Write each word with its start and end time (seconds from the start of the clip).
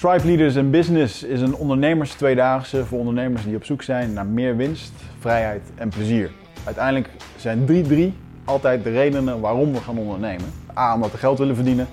Tribe 0.00 0.26
Leaders 0.26 0.54
in 0.54 0.70
Business 0.70 1.22
is 1.22 1.40
een 1.40 1.54
ondernemers 1.54 2.12
tweedaagse 2.12 2.86
voor 2.86 2.98
ondernemers 2.98 3.44
die 3.44 3.56
op 3.56 3.64
zoek 3.64 3.82
zijn 3.82 4.12
naar 4.12 4.26
meer 4.26 4.56
winst, 4.56 4.92
vrijheid 5.18 5.62
en 5.74 5.88
plezier. 5.88 6.30
Uiteindelijk 6.64 7.08
zijn 7.36 7.64
drie 7.64 7.82
drie 7.82 8.14
altijd 8.44 8.84
de 8.84 8.90
redenen 8.90 9.40
waarom 9.40 9.72
we 9.72 9.80
gaan 9.80 9.98
ondernemen. 9.98 10.46
A, 10.78 10.94
omdat 10.94 11.10
we 11.10 11.18
geld 11.18 11.38
willen 11.38 11.54
verdienen. 11.54 11.88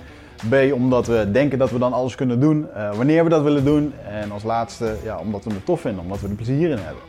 B, 0.48 0.54
omdat 0.72 1.06
we 1.06 1.28
denken 1.32 1.58
dat 1.58 1.70
we 1.70 1.78
dan 1.78 1.92
alles 1.92 2.14
kunnen 2.14 2.40
doen 2.40 2.66
uh, 2.76 2.96
wanneer 2.96 3.24
we 3.24 3.30
dat 3.30 3.42
willen 3.42 3.64
doen. 3.64 3.92
En 4.10 4.30
als 4.30 4.42
laatste, 4.42 4.96
ja, 5.04 5.18
omdat 5.18 5.44
we 5.44 5.50
het 5.52 5.64
tof 5.64 5.80
vinden, 5.80 6.02
omdat 6.02 6.20
we 6.20 6.28
er 6.28 6.34
plezier 6.34 6.70
in 6.70 6.78
hebben. 6.78 7.02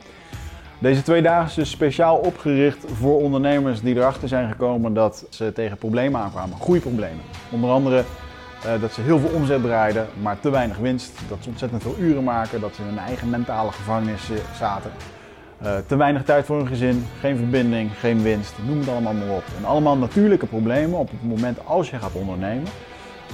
Deze 0.79 1.01
twee 1.01 1.21
dagen 1.21 1.61
is 1.61 1.69
speciaal 1.69 2.17
opgericht 2.17 2.85
voor 2.93 3.21
ondernemers 3.21 3.81
die 3.81 3.95
erachter 3.95 4.27
zijn 4.27 4.49
gekomen 4.49 4.93
dat 4.93 5.25
ze 5.29 5.53
tegen 5.53 5.77
problemen 5.77 6.21
aankwamen, 6.21 6.57
groeiproblemen. 6.57 7.23
Onder 7.51 7.69
andere 7.69 8.03
dat 8.81 8.93
ze 8.93 9.01
heel 9.01 9.19
veel 9.19 9.29
omzet 9.29 9.61
draaiden, 9.61 10.07
maar 10.21 10.39
te 10.39 10.49
weinig 10.49 10.77
winst. 10.77 11.19
Dat 11.29 11.37
ze 11.41 11.49
ontzettend 11.49 11.81
veel 11.81 11.95
uren 11.99 12.23
maken, 12.23 12.61
dat 12.61 12.75
ze 12.75 12.81
in 12.81 12.87
hun 12.87 12.97
eigen 12.97 13.29
mentale 13.29 13.71
gevangenis 13.71 14.29
zaten. 14.57 14.91
Uh, 15.63 15.77
te 15.87 15.95
weinig 15.95 16.23
tijd 16.23 16.45
voor 16.45 16.57
hun 16.57 16.67
gezin, 16.67 17.05
geen 17.19 17.37
verbinding, 17.37 17.91
geen 17.99 18.21
winst, 18.21 18.53
noem 18.65 18.79
het 18.79 18.89
allemaal 18.89 19.13
maar 19.13 19.29
op. 19.29 19.43
En 19.57 19.65
allemaal 19.65 19.97
natuurlijke 19.97 20.45
problemen 20.45 20.99
op 20.99 21.09
het 21.09 21.23
moment 21.23 21.65
als 21.65 21.89
je 21.89 21.99
gaat 21.99 22.13
ondernemen. 22.13 22.71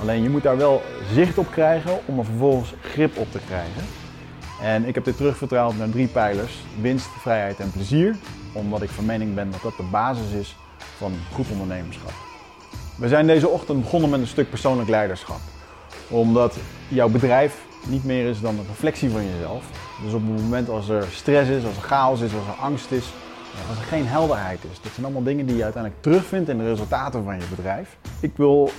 Alleen 0.01 0.23
je 0.23 0.29
moet 0.29 0.43
daar 0.43 0.57
wel 0.57 0.81
zicht 1.13 1.37
op 1.37 1.51
krijgen 1.51 1.99
om 2.05 2.19
er 2.19 2.25
vervolgens 2.25 2.73
grip 2.81 3.17
op 3.17 3.31
te 3.31 3.39
krijgen. 3.45 3.83
En 4.61 4.85
ik 4.85 4.95
heb 4.95 5.03
dit 5.05 5.17
terugvertaald 5.17 5.77
naar 5.77 5.89
drie 5.89 6.07
pijlers: 6.07 6.63
winst, 6.81 7.09
vrijheid 7.19 7.59
en 7.59 7.71
plezier. 7.71 8.15
Omdat 8.53 8.81
ik 8.81 8.89
van 8.89 9.05
mening 9.05 9.35
ben 9.35 9.51
dat 9.51 9.61
dat 9.61 9.77
de 9.77 9.87
basis 9.91 10.31
is 10.31 10.55
van 10.97 11.13
goed 11.33 11.51
ondernemerschap. 11.51 12.24
We 12.95 13.07
zijn 13.07 13.27
deze 13.27 13.47
ochtend 13.47 13.81
begonnen 13.81 14.09
met 14.09 14.19
een 14.19 14.27
stuk 14.27 14.49
persoonlijk 14.49 14.89
leiderschap. 14.89 15.39
Omdat 16.09 16.57
jouw 16.87 17.09
bedrijf 17.09 17.65
niet 17.87 18.03
meer 18.03 18.29
is 18.29 18.41
dan 18.41 18.57
een 18.57 18.65
reflectie 18.67 19.09
van 19.09 19.21
jezelf. 19.25 19.65
Dus 20.03 20.13
op 20.13 20.21
het 20.27 20.41
moment 20.41 20.69
als 20.69 20.89
er 20.89 21.07
stress 21.11 21.49
is, 21.49 21.65
als 21.65 21.75
er 21.75 21.81
chaos 21.81 22.21
is, 22.21 22.33
als 22.33 22.47
er 22.47 22.63
angst 22.63 22.91
is, 22.91 23.13
als 23.69 23.77
er 23.77 23.83
geen 23.83 24.07
helderheid 24.07 24.59
is. 24.71 24.81
Dat 24.81 24.91
zijn 24.93 25.05
allemaal 25.05 25.23
dingen 25.23 25.45
die 25.45 25.55
je 25.55 25.63
uiteindelijk 25.63 26.03
terugvindt 26.03 26.49
in 26.49 26.57
de 26.57 26.63
resultaten 26.63 27.23
van 27.23 27.35
je 27.35 27.45
bedrijf. 27.55 27.97
Ik 28.19 28.31
wil 28.35 28.71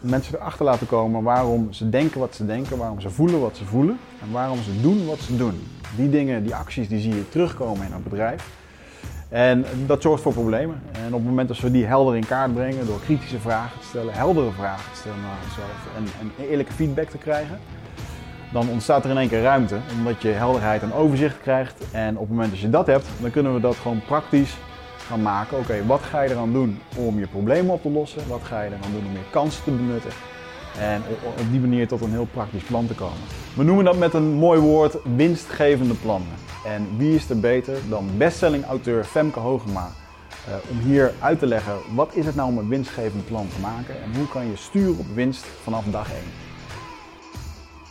mensen 0.00 0.34
erachter 0.34 0.64
laten 0.64 0.86
komen 0.86 1.22
waarom 1.22 1.72
ze 1.72 1.88
denken 1.88 2.20
wat 2.20 2.34
ze 2.34 2.46
denken, 2.46 2.76
waarom 2.76 3.00
ze 3.00 3.10
voelen 3.10 3.40
wat 3.40 3.56
ze 3.56 3.64
voelen 3.64 3.98
en 4.22 4.32
waarom 4.32 4.62
ze 4.62 4.80
doen 4.80 5.06
wat 5.06 5.18
ze 5.18 5.36
doen. 5.36 5.66
Die 5.96 6.10
dingen, 6.10 6.42
die 6.42 6.54
acties, 6.54 6.88
die 6.88 7.00
zie 7.00 7.14
je 7.14 7.28
terugkomen 7.28 7.86
in 7.86 7.92
een 7.92 8.02
bedrijf. 8.02 8.48
En 9.32 9.64
dat 9.86 10.02
zorgt 10.02 10.22
voor 10.22 10.32
problemen. 10.32 10.82
En 10.92 11.06
op 11.06 11.12
het 11.12 11.28
moment 11.28 11.48
dat 11.48 11.60
we 11.60 11.70
die 11.70 11.84
helder 11.84 12.16
in 12.16 12.26
kaart 12.26 12.54
brengen 12.54 12.86
door 12.86 13.00
kritische 13.00 13.38
vragen 13.38 13.80
te 13.80 13.86
stellen, 13.86 14.14
heldere 14.14 14.50
vragen 14.50 14.92
te 14.92 14.98
stellen 14.98 15.20
naar 15.20 15.36
onszelf 15.44 15.88
en, 16.38 16.46
eerlijke 16.50 16.72
feedback 16.72 17.08
te 17.08 17.18
krijgen, 17.18 17.58
dan 18.52 18.68
ontstaat 18.68 19.04
er 19.04 19.10
in 19.10 19.16
één 19.16 19.28
keer 19.28 19.42
ruimte. 19.42 19.78
Omdat 19.98 20.22
je 20.22 20.28
helderheid 20.28 20.82
en 20.82 20.92
overzicht 20.92 21.40
krijgt. 21.40 21.84
En 21.92 22.14
op 22.14 22.20
het 22.20 22.30
moment 22.30 22.50
dat 22.50 22.60
je 22.60 22.70
dat 22.70 22.86
hebt, 22.86 23.06
dan 23.20 23.30
kunnen 23.30 23.54
we 23.54 23.60
dat 23.60 23.76
gewoon 23.76 24.02
praktisch 24.06 24.56
gaan 25.06 25.22
maken. 25.22 25.58
Oké, 25.58 25.86
wat 25.86 26.00
ga 26.00 26.22
je 26.22 26.30
eraan 26.30 26.52
doen 26.52 26.78
om 26.96 27.18
je 27.18 27.26
problemen 27.26 27.74
op 27.74 27.82
te 27.82 27.90
lossen? 27.90 28.28
Wat 28.28 28.42
ga 28.42 28.62
je 28.62 28.68
eraan 28.68 28.92
doen 28.92 29.06
om 29.06 29.12
je 29.12 29.30
kansen 29.30 29.64
te 29.64 29.70
benutten? 29.70 30.10
En 30.78 31.02
op 31.24 31.50
die 31.50 31.60
manier 31.60 31.88
tot 31.88 32.00
een 32.00 32.10
heel 32.10 32.28
praktisch 32.32 32.62
plan 32.62 32.86
te 32.86 32.94
komen. 32.94 33.20
We 33.54 33.62
noemen 33.62 33.84
dat 33.84 33.96
met 33.96 34.14
een 34.14 34.32
mooi 34.32 34.60
woord 34.60 34.96
winstgevende 35.16 35.94
plannen. 35.94 36.34
En 36.64 36.88
wie 36.96 37.14
is 37.14 37.30
er 37.30 37.40
beter 37.40 37.74
dan 37.88 38.10
bestselling 38.16 38.64
auteur 38.64 39.04
Femke 39.04 39.38
Hogema 39.38 39.90
uh, 40.48 40.54
om 40.70 40.78
hier 40.78 41.12
uit 41.20 41.38
te 41.38 41.46
leggen 41.46 41.74
wat 41.94 42.14
is 42.14 42.26
het 42.26 42.34
nou 42.34 42.48
om 42.48 42.58
een 42.58 42.68
winstgevend 42.68 43.26
plan 43.26 43.48
te 43.48 43.60
maken 43.60 44.02
en 44.02 44.16
hoe 44.16 44.28
kan 44.28 44.46
je 44.46 44.56
sturen 44.56 44.98
op 44.98 45.06
winst 45.14 45.44
vanaf 45.62 45.84
dag 45.84 46.12
1. 46.12 46.20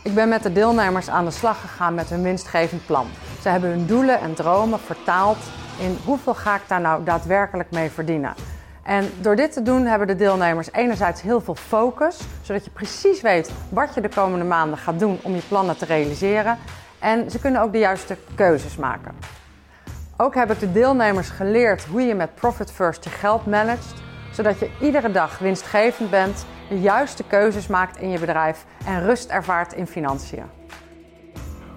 Ik 0.02 0.14
ben 0.14 0.28
met 0.28 0.42
de 0.42 0.52
deelnemers 0.52 1.08
aan 1.08 1.24
de 1.24 1.30
slag 1.30 1.60
gegaan 1.60 1.94
met 1.94 2.10
hun 2.10 2.22
winstgevend 2.22 2.86
plan. 2.86 3.06
Ze 3.42 3.48
hebben 3.48 3.70
hun 3.70 3.86
doelen 3.86 4.20
en 4.20 4.34
dromen 4.34 4.78
vertaald 4.78 5.38
in 5.78 5.96
hoeveel 6.04 6.34
ga 6.34 6.54
ik 6.54 6.62
daar 6.66 6.80
nou 6.80 7.04
daadwerkelijk 7.04 7.70
mee 7.70 7.90
verdienen. 7.90 8.34
En 8.82 9.10
door 9.20 9.36
dit 9.36 9.52
te 9.52 9.62
doen 9.62 9.86
hebben 9.86 10.06
de 10.06 10.16
deelnemers 10.16 10.72
enerzijds 10.72 11.22
heel 11.22 11.40
veel 11.40 11.54
focus, 11.54 12.20
zodat 12.42 12.64
je 12.64 12.70
precies 12.70 13.20
weet 13.20 13.52
wat 13.68 13.94
je 13.94 14.00
de 14.00 14.08
komende 14.08 14.44
maanden 14.44 14.78
gaat 14.78 14.98
doen 14.98 15.18
om 15.22 15.34
je 15.34 15.42
plannen 15.48 15.76
te 15.76 15.84
realiseren. 15.84 16.58
En 16.98 17.30
ze 17.30 17.38
kunnen 17.38 17.60
ook 17.62 17.72
de 17.72 17.78
juiste 17.78 18.16
keuzes 18.34 18.76
maken. 18.76 19.14
Ook 20.16 20.34
heb 20.34 20.50
ik 20.50 20.60
de 20.60 20.72
deelnemers 20.72 21.28
geleerd 21.28 21.84
hoe 21.84 22.02
je 22.02 22.14
met 22.14 22.34
Profit 22.34 22.72
First 22.72 23.04
je 23.04 23.10
geld 23.10 23.46
managt, 23.46 24.02
zodat 24.32 24.58
je 24.58 24.70
iedere 24.80 25.10
dag 25.10 25.38
winstgevend 25.38 26.10
bent, 26.10 26.46
de 26.68 26.80
juiste 26.80 27.24
keuzes 27.24 27.66
maakt 27.66 27.96
in 27.98 28.10
je 28.10 28.18
bedrijf 28.18 28.64
en 28.86 29.04
rust 29.04 29.30
ervaart 29.30 29.72
in 29.72 29.86
financiën. 29.86 30.44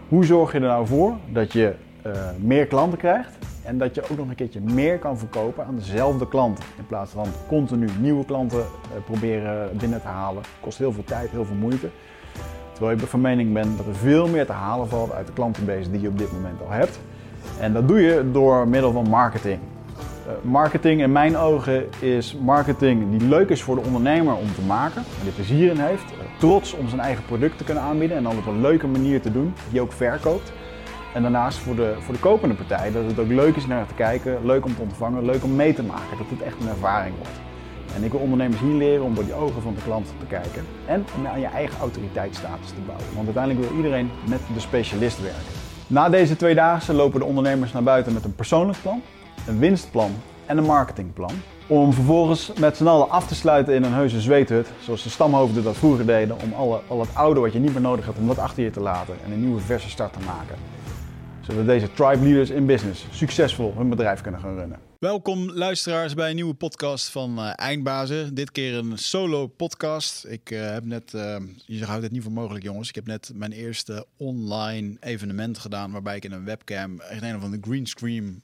Hoe 0.07 0.25
zorg 0.25 0.51
je 0.51 0.57
er 0.57 0.67
nou 0.67 0.87
voor 0.87 1.17
dat 1.27 1.53
je 1.53 1.75
uh, 2.05 2.13
meer 2.37 2.67
klanten 2.67 2.97
krijgt 2.97 3.37
en 3.65 3.77
dat 3.77 3.95
je 3.95 4.03
ook 4.09 4.17
nog 4.17 4.29
een 4.29 4.35
keertje 4.35 4.61
meer 4.61 4.99
kan 4.99 5.17
verkopen 5.17 5.65
aan 5.65 5.75
dezelfde 5.75 6.27
klanten. 6.27 6.63
In 6.77 6.85
plaats 6.85 7.11
van 7.11 7.27
continu 7.47 7.89
nieuwe 7.99 8.25
klanten 8.25 8.59
uh, 8.59 8.65
proberen 9.05 9.77
binnen 9.77 10.01
te 10.01 10.07
halen. 10.07 10.43
Kost 10.59 10.77
heel 10.77 10.91
veel 10.91 11.03
tijd, 11.03 11.29
heel 11.29 11.45
veel 11.45 11.55
moeite. 11.55 11.89
Terwijl 12.71 12.97
ik 12.97 13.07
van 13.07 13.21
mening 13.21 13.53
ben 13.53 13.77
dat 13.77 13.85
er 13.85 13.95
veel 13.95 14.27
meer 14.27 14.45
te 14.45 14.51
halen 14.51 14.87
valt 14.87 15.11
uit 15.11 15.27
de 15.27 15.33
klantenbase 15.33 15.91
die 15.91 16.01
je 16.01 16.07
op 16.07 16.17
dit 16.17 16.31
moment 16.31 16.61
al 16.61 16.71
hebt. 16.71 16.99
En 17.59 17.73
dat 17.73 17.87
doe 17.87 18.01
je 18.01 18.31
door 18.31 18.67
middel 18.67 18.91
van 18.91 19.09
marketing. 19.09 19.59
Uh, 20.27 20.31
marketing 20.41 21.01
in 21.01 21.11
mijn 21.11 21.37
ogen 21.37 21.85
is 21.99 22.37
marketing 22.41 23.17
die 23.17 23.27
leuk 23.27 23.49
is 23.49 23.63
voor 23.63 23.75
de 23.75 23.81
ondernemer 23.81 24.35
om 24.35 24.53
te 24.53 24.61
maken, 24.61 25.03
die 25.23 25.31
plezier 25.31 25.71
in 25.71 25.79
heeft, 25.79 26.03
uh, 26.03 26.39
trots 26.39 26.73
om 26.73 26.87
zijn 26.87 27.01
eigen 27.01 27.25
product 27.25 27.57
te 27.57 27.63
kunnen 27.63 27.83
aanbieden 27.83 28.17
en 28.17 28.23
dan 28.23 28.37
op 28.37 28.45
een 28.45 28.61
leuke 28.61 28.87
manier 28.87 29.21
te 29.21 29.31
doen, 29.31 29.53
die 29.71 29.81
ook 29.81 29.91
verkoopt. 29.91 30.53
En 31.15 31.21
daarnaast 31.21 31.57
voor 31.57 31.75
de, 31.75 31.95
voor 31.99 32.13
de 32.13 32.19
kopende 32.19 32.55
partij 32.55 32.91
dat 32.91 33.05
het 33.05 33.19
ook 33.19 33.27
leuk 33.27 33.55
is 33.55 33.67
naar 33.67 33.87
te 33.87 33.93
kijken, 33.93 34.45
leuk 34.45 34.65
om 34.65 34.75
te 34.75 34.81
ontvangen, 34.81 35.25
leuk 35.25 35.43
om 35.43 35.55
mee 35.55 35.73
te 35.73 35.83
maken, 35.83 36.17
dat 36.17 36.29
het 36.29 36.41
echt 36.41 36.61
een 36.61 36.67
ervaring 36.67 37.15
wordt. 37.17 37.39
En 37.95 38.03
ik 38.03 38.11
wil 38.11 38.19
ondernemers 38.19 38.59
hier 38.59 38.73
leren 38.73 39.03
om 39.03 39.15
door 39.15 39.23
die 39.23 39.33
ogen 39.33 39.61
van 39.61 39.73
de 39.73 39.81
klant 39.81 40.07
te 40.19 40.25
kijken 40.25 40.65
en 40.85 41.05
om 41.17 41.27
aan 41.27 41.39
je 41.39 41.45
eigen 41.45 41.79
autoriteitsstatus 41.79 42.67
te 42.67 42.81
bouwen. 42.85 43.05
Want 43.13 43.25
uiteindelijk 43.25 43.67
wil 43.67 43.77
iedereen 43.77 44.09
met 44.27 44.39
de 44.53 44.59
specialist 44.59 45.21
werken. 45.21 45.53
Na 45.87 46.09
deze 46.09 46.35
twee 46.35 46.55
dagen 46.55 46.95
lopen 46.95 47.19
de 47.19 47.25
ondernemers 47.25 47.71
naar 47.71 47.83
buiten 47.83 48.13
met 48.13 48.23
een 48.23 48.35
persoonlijk 48.35 48.81
plan, 48.81 49.01
een 49.47 49.59
winstplan 49.59 50.11
en 50.45 50.57
een 50.57 50.65
marketingplan. 50.65 51.33
Om 51.67 51.93
vervolgens 51.93 52.53
met 52.59 52.77
z'n 52.77 52.87
allen 52.87 53.09
af 53.09 53.27
te 53.27 53.35
sluiten 53.35 53.73
in 53.73 53.83
een 53.83 53.93
heuse 53.93 54.21
zweethut, 54.21 54.67
zoals 54.79 55.03
de 55.03 55.09
stamhoofden 55.09 55.63
dat 55.63 55.75
vroeger 55.75 56.05
deden, 56.05 56.37
om 56.43 56.53
alle, 56.53 56.79
al 56.87 56.99
het 56.99 57.09
oude 57.13 57.39
wat 57.39 57.53
je 57.53 57.59
niet 57.59 57.73
meer 57.73 57.81
nodig 57.81 58.05
hebt, 58.05 58.17
om 58.17 58.27
dat 58.27 58.39
achter 58.39 58.63
je 58.63 58.71
te 58.71 58.81
laten 58.81 59.15
en 59.25 59.31
een 59.31 59.41
nieuwe 59.41 59.61
verse 59.61 59.89
start 59.89 60.13
te 60.13 60.19
maken 60.25 60.74
zodat 61.47 61.65
deze 61.65 61.93
tribe 61.93 62.23
leaders 62.23 62.49
in 62.49 62.65
business 62.65 63.05
succesvol 63.11 63.73
hun 63.75 63.89
bedrijf 63.89 64.21
kunnen 64.21 64.41
gaan 64.41 64.55
runnen. 64.55 64.79
Welkom 64.99 65.51
luisteraars 65.51 66.13
bij 66.13 66.29
een 66.29 66.35
nieuwe 66.35 66.53
podcast 66.53 67.09
van 67.09 67.39
uh, 67.39 67.51
Eindbazen. 67.55 68.35
Dit 68.35 68.51
keer 68.51 68.73
een 68.73 68.97
solo 68.97 69.47
podcast. 69.47 70.25
Ik 70.25 70.51
uh, 70.51 70.69
heb 70.71 70.85
net, 70.85 71.13
uh, 71.13 71.35
je 71.65 71.85
houdt 71.85 72.03
het 72.03 72.11
niet 72.11 72.23
voor 72.23 72.31
mogelijk 72.31 72.63
jongens, 72.63 72.89
ik 72.89 72.95
heb 72.95 73.05
net 73.05 73.31
mijn 73.33 73.51
eerste 73.51 74.05
online 74.17 74.97
evenement 74.99 75.57
gedaan 75.57 75.91
waarbij 75.91 76.15
ik 76.15 76.25
in 76.25 76.31
een 76.31 76.45
webcam 76.45 77.01
in 77.09 77.23
een 77.23 77.39
van 77.39 77.51
de 77.51 77.59
greenscreen 77.61 78.41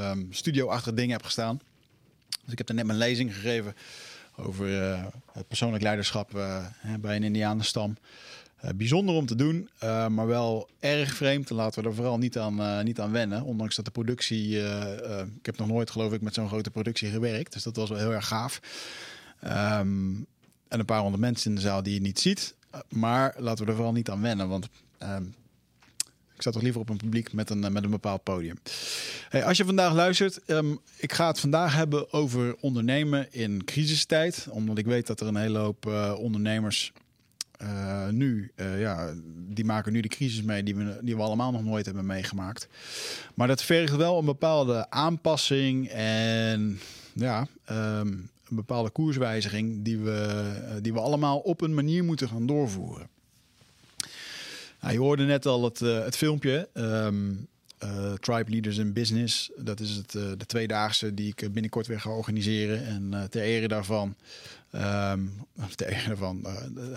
um, 0.00 0.26
studio-achtige 0.30 0.94
dingen 0.94 1.16
heb 1.16 1.24
gestaan. 1.24 1.60
Dus 2.42 2.52
ik 2.52 2.58
heb 2.58 2.68
er 2.68 2.74
net 2.74 2.86
mijn 2.86 2.98
lezing 2.98 3.34
gegeven 3.34 3.74
over 4.36 4.68
het 5.32 5.48
persoonlijk 5.48 5.82
leiderschap 5.82 6.30
bij 7.00 7.16
een 7.16 7.22
Indianenstam. 7.22 7.96
Bijzonder 8.76 9.14
om 9.14 9.26
te 9.26 9.34
doen, 9.34 9.68
uh, 9.84 10.08
maar 10.08 10.26
wel 10.26 10.68
erg 10.80 11.14
vreemd. 11.14 11.50
Laten 11.50 11.82
we 11.82 11.88
er 11.88 11.94
vooral 11.94 12.18
niet 12.18 12.38
aan, 12.38 12.60
uh, 12.60 12.80
niet 12.80 13.00
aan 13.00 13.12
wennen. 13.12 13.42
Ondanks 13.42 13.76
dat 13.76 13.84
de 13.84 13.90
productie. 13.90 14.58
ik 15.38 15.46
heb 15.46 15.56
nog 15.56 15.68
nooit, 15.68 15.90
geloof 15.90 16.12
ik, 16.12 16.20
met 16.20 16.34
zo'n 16.34 16.48
grote 16.48 16.70
productie 16.70 17.10
gewerkt. 17.10 17.52
Dus 17.52 17.62
dat 17.62 17.76
was 17.76 17.88
wel 17.88 17.98
heel 17.98 18.12
erg 18.12 18.26
gaaf. 18.26 18.60
Um, 19.44 20.26
en 20.68 20.78
een 20.78 20.84
paar 20.84 21.00
honderd 21.00 21.20
mensen 21.20 21.50
in 21.50 21.56
de 21.56 21.62
zaal 21.62 21.82
die 21.82 21.94
je 21.94 22.00
niet 22.00 22.20
ziet. 22.20 22.54
maar 22.88 23.34
laten 23.38 23.64
we 23.64 23.70
er 23.70 23.76
vooral 23.76 23.94
niet 23.94 24.10
aan 24.10 24.20
wennen. 24.20 24.48
Want 24.48 24.68
um, 25.02 25.34
ik 26.34 26.40
sta 26.40 26.50
toch 26.50 26.62
liever 26.62 26.80
op 26.80 26.88
een 26.88 26.96
publiek 26.96 27.32
met 27.32 27.50
een, 27.50 27.72
met 27.72 27.84
een 27.84 27.90
bepaald 27.90 28.22
podium. 28.22 28.56
Hey, 29.28 29.44
als 29.44 29.56
je 29.56 29.64
vandaag 29.64 29.92
luistert, 29.92 30.40
um, 30.46 30.80
ik 30.96 31.12
ga 31.12 31.26
het 31.26 31.40
vandaag 31.40 31.74
hebben 31.74 32.12
over 32.12 32.56
ondernemen 32.60 33.32
in 33.32 33.64
crisistijd. 33.64 34.46
Omdat 34.50 34.78
ik 34.78 34.86
weet 34.86 35.06
dat 35.06 35.20
er 35.20 35.26
een 35.26 35.36
hele 35.36 35.58
hoop 35.58 35.86
ondernemers 36.18 36.92
uh, 37.64 38.08
nu, 38.08 38.52
uh, 38.56 38.80
ja, 38.80 39.14
die 39.48 39.64
maken 39.64 39.92
nu 39.92 40.00
de 40.00 40.08
crisis 40.08 40.42
mee 40.42 40.62
die 40.62 40.74
we, 40.74 40.98
die 41.02 41.16
we 41.16 41.22
allemaal 41.22 41.52
nog 41.52 41.64
nooit 41.64 41.86
hebben 41.86 42.06
meegemaakt. 42.06 42.68
Maar 43.34 43.48
dat 43.48 43.62
vergt 43.62 43.96
wel 43.96 44.18
een 44.18 44.24
bepaalde 44.24 44.90
aanpassing 44.90 45.88
en 45.88 46.78
ja, 47.12 47.46
um, 47.70 48.30
een 48.48 48.56
bepaalde 48.56 48.90
koerswijziging 48.90 49.84
die 49.84 49.98
we, 49.98 50.52
uh, 50.68 50.74
die 50.82 50.92
we 50.92 51.00
allemaal 51.00 51.38
op 51.38 51.60
een 51.60 51.74
manier 51.74 52.04
moeten 52.04 52.28
gaan 52.28 52.46
doorvoeren. 52.46 53.08
Nou, 54.80 54.92
je 54.92 55.00
hoorde 55.00 55.24
net 55.24 55.46
al 55.46 55.64
het, 55.64 55.78
het 55.78 56.16
filmpje. 56.16 56.68
Um, 56.74 57.46
uh, 57.82 58.12
Tribe 58.12 58.50
Leaders 58.50 58.76
in 58.76 58.92
Business. 58.92 59.50
Dat 59.56 59.80
is 59.80 59.90
het, 59.90 60.14
uh, 60.14 60.22
de 60.38 60.46
tweedaagse 60.46 61.14
die 61.14 61.34
ik 61.36 61.52
binnenkort 61.52 61.86
weer 61.86 62.00
ga 62.00 62.10
organiseren. 62.10 62.86
En 62.86 63.10
uh, 63.12 63.22
ter 63.22 63.42
ere 63.42 63.68
daarvan, 63.68 64.14
um, 64.72 65.32
ter 65.74 65.86
ere 65.86 66.06
daarvan 66.06 66.46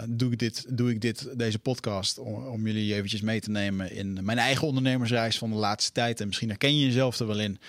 doe, 0.07 0.31
ik 0.31 0.39
dit, 0.39 0.65
doe 0.69 0.89
ik 0.89 1.01
dit, 1.01 1.27
deze 1.37 1.59
podcast 1.59 2.17
om, 2.17 2.47
om, 2.47 2.65
jullie 2.65 2.93
eventjes 2.93 3.21
mee 3.21 3.39
te 3.39 3.49
nemen 3.49 3.91
in 3.91 4.19
mijn 4.21 4.37
eigen 4.37 4.67
ondernemersreis 4.67 5.37
van 5.37 5.49
de 5.49 5.55
laatste 5.55 5.91
tijd. 5.91 6.21
En 6.21 6.27
misschien 6.27 6.49
herken 6.49 6.77
je 6.77 6.85
jezelf 6.85 7.19
er 7.19 7.27
wel 7.27 7.39
in. 7.39 7.59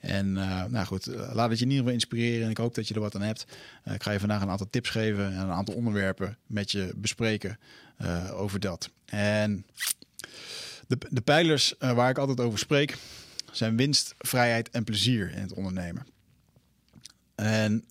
En 0.00 0.32
nou 0.32 0.84
goed, 0.84 1.06
laat 1.06 1.50
het 1.50 1.58
je 1.58 1.64
in 1.64 1.70
ieder 1.70 1.76
geval 1.76 1.92
inspireren. 1.92 2.44
En 2.44 2.50
ik 2.50 2.56
hoop 2.56 2.74
dat 2.74 2.88
je 2.88 2.94
er 2.94 3.00
wat 3.00 3.14
aan 3.14 3.22
hebt. 3.22 3.46
ik 3.84 4.02
ga 4.02 4.10
je 4.10 4.20
vandaag 4.20 4.42
een 4.42 4.50
aantal 4.50 4.70
tips 4.70 4.90
geven 4.90 5.26
en 5.26 5.40
een 5.40 5.50
aantal 5.50 5.74
onderwerpen 5.74 6.36
met 6.46 6.70
je 6.70 6.92
bespreken 6.96 7.58
over 8.32 8.60
dat. 8.60 8.90
En 9.04 9.64
de, 10.90 10.98
de 11.10 11.20
pijlers 11.20 11.74
uh, 11.78 11.92
waar 11.92 12.10
ik 12.10 12.18
altijd 12.18 12.40
over 12.40 12.58
spreek 12.58 12.96
zijn 13.52 13.76
winst, 13.76 14.14
vrijheid 14.18 14.70
en 14.70 14.84
plezier 14.84 15.32
in 15.32 15.40
het 15.40 15.52
ondernemen. 15.52 16.06
En 17.34 17.84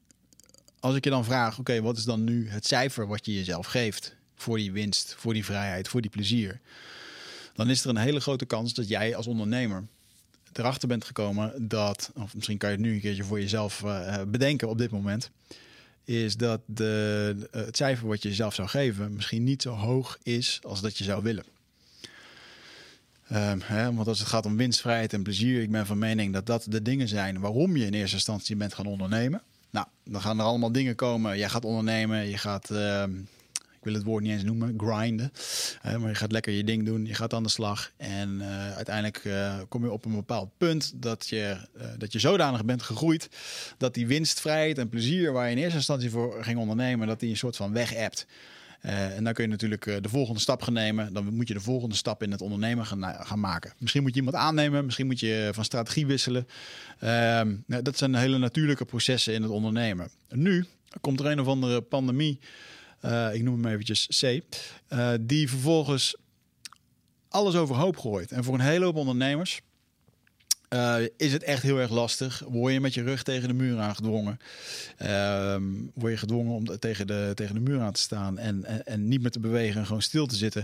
als 0.80 0.96
ik 0.96 1.04
je 1.04 1.10
dan 1.10 1.26
vraag, 1.26 1.60
oké, 1.60 1.82
wat 1.82 1.98
is 1.98 2.04
dan 2.04 2.24
nu 2.24 2.50
het 2.50 2.66
cijfer 2.66 3.08
wat 3.08 3.26
je 3.26 3.34
jezelf 3.34 3.66
geeft 3.66 4.16
voor 4.36 4.58
die 4.58 4.72
winst, 4.72 5.16
voor 5.18 5.34
die 5.34 5.46
vrijheid, 5.46 5.88
voor 5.88 6.02
die 6.02 6.10
plezier? 6.10 6.60
Dan 7.54 7.70
is 7.70 7.84
er 7.84 7.90
een 7.90 7.98
hele 7.98 8.20
grote 8.20 8.46
kans 8.46 8.74
dat 8.74 8.88
jij 8.88 9.16
als 9.16 9.28
ondernemer 9.28 9.88
erachter 10.54 10.88
bent 10.88 11.04
gekomen 11.04 11.68
dat, 11.68 12.12
of 12.16 12.36
misschien 12.36 12.58
kan 12.58 12.70
je 12.70 12.76
het 12.76 12.86
nu 12.86 12.94
een 12.94 13.02
keertje 13.02 13.24
voor 13.24 13.40
jezelf 13.40 13.82
uh, 13.86 14.22
bedenken 14.28 14.70
op 14.70 14.78
dit 14.78 14.92
moment, 14.92 15.30
is 16.04 16.38
dat 16.38 16.62
de, 16.66 17.48
het 17.52 17.78
cijfer 17.78 18.08
wat 18.08 18.22
je 18.22 18.30
jezelf 18.30 18.54
zou 18.54 18.68
geven 18.68 19.14
misschien 19.14 19.44
niet 19.44 19.62
zo 19.62 19.74
hoog 19.74 20.18
is 20.24 20.60
als 20.64 20.82
dat 20.82 20.98
je 20.98 21.04
zou 21.04 21.24
willen. 21.24 21.44
Um, 23.34 23.62
hè, 23.64 23.94
want 23.94 24.08
als 24.08 24.20
het 24.20 24.28
gaat 24.28 24.46
om 24.46 24.58
winstvrijheid 24.58 25.14
en 25.14 25.24
plezier, 25.24 25.62
ik 25.62 25.72
ben 25.72 25.86
van 25.86 25.98
mening 25.98 26.34
dat 26.34 26.46
dat 26.46 26.66
de 26.70 26.82
dingen 26.82 27.08
zijn 27.08 27.40
waarom 27.40 27.78
je 27.78 27.86
in 27.86 27.94
eerste 27.94 28.16
instantie 28.16 28.56
bent 28.56 28.74
gaan 28.74 28.86
ondernemen. 28.86 29.42
Nou, 29.70 29.88
dan 30.04 30.22
gaan 30.22 30.40
er 30.40 30.46
allemaal 30.46 30.72
dingen 30.72 30.96
komen. 30.96 31.38
Jij 31.38 31.50
gaat 31.50 31.66
ondernemen, 31.66 32.30
je 32.30 32.38
gaat, 32.38 32.70
uh, 32.72 33.04
ik 33.54 33.84
wil 33.84 33.94
het 33.94 34.04
woord 34.04 34.24
niet 34.24 34.32
eens 34.32 34.44
noemen, 34.44 34.74
grinden. 34.78 35.32
Maar 35.84 36.10
je 36.10 36.16
gaat 36.16 36.32
lekker 36.32 36.54
je 36.54 36.64
ding 36.64 36.86
doen, 36.86 37.06
je 37.06 37.14
gaat 37.14 37.34
aan 37.34 37.44
de 37.44 37.50
slag. 37.50 37.92
En 37.98 38.36
uh, 38.40 38.76
uiteindelijk 38.76 39.24
uh, 39.24 39.60
kom 39.68 39.84
je 39.84 39.92
op 39.92 40.06
een 40.06 40.16
bepaald 40.16 40.50
punt 40.58 40.92
dat 40.96 41.28
je, 41.28 41.58
dat 41.98 42.12
je 42.12 42.20
zodanig 42.20 42.66
bent 42.66 42.82
gegroeid 42.82 43.30
dat 43.78 43.94
die 43.94 44.08
winstvrijheid 44.08 44.78
en 44.78 44.90
plezier 44.90 45.32
waar 45.32 45.46
je 45.46 45.52
in 45.52 45.62
eerste 45.62 45.78
instantie 45.78 46.10
voor 46.10 46.44
ging 46.44 46.60
ondernemen, 46.60 47.08
dat 47.08 47.20
die 47.20 47.30
een 47.30 47.38
soort 47.38 47.56
van 47.56 47.74
weg 47.74 47.94
hebt. 47.94 48.26
Uh, 48.86 49.16
en 49.16 49.24
dan 49.24 49.34
kun 49.34 49.44
je 49.44 49.50
natuurlijk 49.50 49.86
uh, 49.86 49.96
de 50.02 50.10
volgende 50.10 50.40
stap 50.40 50.62
gaan 50.62 50.74
nemen. 50.74 51.14
Dan 51.14 51.34
moet 51.36 51.48
je 51.48 51.54
de 51.54 51.60
volgende 51.60 51.96
stap 51.96 52.24
in 52.24 52.32
het 52.32 52.42
ondernemen 52.42 52.86
gaan, 52.86 53.04
gaan 53.26 53.40
maken. 53.40 53.74
Misschien 53.78 54.02
moet 54.02 54.14
je 54.14 54.20
iemand 54.20 54.36
aannemen, 54.38 54.86
misschien 54.86 55.06
moet 55.06 55.20
je 55.20 55.50
van 55.54 55.64
strategie 55.64 56.06
wisselen. 56.06 56.48
Uh, 57.04 57.42
dat 57.66 57.98
zijn 57.98 58.16
hele 58.16 58.38
natuurlijke 58.38 58.86
processen 58.86 59.34
in 59.34 59.42
het 59.42 59.52
ondernemen. 59.52 60.10
Nu 60.30 60.66
komt 61.02 61.20
er 61.20 61.26
een 61.26 61.40
of 61.40 61.48
andere 61.48 61.82
pandemie, 61.82 62.40
eh, 63.00 63.34
ik 63.34 63.44
noem 63.44 63.64
hem 63.64 63.74
eventjes 63.74 64.08
C, 64.22 64.42
die 65.22 65.50
vervolgens 65.50 66.16
alles 67.30 67.56
overhoop 67.56 67.98
gooit. 67.98 68.32
En 68.32 68.44
voor 68.44 68.54
een 68.54 68.60
hele 68.60 68.86
hoop 68.86 68.96
ondernemers 68.96 69.62
uh, 70.74 70.96
is 71.18 71.34
het 71.34 71.44
echt 71.44 71.64
heel 71.64 71.80
erg 71.80 71.92
lastig. 71.92 72.44
Word 72.48 72.74
je 72.74 72.80
met 72.80 72.94
je 72.94 73.04
rug 73.04 73.24
tegen 73.24 73.48
de 73.48 73.54
muur 73.54 73.80
aangedwongen. 73.80 74.40
Uh, 75.02 75.56
word 75.94 76.12
je 76.12 76.18
gedwongen 76.18 76.54
om 76.54 76.80
tegen 76.80 77.08
de, 77.08 77.32
tegen 77.36 77.54
de 77.54 77.62
muur 77.62 77.80
aan 77.80 77.94
te 77.94 78.02
staan 78.02 78.38
en, 78.38 78.66
en, 78.66 78.86
en 78.86 79.08
niet 79.08 79.22
meer 79.22 79.32
te 79.32 79.40
bewegen 79.40 79.80
en 79.80 79.86
gewoon 79.86 80.02
stil 80.02 80.26
te 80.26 80.36
zitten. 80.36 80.64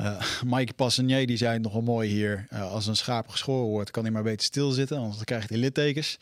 Uh, 0.00 0.22
Mike 0.44 0.72
Passanier 0.72 1.26
die 1.26 1.36
zei 1.36 1.52
het 1.52 1.62
nogal 1.62 1.82
mooi 1.82 2.10
hier. 2.10 2.46
Uh, 2.52 2.72
als 2.72 2.86
een 2.86 2.96
schaap 2.96 3.28
geschoren 3.28 3.68
wordt, 3.68 3.90
kan 3.90 4.02
hij 4.02 4.12
maar 4.12 4.22
beter 4.22 4.46
stilzitten, 4.46 4.98
anders 4.98 5.24
krijgt 5.24 5.48
hij 5.48 5.58
littekens. 5.58 6.18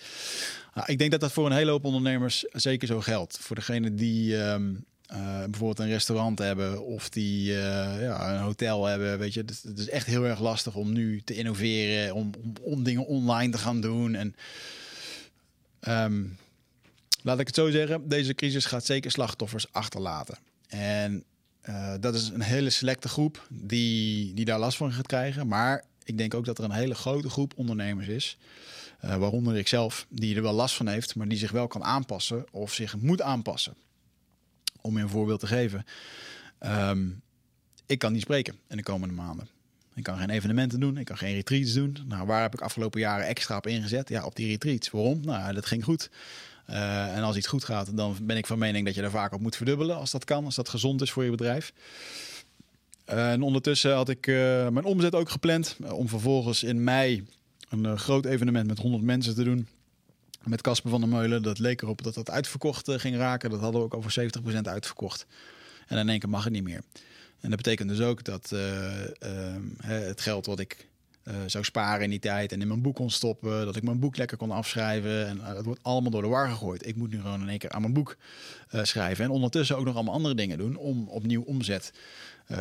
Nou, 0.74 0.92
ik 0.92 0.98
denk 0.98 1.10
dat 1.10 1.20
dat 1.20 1.32
voor 1.32 1.46
een 1.46 1.56
hele 1.56 1.70
hoop 1.70 1.84
ondernemers 1.84 2.44
zeker 2.52 2.88
zo 2.88 3.00
geldt. 3.00 3.38
Voor 3.40 3.56
degene 3.56 3.94
die... 3.94 4.36
Uh, 4.36 4.56
bijvoorbeeld 5.20 5.78
een 5.78 5.88
restaurant 5.88 6.38
hebben 6.38 6.84
of 6.84 7.08
die 7.08 7.50
uh, 7.50 7.56
ja, 8.00 8.34
een 8.34 8.40
hotel 8.40 8.84
hebben. 8.84 9.18
Weet 9.18 9.34
je, 9.34 9.40
het, 9.40 9.62
het, 9.62 9.78
is 9.78 9.88
echt 9.88 10.06
heel 10.06 10.24
erg 10.24 10.40
lastig 10.40 10.74
om 10.74 10.92
nu 10.92 11.22
te 11.24 11.34
innoveren, 11.34 12.14
om, 12.14 12.30
om, 12.60 12.82
dingen 12.82 13.06
online 13.06 13.52
te 13.52 13.58
gaan 13.58 13.80
doen. 13.80 14.14
En 14.14 14.34
um, 15.88 16.36
laat 17.22 17.38
ik 17.38 17.46
het 17.46 17.54
zo 17.54 17.70
zeggen, 17.70 18.08
deze 18.08 18.34
crisis 18.34 18.64
gaat 18.64 18.84
zeker 18.84 19.10
slachtoffers 19.10 19.72
achterlaten. 19.72 20.38
En 20.68 21.24
uh, 21.68 21.94
dat 22.00 22.14
is 22.14 22.28
een 22.28 22.42
hele 22.42 22.70
selecte 22.70 23.08
groep 23.08 23.46
die, 23.50 24.34
die 24.34 24.44
daar 24.44 24.58
last 24.58 24.76
van 24.76 24.92
gaat 24.92 25.06
krijgen. 25.06 25.46
Maar 25.46 25.84
ik 26.04 26.18
denk 26.18 26.34
ook 26.34 26.44
dat 26.44 26.58
er 26.58 26.64
een 26.64 26.70
hele 26.70 26.94
grote 26.94 27.30
groep 27.30 27.52
ondernemers 27.56 28.06
is. 28.06 28.38
waaronder 29.00 29.56
ik 29.56 29.68
zelf, 29.68 30.06
die 30.08 30.36
er 30.36 30.42
wel 30.42 30.52
last 30.52 30.74
van 30.74 30.88
heeft, 30.88 31.14
maar 31.14 31.28
die 31.28 31.38
zich 31.38 31.50
wel 31.50 31.66
kan 31.66 31.84
aanpassen 31.84 32.44
of 32.50 32.72
zich 32.72 32.96
moet 32.96 33.22
aanpassen 33.22 33.74
om 34.86 34.96
je 34.96 35.02
een 35.02 35.08
voorbeeld 35.08 35.40
te 35.40 35.46
geven. 35.46 35.84
Um, 36.60 37.22
ik 37.86 37.98
kan 37.98 38.12
niet 38.12 38.22
spreken 38.22 38.54
in 38.68 38.76
de 38.76 38.82
komende 38.82 39.14
maanden. 39.14 39.48
Ik 39.94 40.02
kan 40.02 40.18
geen 40.18 40.30
evenementen 40.30 40.80
doen, 40.80 40.98
ik 40.98 41.04
kan 41.04 41.18
geen 41.18 41.34
retreats 41.34 41.72
doen. 41.72 41.96
Nou, 42.06 42.26
waar 42.26 42.42
heb 42.42 42.54
ik 42.54 42.60
afgelopen 42.60 43.00
jaren 43.00 43.26
extra 43.26 43.56
op 43.56 43.66
ingezet? 43.66 44.08
Ja, 44.08 44.24
op 44.24 44.36
die 44.36 44.46
retreats. 44.46 44.90
Waarom? 44.90 45.20
Nou, 45.22 45.54
dat 45.54 45.66
ging 45.66 45.84
goed. 45.84 46.10
Uh, 46.70 47.16
en 47.16 47.22
als 47.22 47.36
iets 47.36 47.46
goed 47.46 47.64
gaat, 47.64 47.96
dan 47.96 48.16
ben 48.22 48.36
ik 48.36 48.46
van 48.46 48.58
mening 48.58 48.84
dat 48.84 48.94
je 48.94 49.00
daar 49.00 49.10
vaak 49.10 49.32
op 49.32 49.40
moet 49.40 49.56
verdubbelen 49.56 49.96
als 49.96 50.10
dat 50.10 50.24
kan, 50.24 50.44
als 50.44 50.54
dat 50.54 50.68
gezond 50.68 51.02
is 51.02 51.12
voor 51.12 51.24
je 51.24 51.30
bedrijf. 51.30 51.72
En 53.04 53.42
ondertussen 53.42 53.94
had 53.94 54.08
ik 54.08 54.26
uh, 54.26 54.68
mijn 54.68 54.84
omzet 54.84 55.14
ook 55.14 55.30
gepland 55.30 55.76
om 55.90 56.08
vervolgens 56.08 56.62
in 56.62 56.84
mei 56.84 57.26
een 57.68 57.98
groot 57.98 58.24
evenement 58.24 58.66
met 58.66 58.78
100 58.78 59.02
mensen 59.02 59.34
te 59.34 59.44
doen 59.44 59.68
met 60.46 60.60
Casper 60.60 60.90
van 60.90 61.00
der 61.00 61.08
Meulen. 61.08 61.42
Dat 61.42 61.58
leek 61.58 61.82
erop 61.82 62.02
dat 62.02 62.14
dat 62.14 62.30
uitverkocht 62.30 62.88
uh, 62.88 62.98
ging 62.98 63.16
raken. 63.16 63.50
Dat 63.50 63.60
hadden 63.60 63.80
we 63.80 63.86
ook 63.86 63.94
over 63.94 64.30
70% 64.54 64.56
uitverkocht. 64.62 65.26
En 65.86 65.98
in 65.98 66.08
één 66.08 66.18
keer 66.18 66.28
mag 66.28 66.44
het 66.44 66.52
niet 66.52 66.64
meer. 66.64 66.82
En 67.40 67.50
dat 67.50 67.56
betekent 67.56 67.88
dus 67.88 68.00
ook 68.00 68.24
dat 68.24 68.50
uh, 68.52 68.60
uh, 69.00 69.06
het 69.82 70.20
geld 70.20 70.46
wat 70.46 70.60
ik 70.60 70.88
uh, 71.24 71.34
zou 71.46 71.64
sparen 71.64 72.04
in 72.04 72.10
die 72.10 72.18
tijd 72.18 72.52
en 72.52 72.60
in 72.60 72.68
mijn 72.68 72.82
boek 72.82 72.94
kon 72.94 73.10
stoppen, 73.10 73.64
dat 73.64 73.76
ik 73.76 73.82
mijn 73.82 73.98
boek 73.98 74.16
lekker 74.16 74.36
kon 74.36 74.50
afschrijven. 74.50 75.26
En 75.26 75.54
dat 75.54 75.64
wordt 75.64 75.82
allemaal 75.82 76.10
door 76.10 76.22
de 76.22 76.28
war 76.28 76.48
gegooid. 76.48 76.86
Ik 76.86 76.96
moet 76.96 77.10
nu 77.10 77.20
gewoon 77.20 77.40
in 77.40 77.48
één 77.48 77.58
keer 77.58 77.70
aan 77.70 77.80
mijn 77.80 77.92
boek 77.92 78.16
schrijven. 78.82 79.24
En 79.24 79.30
ondertussen 79.30 79.76
ook 79.76 79.84
nog 79.84 79.94
allemaal 79.94 80.14
andere 80.14 80.34
dingen 80.34 80.58
doen 80.58 80.76
om 80.76 81.08
opnieuw 81.08 81.42
omzet 81.42 81.92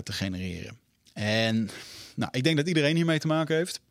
te 0.04 0.14
genereren. 0.14 0.78
En 1.14 1.70
nou, 2.16 2.32
ik 2.32 2.44
denk 2.44 2.58
dat 2.58 2.68
iedereen 2.68 2.96
hiermee 2.96 3.20
te 3.20 3.28
maken 3.28 3.56
heeft. 3.56 3.82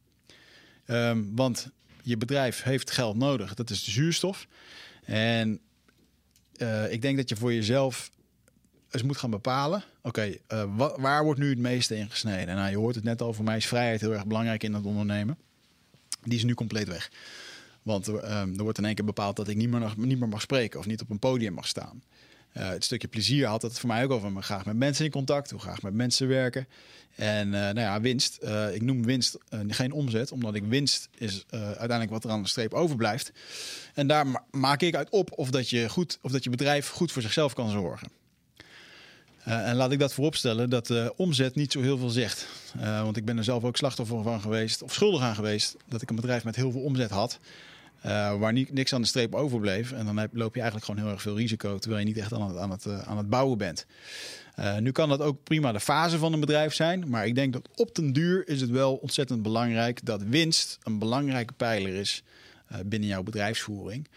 Um, 0.86 1.36
want 1.36 1.70
je 2.02 2.16
bedrijf 2.16 2.62
heeft 2.62 2.90
geld 2.90 3.16
nodig. 3.16 3.54
Dat 3.54 3.70
is 3.70 3.84
de 3.84 3.90
zuurstof. 3.90 4.46
En 5.04 5.60
uh, 6.56 6.92
ik 6.92 7.02
denk 7.02 7.16
dat 7.16 7.28
je 7.28 7.36
voor 7.36 7.52
jezelf 7.52 8.10
eens 8.90 9.02
moet 9.02 9.16
gaan 9.16 9.30
bepalen. 9.30 9.82
Oké, 10.02 10.36
uh, 10.52 10.76
waar 10.96 11.24
wordt 11.24 11.40
nu 11.40 11.48
het 11.48 11.58
meeste 11.58 11.96
in 11.96 12.10
gesneden? 12.10 12.54
Nou, 12.54 12.70
je 12.70 12.76
hoort 12.76 12.94
het 12.94 13.04
net 13.04 13.22
al. 13.22 13.32
Voor 13.32 13.44
mij 13.44 13.56
is 13.56 13.66
vrijheid 13.66 14.00
heel 14.00 14.12
erg 14.12 14.26
belangrijk 14.26 14.62
in 14.62 14.74
het 14.74 14.84
ondernemen. 14.84 15.38
Die 16.22 16.38
is 16.38 16.44
nu 16.44 16.54
compleet 16.54 16.88
weg. 16.88 17.10
Want 17.82 18.08
uh, 18.08 18.40
er 18.40 18.62
wordt 18.62 18.78
in 18.78 18.84
één 18.84 18.94
keer 18.94 19.04
bepaald 19.04 19.36
dat 19.36 19.48
ik 19.48 19.56
niet 19.56 19.70
meer, 19.70 19.94
niet 19.96 20.18
meer 20.18 20.28
mag 20.28 20.40
spreken 20.40 20.78
of 20.78 20.86
niet 20.86 21.00
op 21.00 21.10
een 21.10 21.18
podium 21.18 21.52
mag 21.52 21.66
staan. 21.66 22.02
Uh, 22.56 22.68
het 22.68 22.84
stukje 22.84 23.08
plezier 23.08 23.46
had 23.46 23.62
het 23.62 23.78
voor 23.78 23.88
mij 23.88 24.04
ook 24.04 24.10
over. 24.10 24.32
Me 24.32 24.42
graag 24.42 24.64
met 24.64 24.76
mensen 24.76 25.04
in 25.04 25.10
contact, 25.10 25.50
hoe 25.50 25.60
graag 25.60 25.82
met 25.82 25.94
mensen 25.94 26.28
werken. 26.28 26.68
En 27.16 27.46
uh, 27.46 27.52
nou 27.52 27.80
ja, 27.80 28.00
winst. 28.00 28.38
Uh, 28.42 28.74
ik 28.74 28.82
noem 28.82 29.04
winst 29.04 29.38
geen 29.68 29.92
omzet, 29.92 30.32
omdat 30.32 30.54
ik 30.54 30.64
winst 30.64 31.08
is 31.18 31.44
uiteindelijk 31.50 32.10
wat 32.10 32.24
er 32.24 32.30
aan 32.30 32.42
de 32.42 32.48
streep 32.48 32.74
overblijft. 32.74 33.32
En 33.94 34.06
daar 34.06 34.26
ma 34.26 34.44
maak 34.50 34.82
ik 34.82 34.94
uit 34.94 35.10
op 35.10 35.38
of 35.38 35.50
dat 35.50 35.70
je, 35.70 35.88
goed, 35.88 36.18
of 36.22 36.32
dat 36.32 36.44
je 36.44 36.50
bedrijf 36.50 36.88
goed 36.88 37.12
voor 37.12 37.22
zichzelf 37.22 37.52
kan 37.52 37.70
zorgen. 37.70 38.08
en 39.44 39.76
laat 39.76 39.92
ik 39.92 39.98
dat 39.98 40.14
vooropstellen 40.14 40.70
dat 40.70 40.90
uh, 40.90 41.08
omzet 41.16 41.54
niet 41.54 41.72
zo 41.72 41.80
heel 41.80 41.98
veel 41.98 42.10
zegt. 42.10 42.46
Want 42.74 43.16
ik 43.16 43.24
ben 43.24 43.38
er 43.38 43.44
zelf 43.44 43.64
ook 43.64 43.76
slachtoffer 43.76 44.22
van 44.22 44.40
geweest, 44.40 44.82
of 44.82 44.92
schuldig 44.92 45.20
aan 45.20 45.34
geweest, 45.34 45.76
dat 45.88 46.02
ik 46.02 46.10
een 46.10 46.16
bedrijf 46.16 46.44
met 46.44 46.56
heel 46.56 46.70
veel 46.70 46.82
omzet 46.82 47.10
had. 47.10 47.38
Uh, 48.06 48.38
waar 48.38 48.52
ni 48.52 48.66
niks 48.70 48.94
aan 48.94 49.00
de 49.00 49.06
streep 49.06 49.34
overbleef. 49.34 49.92
En 49.92 50.06
dan 50.06 50.28
loop 50.32 50.54
je 50.54 50.60
eigenlijk 50.60 50.90
gewoon 50.90 51.04
heel 51.04 51.12
erg 51.12 51.22
veel 51.22 51.36
risico, 51.36 51.78
terwijl 51.78 52.00
je 52.00 52.06
niet 52.06 52.18
echt 52.18 52.32
aan 52.32 52.48
het, 52.48 52.56
aan 52.56 52.70
het, 52.70 52.84
uh, 52.84 52.98
aan 52.98 53.16
het 53.16 53.28
bouwen 53.28 53.58
bent. 53.58 53.86
Uh, 54.58 54.78
nu 54.78 54.92
kan 54.92 55.08
dat 55.08 55.20
ook 55.20 55.42
prima 55.42 55.72
de 55.72 55.80
fase 55.80 56.18
van 56.18 56.32
een 56.32 56.40
bedrijf 56.40 56.74
zijn, 56.74 57.08
maar 57.08 57.26
ik 57.26 57.34
denk 57.34 57.52
dat 57.52 57.68
op 57.76 57.94
den 57.94 58.12
duur 58.12 58.48
is 58.48 58.60
het 58.60 58.70
wel 58.70 58.94
ontzettend 58.94 59.42
belangrijk 59.42 60.04
dat 60.04 60.22
winst 60.22 60.78
een 60.82 60.98
belangrijke 60.98 61.52
pijler 61.52 61.94
is 61.94 62.22
binnen 62.84 63.08
jouw 63.08 63.22
bedrijfsvoering. 63.22 64.08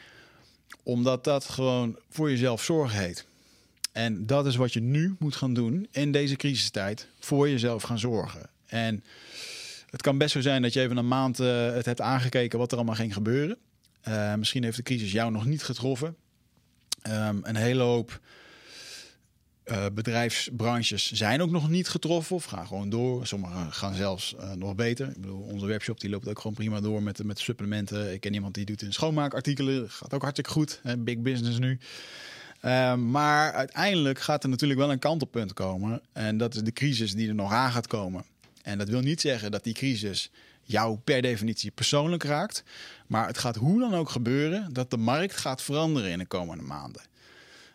Omdat 0.83 1.23
dat 1.23 1.45
gewoon 1.45 1.99
voor 2.09 2.29
jezelf 2.29 2.63
zorg 2.63 2.93
heet. 2.93 3.25
En 3.91 4.25
dat 4.25 4.45
is 4.45 4.55
wat 4.55 4.73
je 4.73 4.81
nu 4.81 5.15
moet 5.19 5.35
gaan 5.35 5.53
doen 5.53 5.87
in 5.91 6.11
deze 6.11 6.35
crisistijd, 6.35 7.07
voor 7.19 7.49
jezelf 7.49 7.83
gaan 7.83 7.99
zorgen. 7.99 8.49
En 8.65 9.03
het 9.89 10.01
kan 10.01 10.17
best 10.17 10.31
zo 10.31 10.41
zijn 10.41 10.61
dat 10.61 10.73
je 10.73 10.81
even 10.81 10.97
een 10.97 11.07
maand 11.07 11.37
het 11.37 11.85
hebt 11.85 12.01
aangekeken 12.01 12.59
wat 12.59 12.71
er 12.71 12.77
allemaal 12.77 12.95
ging 12.95 13.13
gebeuren. 13.13 13.57
Uh, 14.07 14.35
misschien 14.35 14.63
heeft 14.63 14.77
de 14.77 14.83
crisis 14.83 15.11
jou 15.11 15.31
nog 15.31 15.45
niet 15.45 15.63
getroffen. 15.63 16.15
Um, 17.07 17.39
een 17.43 17.55
hele 17.55 17.83
hoop 17.83 18.19
Uh, 19.71 19.85
bedrijfsbranches 19.93 21.11
zijn 21.11 21.41
ook 21.41 21.51
nog 21.51 21.69
niet 21.69 21.89
getroffen 21.89 22.35
of 22.35 22.43
gaan 22.43 22.67
gewoon 22.67 22.89
door. 22.89 23.27
Sommigen 23.27 23.71
gaan 23.71 23.93
zelfs 23.93 24.35
uh, 24.39 24.51
nog 24.51 24.75
beter. 24.75 25.07
Ik 25.07 25.21
bedoel, 25.21 25.41
onze 25.41 25.65
webshop 25.65 25.99
die 25.99 26.09
loopt 26.09 26.27
ook 26.27 26.39
gewoon 26.39 26.55
prima 26.55 26.81
door 26.81 27.03
met, 27.03 27.23
met 27.23 27.39
supplementen. 27.39 28.13
Ik 28.13 28.19
ken 28.19 28.33
iemand 28.33 28.53
die 28.53 28.65
doet 28.65 28.81
in 28.81 28.93
schoonmaakartikelen. 28.93 29.89
Gaat 29.89 30.13
ook 30.13 30.21
hartstikke 30.21 30.51
goed. 30.51 30.79
Hè? 30.83 30.97
Big 30.97 31.19
business 31.19 31.59
nu. 31.59 31.79
Uh, 32.61 32.95
maar 32.95 33.53
uiteindelijk 33.53 34.19
gaat 34.19 34.43
er 34.43 34.49
natuurlijk 34.49 34.79
wel 34.79 34.91
een 34.91 34.99
kantelpunt 34.99 35.53
komen. 35.53 36.01
En 36.13 36.37
dat 36.37 36.55
is 36.55 36.61
de 36.61 36.73
crisis 36.73 37.13
die 37.13 37.27
er 37.27 37.35
nog 37.35 37.51
aan 37.51 37.71
gaat 37.71 37.87
komen. 37.87 38.23
En 38.61 38.77
dat 38.77 38.89
wil 38.89 39.01
niet 39.01 39.21
zeggen 39.21 39.51
dat 39.51 39.63
die 39.63 39.73
crisis 39.73 40.31
jou 40.65 40.97
per 40.97 41.21
definitie 41.21 41.71
persoonlijk 41.71 42.23
raakt. 42.23 42.63
Maar 43.07 43.27
het 43.27 43.37
gaat 43.37 43.55
hoe 43.55 43.79
dan 43.79 43.93
ook 43.93 44.09
gebeuren 44.09 44.73
dat 44.73 44.91
de 44.91 44.97
markt 44.97 45.37
gaat 45.37 45.61
veranderen 45.61 46.11
in 46.11 46.19
de 46.19 46.25
komende 46.25 46.63
maanden. 46.63 47.01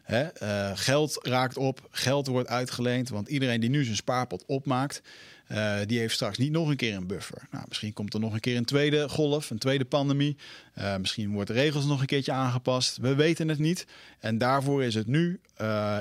Hè? 0.03 0.43
Uh, 0.43 0.71
geld 0.75 1.19
raakt 1.23 1.57
op, 1.57 1.89
geld 1.91 2.27
wordt 2.27 2.49
uitgeleend. 2.49 3.09
Want 3.09 3.29
iedereen 3.29 3.61
die 3.61 3.71
nu 3.71 3.85
zijn 3.85 3.97
spaarpot 3.97 4.45
opmaakt, 4.47 5.03
uh, 5.49 5.77
die 5.87 5.99
heeft 5.99 6.15
straks 6.15 6.39
niet 6.39 6.53
nog 6.53 6.69
een 6.69 6.77
keer 6.77 6.95
een 6.95 7.07
buffer. 7.07 7.47
Nou, 7.51 7.65
misschien 7.69 7.93
komt 7.93 8.15
er 8.15 8.21
nog 8.21 8.33
een 8.33 8.41
keer 8.41 8.57
een 8.57 8.65
tweede 8.65 9.09
golf, 9.09 9.51
een 9.51 9.59
tweede 9.59 9.85
pandemie. 9.85 10.37
Uh, 10.79 10.97
misschien 10.97 11.33
wordt 11.33 11.49
de 11.49 11.55
regels 11.55 11.85
nog 11.85 12.01
een 12.01 12.07
keertje 12.07 12.33
aangepast. 12.33 12.97
We 12.97 13.15
weten 13.15 13.49
het 13.49 13.59
niet. 13.59 13.87
En 14.19 14.39
daarvoor 14.39 14.85
is 14.85 14.95
het 14.95 15.07
nu 15.07 15.41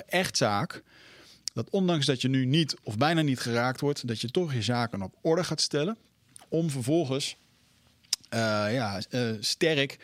echt 0.07 0.37
zaak 0.37 0.83
dat 1.53 1.69
ondanks 1.69 2.05
dat 2.05 2.21
je 2.21 2.27
nu 2.27 2.45
niet 2.45 2.75
of 2.83 2.97
bijna 2.97 3.21
niet 3.21 3.39
geraakt 3.39 3.81
wordt, 3.81 4.07
dat 4.07 4.21
je 4.21 4.31
toch 4.31 4.53
je 4.53 4.61
zaken 4.61 5.01
op 5.01 5.15
orde 5.21 5.43
gaat 5.43 5.61
stellen. 5.61 5.97
Om 6.49 6.69
vervolgens 6.69 7.37
ja, 8.29 9.01
sterk, 9.39 9.97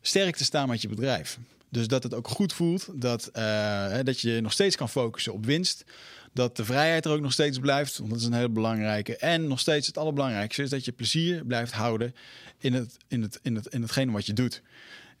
sterk 0.00 0.36
te 0.36 0.44
staan 0.44 0.68
met 0.68 0.82
je 0.82 0.88
bedrijf. 0.88 1.38
Dus 1.68 1.86
dat 1.86 2.02
het 2.02 2.14
ook 2.14 2.28
goed 2.28 2.52
voelt, 2.52 2.88
dat, 2.94 3.30
uh, 3.36 3.98
dat 4.02 4.20
je 4.20 4.40
nog 4.40 4.52
steeds 4.52 4.76
kan 4.76 4.88
focussen 4.88 5.32
op 5.32 5.46
winst. 5.46 5.84
Dat 6.32 6.56
de 6.56 6.64
vrijheid 6.64 7.04
er 7.04 7.10
ook 7.10 7.20
nog 7.20 7.32
steeds 7.32 7.58
blijft, 7.58 7.98
want 7.98 8.10
dat 8.10 8.20
is 8.20 8.26
een 8.26 8.32
hele 8.32 8.48
belangrijke. 8.48 9.16
En 9.16 9.46
nog 9.46 9.60
steeds 9.60 9.86
het 9.86 9.98
allerbelangrijkste 9.98 10.62
is 10.62 10.70
dat 10.70 10.84
je 10.84 10.92
plezier 10.92 11.44
blijft 11.44 11.72
houden 11.72 12.14
in, 12.58 12.74
het, 12.74 12.96
in, 13.08 13.22
het, 13.22 13.38
in, 13.42 13.54
het, 13.54 13.66
in 13.66 13.82
hetgene 13.82 14.12
wat 14.12 14.26
je 14.26 14.32
doet. 14.32 14.62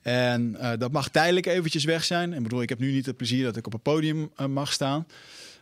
En 0.02 0.56
dat 0.78 0.92
mag 0.92 1.08
tijdelijk 1.08 1.46
eventjes 1.46 1.84
weg 1.84 2.04
zijn. 2.04 2.32
Ik 2.32 2.42
bedoel, 2.42 2.62
ik 2.62 2.68
heb 2.68 2.78
nu 2.78 2.92
niet 2.92 3.06
het 3.06 3.16
plezier 3.16 3.44
dat 3.44 3.56
ik 3.56 3.66
op 3.66 3.74
een 3.74 3.80
podium 3.80 4.30
mag 4.48 4.72
staan. 4.72 5.06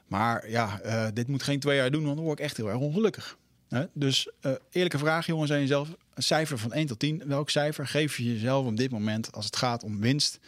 Maar 0.06 0.50
ja, 0.50 0.80
dit 1.11 1.28
moet 1.28 1.42
geen 1.42 1.61
twee 1.61 1.76
jaar 1.76 1.90
doen, 1.90 2.04
want 2.04 2.16
dan 2.16 2.25
word 2.25 2.38
ik 2.38 2.44
echt 2.44 2.56
heel 2.56 2.68
erg 2.68 2.78
ongelukkig. 2.78 3.37
Dus 3.93 4.28
eerlijke 4.71 4.99
vraag, 4.99 5.26
jongens, 5.26 5.50
aan 5.50 5.61
jezelf. 5.61 5.88
Een 6.14 6.23
cijfer 6.23 6.59
van 6.59 6.73
1 6.73 6.87
tot 6.87 6.99
10. 6.99 7.23
Welk 7.26 7.50
cijfer 7.50 7.87
geef 7.87 8.16
je 8.16 8.33
jezelf 8.33 8.66
op 8.66 8.76
dit 8.76 8.90
moment 8.90 9.33
als 9.33 9.45
het 9.45 9.57
gaat 9.57 9.83
om 9.83 10.00
winst? 10.00 10.40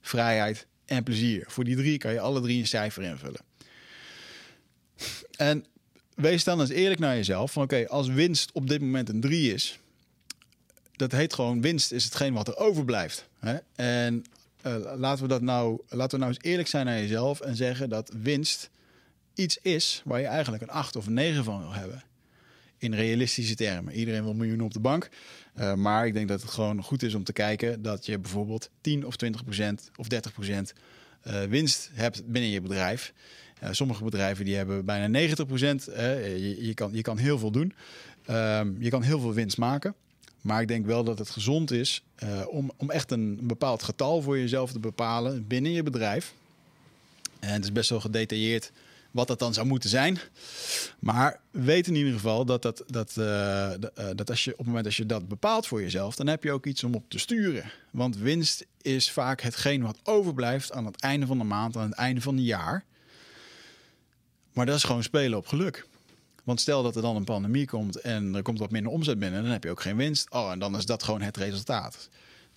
vrijheid 0.00 0.66
en 0.84 1.02
plezier. 1.02 1.44
Voor 1.46 1.64
die 1.64 1.76
drie 1.76 1.98
kan 1.98 2.12
je 2.12 2.20
alle 2.20 2.40
drie 2.40 2.60
een 2.60 2.66
cijfer 2.66 3.02
invullen. 3.02 3.40
En 5.36 5.66
wees 6.14 6.44
dan 6.44 6.60
eens 6.60 6.70
eerlijk 6.70 7.00
naar 7.00 7.14
jezelf. 7.14 7.52
Van 7.52 7.62
oké, 7.62 7.88
als 7.88 8.08
winst 8.08 8.52
op 8.52 8.68
dit 8.68 8.80
moment 8.80 9.08
een 9.08 9.20
3 9.20 9.54
is, 9.54 9.78
dat 10.96 11.12
heet 11.12 11.34
gewoon 11.34 11.60
winst 11.60 11.92
is 11.92 12.04
hetgeen 12.04 12.32
wat 12.32 12.48
er 12.48 12.56
overblijft. 12.56 13.28
Hè? 13.38 13.56
En 13.74 14.24
uh, 14.66 14.76
laten 14.96 15.22
we 15.22 15.28
dat 15.28 15.42
nou, 15.42 15.80
laten 15.88 16.18
we 16.18 16.24
nou 16.24 16.36
eens 16.36 16.44
eerlijk 16.50 16.68
zijn 16.68 16.86
naar 16.86 16.98
jezelf 16.98 17.40
en 17.40 17.56
zeggen 17.56 17.88
dat 17.88 18.12
winst 18.22 18.70
iets 19.34 19.58
is 19.62 20.02
waar 20.04 20.20
je 20.20 20.26
eigenlijk 20.26 20.62
een 20.62 20.70
8 20.70 20.96
of 20.96 21.06
een 21.06 21.12
9 21.12 21.44
van 21.44 21.60
wil 21.60 21.72
hebben. 21.72 22.02
In 22.80 22.94
realistische 22.94 23.54
termen. 23.54 23.94
Iedereen 23.94 24.22
wil 24.22 24.34
miljoenen 24.34 24.64
op 24.64 24.72
de 24.72 24.80
bank. 24.80 25.08
Uh, 25.58 25.74
maar 25.74 26.06
ik 26.06 26.14
denk 26.14 26.28
dat 26.28 26.42
het 26.42 26.50
gewoon 26.50 26.82
goed 26.82 27.02
is 27.02 27.14
om 27.14 27.24
te 27.24 27.32
kijken 27.32 27.82
dat 27.82 28.06
je 28.06 28.18
bijvoorbeeld 28.18 28.70
10 28.80 29.06
of 29.06 29.16
20 29.16 29.44
procent 29.44 29.90
of 29.96 30.08
30 30.08 30.32
procent 30.32 30.72
uh, 31.26 31.42
winst 31.42 31.90
hebt 31.92 32.26
binnen 32.26 32.50
je 32.50 32.60
bedrijf. 32.60 33.12
Uh, 33.62 33.68
sommige 33.72 34.04
bedrijven 34.04 34.44
die 34.44 34.56
hebben 34.56 34.84
bijna 34.84 35.06
90 35.06 35.46
procent. 35.46 35.84
Je, 35.94 36.56
je, 36.60 36.74
kan, 36.74 36.90
je 36.92 37.02
kan 37.02 37.16
heel 37.16 37.38
veel 37.38 37.50
doen. 37.50 37.74
Ehm, 38.24 38.72
je 38.78 38.90
kan 38.90 39.02
heel 39.02 39.20
veel 39.20 39.34
winst 39.34 39.58
maken. 39.58 39.94
Maar 40.40 40.60
ik 40.60 40.68
denk 40.68 40.86
wel 40.86 41.04
dat 41.04 41.18
het 41.18 41.30
gezond 41.30 41.70
is 41.70 42.02
om, 42.48 42.70
om 42.76 42.90
echt 42.90 43.10
een 43.10 43.38
bepaald 43.42 43.82
getal 43.82 44.22
voor 44.22 44.38
jezelf 44.38 44.72
te 44.72 44.78
bepalen 44.78 45.46
binnen 45.46 45.72
je 45.72 45.82
bedrijf. 45.82 46.34
En 47.40 47.52
het 47.52 47.64
is 47.64 47.72
best 47.72 47.90
wel 47.90 48.00
gedetailleerd 48.00 48.72
wat 49.10 49.28
dat 49.28 49.38
dan 49.38 49.54
zou 49.54 49.66
moeten 49.66 49.90
zijn. 49.90 50.18
Maar 50.98 51.40
weet 51.50 51.86
in 51.86 51.94
ieder 51.94 52.12
geval 52.12 52.44
dat, 52.44 52.62
dat, 52.62 52.82
dat, 52.86 53.14
uh, 53.18 53.70
dat 54.14 54.30
als 54.30 54.44
je 54.44 54.50
op 54.50 54.58
het 54.58 54.66
moment 54.66 54.84
dat 54.84 54.94
je 54.94 55.06
dat 55.06 55.28
bepaalt 55.28 55.66
voor 55.66 55.82
jezelf, 55.82 56.16
dan 56.16 56.26
heb 56.26 56.44
je 56.44 56.52
ook 56.52 56.66
iets 56.66 56.84
om 56.84 56.94
op 56.94 57.04
te 57.08 57.18
sturen. 57.18 57.70
Want 57.90 58.16
winst 58.16 58.66
is 58.82 59.10
vaak 59.10 59.40
hetgeen 59.40 59.82
wat 59.82 59.98
overblijft 60.02 60.72
aan 60.72 60.86
het 60.86 61.00
einde 61.00 61.26
van 61.26 61.38
de 61.38 61.44
maand, 61.44 61.76
aan 61.76 61.88
het 61.88 61.98
einde 61.98 62.20
van 62.20 62.36
het 62.36 62.44
jaar. 62.44 62.84
Maar 64.52 64.66
dat 64.66 64.76
is 64.76 64.84
gewoon 64.84 65.02
spelen 65.02 65.38
op 65.38 65.46
geluk. 65.46 65.88
Want 66.44 66.60
stel 66.60 66.82
dat 66.82 66.96
er 66.96 67.02
dan 67.02 67.16
een 67.16 67.24
pandemie 67.24 67.66
komt 67.66 67.96
en 67.96 68.34
er 68.34 68.42
komt 68.42 68.58
wat 68.58 68.70
minder 68.70 68.92
omzet 68.92 69.18
binnen, 69.18 69.42
dan 69.42 69.52
heb 69.52 69.64
je 69.64 69.70
ook 69.70 69.80
geen 69.80 69.96
winst. 69.96 70.30
Oh, 70.30 70.50
en 70.50 70.58
dan 70.58 70.76
is 70.76 70.86
dat 70.86 71.02
gewoon 71.02 71.20
het 71.20 71.36
resultaat. 71.36 72.08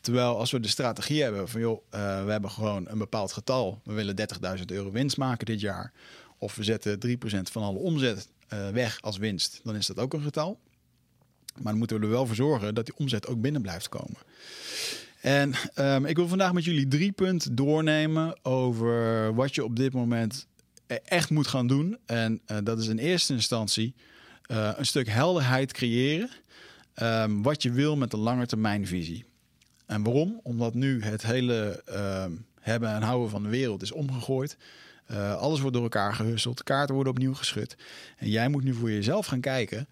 Terwijl 0.01 0.37
als 0.37 0.51
we 0.51 0.59
de 0.59 0.67
strategie 0.67 1.21
hebben 1.21 1.49
van 1.49 1.61
joh, 1.61 1.81
uh, 1.95 2.25
we 2.25 2.31
hebben 2.31 2.51
gewoon 2.51 2.87
een 2.87 2.97
bepaald 2.97 3.31
getal. 3.31 3.81
We 3.83 3.93
willen 3.93 4.15
30.000 4.57 4.65
euro 4.65 4.91
winst 4.91 5.17
maken 5.17 5.45
dit 5.45 5.59
jaar 5.59 5.91
of 6.43 6.55
we 6.55 6.63
zetten 6.63 6.99
3% 7.07 7.11
van 7.51 7.63
alle 7.63 7.77
omzet 7.77 8.27
uh, 8.53 8.69
weg 8.69 9.01
als 9.01 9.17
winst, 9.17 9.59
dan 9.63 9.75
is 9.75 9.87
dat 9.87 9.99
ook 9.99 10.13
een 10.13 10.21
getal. 10.21 10.59
Maar 11.55 11.71
dan 11.71 11.77
moeten 11.77 11.99
we 11.99 12.03
er 12.03 12.11
wel 12.11 12.25
voor 12.25 12.35
zorgen 12.35 12.75
dat 12.75 12.85
die 12.85 12.95
omzet 12.97 13.27
ook 13.27 13.41
binnen 13.41 13.61
blijft 13.61 13.89
komen. 13.89 14.17
En 15.21 15.53
um, 15.75 16.05
ik 16.05 16.15
wil 16.15 16.27
vandaag 16.27 16.53
met 16.53 16.63
jullie 16.63 16.87
drie 16.87 17.11
punten 17.11 17.55
doornemen 17.55 18.37
over 18.41 19.33
wat 19.33 19.55
je 19.55 19.63
op 19.63 19.75
dit 19.75 19.93
moment 19.93 20.47
e-, 20.87 20.95
echt 20.95 21.29
moet 21.29 21.47
gaan 21.47 21.67
doen. 21.67 21.97
En 22.05 22.41
uh, 22.47 22.57
dat 22.63 22.79
is 22.79 22.87
in 22.87 22.97
eerste 22.97 23.33
instantie 23.33 23.93
uh, 24.47 24.71
een 24.75 24.85
stuk 24.85 25.07
helderheid 25.07 25.71
creëren. 25.71 26.29
Um, 27.01 27.43
wat 27.43 27.63
je 27.63 27.71
wil 27.71 27.95
met 27.95 28.13
een 28.13 28.19
langetermijnvisie. 28.19 29.25
En 29.85 30.03
waarom? 30.03 30.39
Omdat 30.43 30.73
nu 30.73 31.03
het 31.03 31.21
hele 31.21 31.83
uh, 31.89 32.25
hebben 32.59 32.89
en 32.89 33.01
houden 33.01 33.29
van 33.29 33.43
de 33.43 33.49
wereld 33.49 33.81
is 33.81 33.91
omgegooid. 33.91 34.57
Uh, 35.11 35.35
alles 35.35 35.59
wordt 35.59 35.73
door 35.73 35.83
elkaar 35.83 36.13
gehusseld. 36.13 36.63
Kaarten 36.63 36.95
worden 36.95 37.13
opnieuw 37.13 37.33
geschud. 37.33 37.75
En 38.17 38.29
jij 38.29 38.49
moet 38.49 38.63
nu 38.63 38.73
voor 38.73 38.91
jezelf 38.91 39.25
gaan 39.25 39.41
kijken 39.41 39.87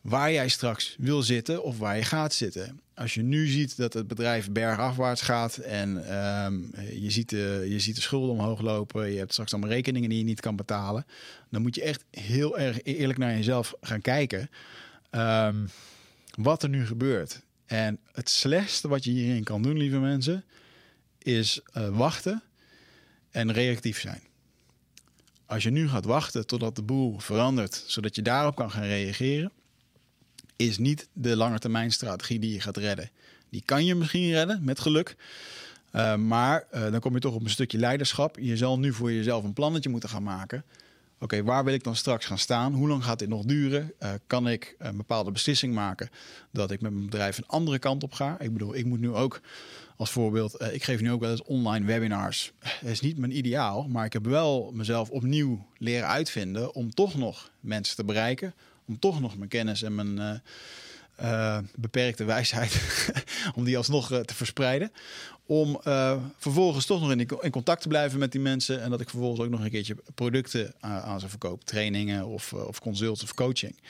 waar 0.00 0.32
jij 0.32 0.48
straks 0.48 0.96
wil 0.98 1.22
zitten 1.22 1.62
of 1.62 1.78
waar 1.78 1.96
je 1.96 2.02
gaat 2.02 2.32
zitten. 2.32 2.80
Als 2.94 3.14
je 3.14 3.22
nu 3.22 3.46
ziet 3.46 3.76
dat 3.76 3.92
het 3.92 4.08
bedrijf 4.08 4.50
bergafwaarts 4.50 5.22
gaat 5.22 5.56
en 5.56 6.16
um, 6.44 6.70
je, 6.92 7.10
ziet 7.10 7.28
de, 7.28 7.66
je 7.68 7.78
ziet 7.78 7.94
de 7.94 8.00
schulden 8.00 8.30
omhoog 8.30 8.60
lopen, 8.60 9.10
je 9.10 9.18
hebt 9.18 9.32
straks 9.32 9.52
allemaal 9.52 9.70
rekeningen 9.70 10.08
die 10.08 10.18
je 10.18 10.24
niet 10.24 10.40
kan 10.40 10.56
betalen, 10.56 11.06
dan 11.50 11.62
moet 11.62 11.74
je 11.74 11.82
echt 11.82 12.04
heel 12.10 12.58
erg 12.58 12.82
eerlijk 12.82 13.18
naar 13.18 13.34
jezelf 13.34 13.74
gaan 13.80 14.00
kijken 14.00 14.50
um, 15.10 15.68
wat 16.34 16.62
er 16.62 16.68
nu 16.68 16.86
gebeurt. 16.86 17.42
En 17.66 17.98
het 18.12 18.28
slechtste 18.28 18.88
wat 18.88 19.04
je 19.04 19.10
hierin 19.10 19.44
kan 19.44 19.62
doen, 19.62 19.76
lieve 19.76 19.98
mensen, 19.98 20.44
is 21.18 21.60
uh, 21.76 21.88
wachten 21.88 22.42
en 23.30 23.52
reactief 23.52 24.00
zijn. 24.00 24.20
Als 25.46 25.62
je 25.62 25.70
nu 25.70 25.88
gaat 25.88 26.04
wachten 26.04 26.46
totdat 26.46 26.76
de 26.76 26.82
boel 26.82 27.18
verandert, 27.18 27.84
zodat 27.86 28.14
je 28.14 28.22
daarop 28.22 28.56
kan 28.56 28.70
gaan 28.70 28.82
reageren, 28.82 29.52
is 30.56 30.78
niet 30.78 31.08
de 31.12 31.36
langetermijnstrategie 31.36 32.38
die 32.38 32.52
je 32.52 32.60
gaat 32.60 32.76
redden. 32.76 33.10
Die 33.50 33.62
kan 33.64 33.84
je 33.84 33.94
misschien 33.94 34.30
redden, 34.30 34.64
met 34.64 34.80
geluk. 34.80 35.16
Uh, 35.92 36.14
maar 36.14 36.66
uh, 36.74 36.90
dan 36.90 37.00
kom 37.00 37.14
je 37.14 37.20
toch 37.20 37.34
op 37.34 37.44
een 37.44 37.50
stukje 37.50 37.78
leiderschap. 37.78 38.38
Je 38.38 38.56
zal 38.56 38.78
nu 38.78 38.92
voor 38.92 39.12
jezelf 39.12 39.44
een 39.44 39.52
plannetje 39.52 39.90
moeten 39.90 40.08
gaan 40.08 40.22
maken. 40.22 40.64
Oké, 41.20 41.42
waar 41.42 41.64
wil 41.64 41.74
ik 41.74 41.84
dan 41.84 41.96
straks 41.96 42.26
gaan 42.26 42.38
staan? 42.38 42.74
Hoe 42.74 42.88
lang 42.88 43.04
gaat 43.04 43.18
dit 43.18 43.28
nog 43.28 43.44
duren? 43.44 43.92
Uh, 44.02 44.10
kan 44.26 44.48
ik 44.48 44.74
een 44.78 44.96
bepaalde 44.96 45.30
beslissing 45.30 45.74
maken 45.74 46.10
dat 46.50 46.70
ik 46.70 46.80
met 46.80 46.92
mijn 46.92 47.04
bedrijf 47.04 47.38
een 47.38 47.46
andere 47.46 47.78
kant 47.78 48.02
op 48.02 48.12
ga? 48.12 48.36
Ik 48.40 48.52
bedoel, 48.52 48.74
ik 48.74 48.84
moet 48.84 49.00
nu 49.00 49.12
ook 49.12 49.40
als 49.98 50.10
voorbeeld, 50.10 50.62
uh, 50.62 50.74
ik 50.74 50.84
geef 50.84 51.00
nu 51.00 51.12
ook 51.12 51.20
wel 51.20 51.30
eens 51.30 51.42
online 51.42 51.86
webinars. 51.86 52.52
Dat 52.80 52.90
is 52.90 53.00
niet 53.00 53.18
mijn 53.18 53.36
ideaal, 53.36 53.88
maar 53.88 54.04
ik 54.04 54.12
heb 54.12 54.24
wel 54.24 54.70
mezelf 54.74 55.10
opnieuw 55.10 55.66
leren 55.78 56.08
uitvinden 56.08 56.74
om 56.74 56.94
toch 56.94 57.14
nog 57.14 57.50
mensen 57.60 57.96
te 57.96 58.04
bereiken. 58.04 58.54
Om 58.86 58.98
toch 58.98 59.20
nog 59.20 59.36
mijn 59.36 59.48
kennis 59.48 59.82
en 59.82 59.94
mijn 59.94 60.16
uh, 60.16 60.34
uh, 61.22 61.58
beperkte 61.74 62.24
wijsheid, 62.24 62.80
om 63.56 63.64
die 63.64 63.76
alsnog 63.76 64.08
te 64.08 64.34
verspreiden. 64.34 64.92
Om 65.46 65.80
vervolgens 66.38 66.86
toch 66.86 67.00
nog 67.00 67.10
in, 67.10 67.28
in, 67.40 67.50
contact 67.50 67.82
te 67.82 67.88
blijven 67.88 68.18
met 68.18 68.32
die 68.32 68.40
mensen. 68.40 68.82
En 68.82 68.90
dat 68.90 69.00
ik 69.00 69.10
vervolgens 69.10 69.40
ook 69.40 69.50
nog 69.50 69.60
een 69.60 69.70
keertje 69.70 69.96
producten 70.14 70.74
aan 70.80 71.20
ze 71.20 71.28
verkoop. 71.28 71.64
Trainingen 71.64 72.26
of, 72.26 72.52
of 72.52 72.80
consults 72.80 73.22
of 73.22 73.34
coaching. 73.34 73.80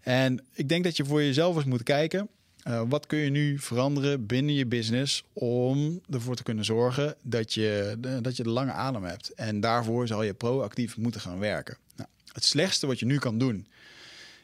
En 0.00 0.44
ik 0.54 0.68
denk 0.68 0.84
dat 0.84 0.96
je 0.96 1.04
voor 1.04 1.22
jezelf 1.22 1.56
eens 1.56 1.64
moet 1.64 1.82
kijken 1.82 2.28
uh, 2.68 2.82
wat 2.88 3.06
kun 3.06 3.18
je 3.18 3.30
nu 3.30 3.58
veranderen 3.58 4.26
binnen 4.26 4.54
je 4.54 4.66
business 4.66 5.24
om 5.32 6.00
ervoor 6.10 6.34
te 6.34 6.42
kunnen 6.42 6.64
zorgen 6.64 7.14
dat 7.22 7.54
je, 7.54 7.96
dat 8.22 8.36
je 8.36 8.42
de 8.42 8.48
lange 8.48 8.72
adem 8.72 9.04
hebt? 9.04 9.34
En 9.34 9.60
daarvoor 9.60 10.06
zal 10.06 10.22
je 10.22 10.34
proactief 10.34 10.96
moeten 10.96 11.20
gaan 11.20 11.38
werken. 11.38 11.76
Nou, 11.96 12.08
het 12.32 12.44
slechtste 12.44 12.86
wat 12.86 12.98
je 12.98 13.06
nu 13.06 13.18
kan 13.18 13.38
doen 13.38 13.66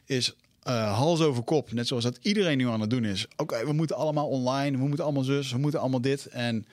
is 0.04 0.34
uh, 0.68 0.98
hals 0.98 1.20
over 1.20 1.42
kop, 1.42 1.72
net 1.72 1.86
zoals 1.86 2.04
dat 2.04 2.18
iedereen 2.22 2.58
nu 2.58 2.68
aan 2.68 2.80
het 2.80 2.90
doen 2.90 3.04
is. 3.04 3.26
Oké, 3.36 3.64
we 3.64 3.72
moeten 3.72 3.96
allemaal 3.96 4.28
online, 4.28 4.78
we 4.78 4.86
moeten 4.86 5.04
allemaal 5.04 5.24
zus, 5.24 5.52
we 5.52 5.58
moeten 5.58 5.80
allemaal 5.80 6.00
dit. 6.00 6.26
En 6.26 6.66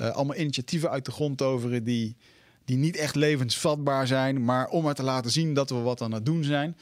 uh, 0.00 0.10
allemaal 0.10 0.36
initiatieven 0.36 0.90
uit 0.90 1.04
de 1.04 1.10
grond 1.10 1.38
toveren 1.38 1.84
die 1.84 2.16
die 2.66 2.76
niet 2.76 2.96
echt 2.96 3.14
levensvatbaar 3.14 4.06
zijn, 4.06 4.44
maar 4.44 4.68
om 4.68 4.84
maar 4.84 4.94
te 4.94 5.02
laten 5.02 5.30
zien 5.30 5.54
dat 5.54 5.70
we 5.70 5.76
wat 5.76 6.00
aan 6.00 6.12
het 6.12 6.26
doen 6.26 6.44
zijn. 6.44 6.76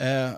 Uh, 0.00 0.32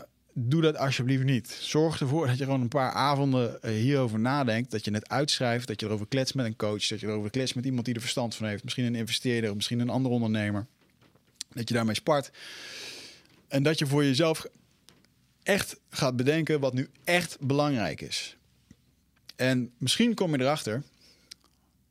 doe 0.48 0.62
dat 0.62 0.76
alsjeblieft 0.76 1.24
niet. 1.24 1.58
Zorg 1.60 2.00
ervoor 2.00 2.26
dat 2.26 2.38
je 2.38 2.44
gewoon 2.44 2.60
een 2.60 2.68
paar 2.68 2.92
avonden 2.92 3.62
eh, 3.62 3.72
hierover 3.72 4.18
nadenkt. 4.18 4.70
Dat 4.70 4.84
je 4.84 4.90
het 4.90 5.08
uitschrijft, 5.08 5.66
dat 5.66 5.80
je 5.80 5.86
erover 5.86 6.06
klets 6.06 6.32
met 6.32 6.46
een 6.46 6.56
coach. 6.56 6.86
Dat 6.86 7.00
je 7.00 7.06
erover 7.06 7.30
klets 7.30 7.52
met 7.52 7.64
iemand 7.64 7.84
die 7.84 7.94
er 7.94 8.00
verstand 8.00 8.34
van 8.34 8.46
heeft. 8.46 8.64
Misschien 8.64 8.84
een 8.84 8.94
investeerder, 8.94 9.56
misschien 9.56 9.80
een 9.80 9.88
andere 9.88 10.14
ondernemer. 10.14 10.66
Dat 11.52 11.68
je 11.68 11.74
daarmee 11.74 11.94
spart. 11.94 12.30
En 13.48 13.62
dat 13.62 13.78
je 13.78 13.86
voor 13.86 14.04
jezelf 14.04 14.46
echt 15.42 15.76
gaat 15.90 16.16
bedenken 16.16 16.60
wat 16.60 16.74
nu 16.74 16.88
echt 17.04 17.36
belangrijk 17.40 18.00
is. 18.00 18.36
En 19.36 19.70
misschien 19.78 20.14
kom 20.14 20.32
je 20.32 20.40
erachter 20.40 20.82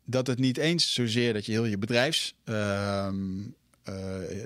dat 0.05 0.27
het 0.27 0.39
niet 0.39 0.57
eens 0.57 0.93
zozeer 0.93 1.33
dat 1.33 1.45
je 1.45 1.51
heel 1.51 1.65
je 1.65 1.77
bedrijfs... 1.77 2.35
Uh, 2.45 3.07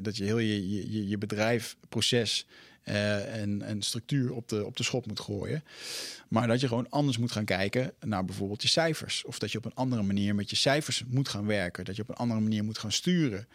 dat 0.01 0.17
je 0.17 0.23
heel 0.23 0.37
je, 0.37 0.91
je, 0.91 1.07
je 1.07 1.17
bedrijfproces 1.17 2.45
uh, 2.85 3.41
en, 3.41 3.61
en 3.61 3.81
structuur 3.81 4.33
op 4.33 4.49
de, 4.49 4.65
op 4.65 4.77
de 4.77 4.83
schop 4.83 5.07
moet 5.07 5.19
gooien. 5.19 5.63
Maar 6.27 6.47
dat 6.47 6.59
je 6.59 6.67
gewoon 6.67 6.89
anders 6.89 7.17
moet 7.17 7.31
gaan 7.31 7.45
kijken 7.45 7.93
naar 7.99 8.25
bijvoorbeeld 8.25 8.61
je 8.61 8.67
cijfers. 8.67 9.23
Of 9.25 9.39
dat 9.39 9.51
je 9.51 9.57
op 9.57 9.65
een 9.65 9.75
andere 9.75 10.03
manier 10.03 10.35
met 10.35 10.49
je 10.49 10.55
cijfers 10.55 11.03
moet 11.07 11.29
gaan 11.29 11.45
werken. 11.45 11.85
Dat 11.85 11.95
je 11.95 12.01
op 12.01 12.09
een 12.09 12.15
andere 12.15 12.39
manier 12.39 12.63
moet 12.63 12.77
gaan 12.77 12.91
sturen. 12.91 13.47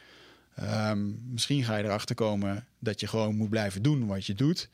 Um, 0.62 1.22
misschien 1.30 1.64
ga 1.64 1.76
je 1.76 1.84
erachter 1.84 2.14
komen 2.14 2.66
dat 2.78 3.00
je 3.00 3.06
gewoon 3.06 3.36
moet 3.36 3.50
blijven 3.50 3.82
doen 3.82 4.06
wat 4.06 4.26
je 4.26 4.34
doet. 4.34 4.68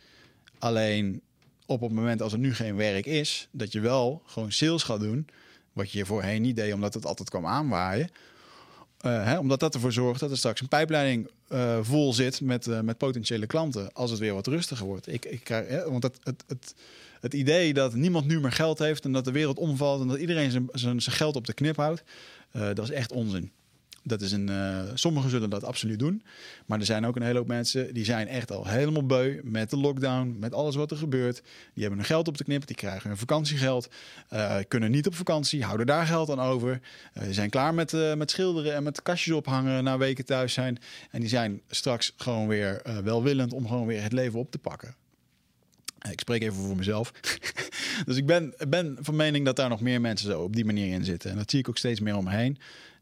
Alleen 0.59 1.21
op 1.67 1.81
het 1.81 1.93
moment 1.93 2.23
als 2.23 2.33
er 2.33 2.39
nu 2.39 2.55
geen 2.55 2.77
werk 2.77 3.07
is, 3.07 3.49
dat 3.51 3.73
je 3.73 3.81
wel 3.81 4.23
gewoon 4.27 4.53
sales 4.53 4.83
gaat 4.83 5.01
doen. 5.01 5.27
Wat 5.73 5.91
je 5.91 6.07
voorheen 6.07 6.43
niet 6.43 6.57
deed, 6.57 6.73
omdat 6.73 6.95
het 6.95 7.07
altijd 7.07 7.31
kwam 7.31 7.47
aanwaaien. 7.47 8.11
Uh, 9.07 9.25
hè, 9.25 9.39
omdat 9.39 9.61
dat 9.61 9.75
ervoor 9.75 9.93
zorgt 9.93 10.21
dat 10.21 10.31
er 10.31 10.37
straks 10.37 10.61
een 10.61 10.69
pijpleiding 10.69 11.31
uh, 11.49 11.79
vol 11.83 12.13
zit 12.13 12.41
met, 12.41 12.67
uh, 12.67 12.81
met 12.81 12.99
potentiële 12.99 13.47
klanten. 13.47 13.93
Als 13.93 14.11
het 14.11 14.21
weer 14.21 14.35
wat 14.35 14.47
rustiger 14.47 14.87
wordt. 14.87 15.13
Ik, 15.13 15.25
ik 15.25 15.65
want 15.89 16.03
het, 16.03 16.19
het, 16.23 16.45
het, 16.47 16.75
het 17.21 17.35
idee 17.35 17.75
dat 17.75 17.95
niemand 17.95 18.27
nu 18.27 18.41
meer 18.41 18.53
geld 18.53 18.79
heeft 18.79 19.05
en 19.05 19.13
dat 19.13 19.25
de 19.25 19.33
wereld 19.33 19.59
omvalt 19.59 20.01
en 20.01 20.09
dat 20.09 20.19
iedereen 20.19 20.51
zijn, 20.51 20.69
zijn, 20.73 21.03
zijn 21.03 21.17
geld 21.17 21.37
op 21.37 21.47
de 21.47 21.53
knip 21.53 21.77
houdt, 21.77 22.03
dat 22.53 22.79
is 22.79 22.91
echt 22.91 23.13
onzin. 23.13 23.53
Dat 24.07 24.21
is 24.21 24.33
een, 24.33 24.51
uh, 24.51 24.81
sommigen 24.95 25.31
zullen 25.31 25.51
dat 25.51 25.65
absoluut 25.65 25.99
doen. 25.99 26.23
Maar 26.67 26.79
er 26.79 26.85
zijn 26.85 27.07
ook 27.07 27.17
een 27.17 27.23
hele 27.23 27.39
hoop 27.39 27.47
mensen 27.47 27.95
die 27.95 28.05
zijn 28.05 28.29
echt 28.29 28.53
al 28.53 28.67
helemaal 28.67 29.07
beu 29.07 29.41
met 29.43 29.71
de 29.71 29.77
lockdown, 29.77 30.37
met 30.39 30.55
alles 30.55 30.75
wat 30.75 30.91
er 30.91 30.97
gebeurt. 30.97 31.43
Die 31.75 31.83
hebben 31.83 31.99
hun 31.99 32.09
geld 32.09 32.29
op 32.29 32.39
de 32.39 32.45
knip, 32.45 32.67
die 32.67 32.77
krijgen 32.77 33.09
hun 33.09 33.19
vakantiegeld, 33.19 33.89
uh, 34.33 34.57
kunnen 34.69 34.91
niet 34.91 35.07
op 35.07 35.15
vakantie, 35.15 35.65
houden 35.65 35.87
daar 35.87 36.07
geld 36.07 36.31
aan 36.31 36.41
over. 36.41 36.81
Uh, 37.15 37.25
die 37.25 37.33
zijn 37.33 37.51
klaar 37.51 37.75
met, 37.75 38.17
met 38.17 38.31
schilderen 38.31 38.75
en 38.75 38.83
met 38.83 39.03
kastjes 39.03 39.35
ophangen 39.35 39.85
na 39.85 39.99
weken 39.99 40.25
thuis 40.25 40.53
zijn. 40.53 40.79
En 41.11 41.21
die 41.21 41.29
zijn 41.29 41.61
straks 41.69 42.13
gewoon 42.17 42.49
weer 42.49 42.83
welwillend 43.05 43.53
om 43.53 43.69
gewoon 43.69 43.87
weer 43.87 44.03
het 44.03 44.13
leven 44.13 44.39
op 44.39 44.51
te 44.51 44.59
pakken. 44.59 44.95
Ik 46.11 46.21
spreek 46.21 46.43
even 46.43 46.55
voor 46.55 46.77
mezelf. 46.77 47.13
dus 48.07 48.17
ik 48.17 48.27
ben, 48.27 48.55
ben 48.69 48.97
van 49.01 49.17
mening 49.17 49.45
dat 49.45 49.57
daar 49.57 49.69
nog 49.69 49.81
meer 49.81 50.01
mensen 50.01 50.31
zo 50.31 50.43
op 50.43 50.55
die 50.55 50.65
manier 50.65 50.93
in 50.93 51.05
zitten. 51.05 51.31
En 51.31 51.37
dat 51.37 51.51
zie 51.51 51.59
ik 51.59 51.69
ook 51.69 51.79
steeds 51.79 52.01
meer 52.01 52.17
om 52.17 52.25
me 52.25 52.31
heen. 52.31 52.59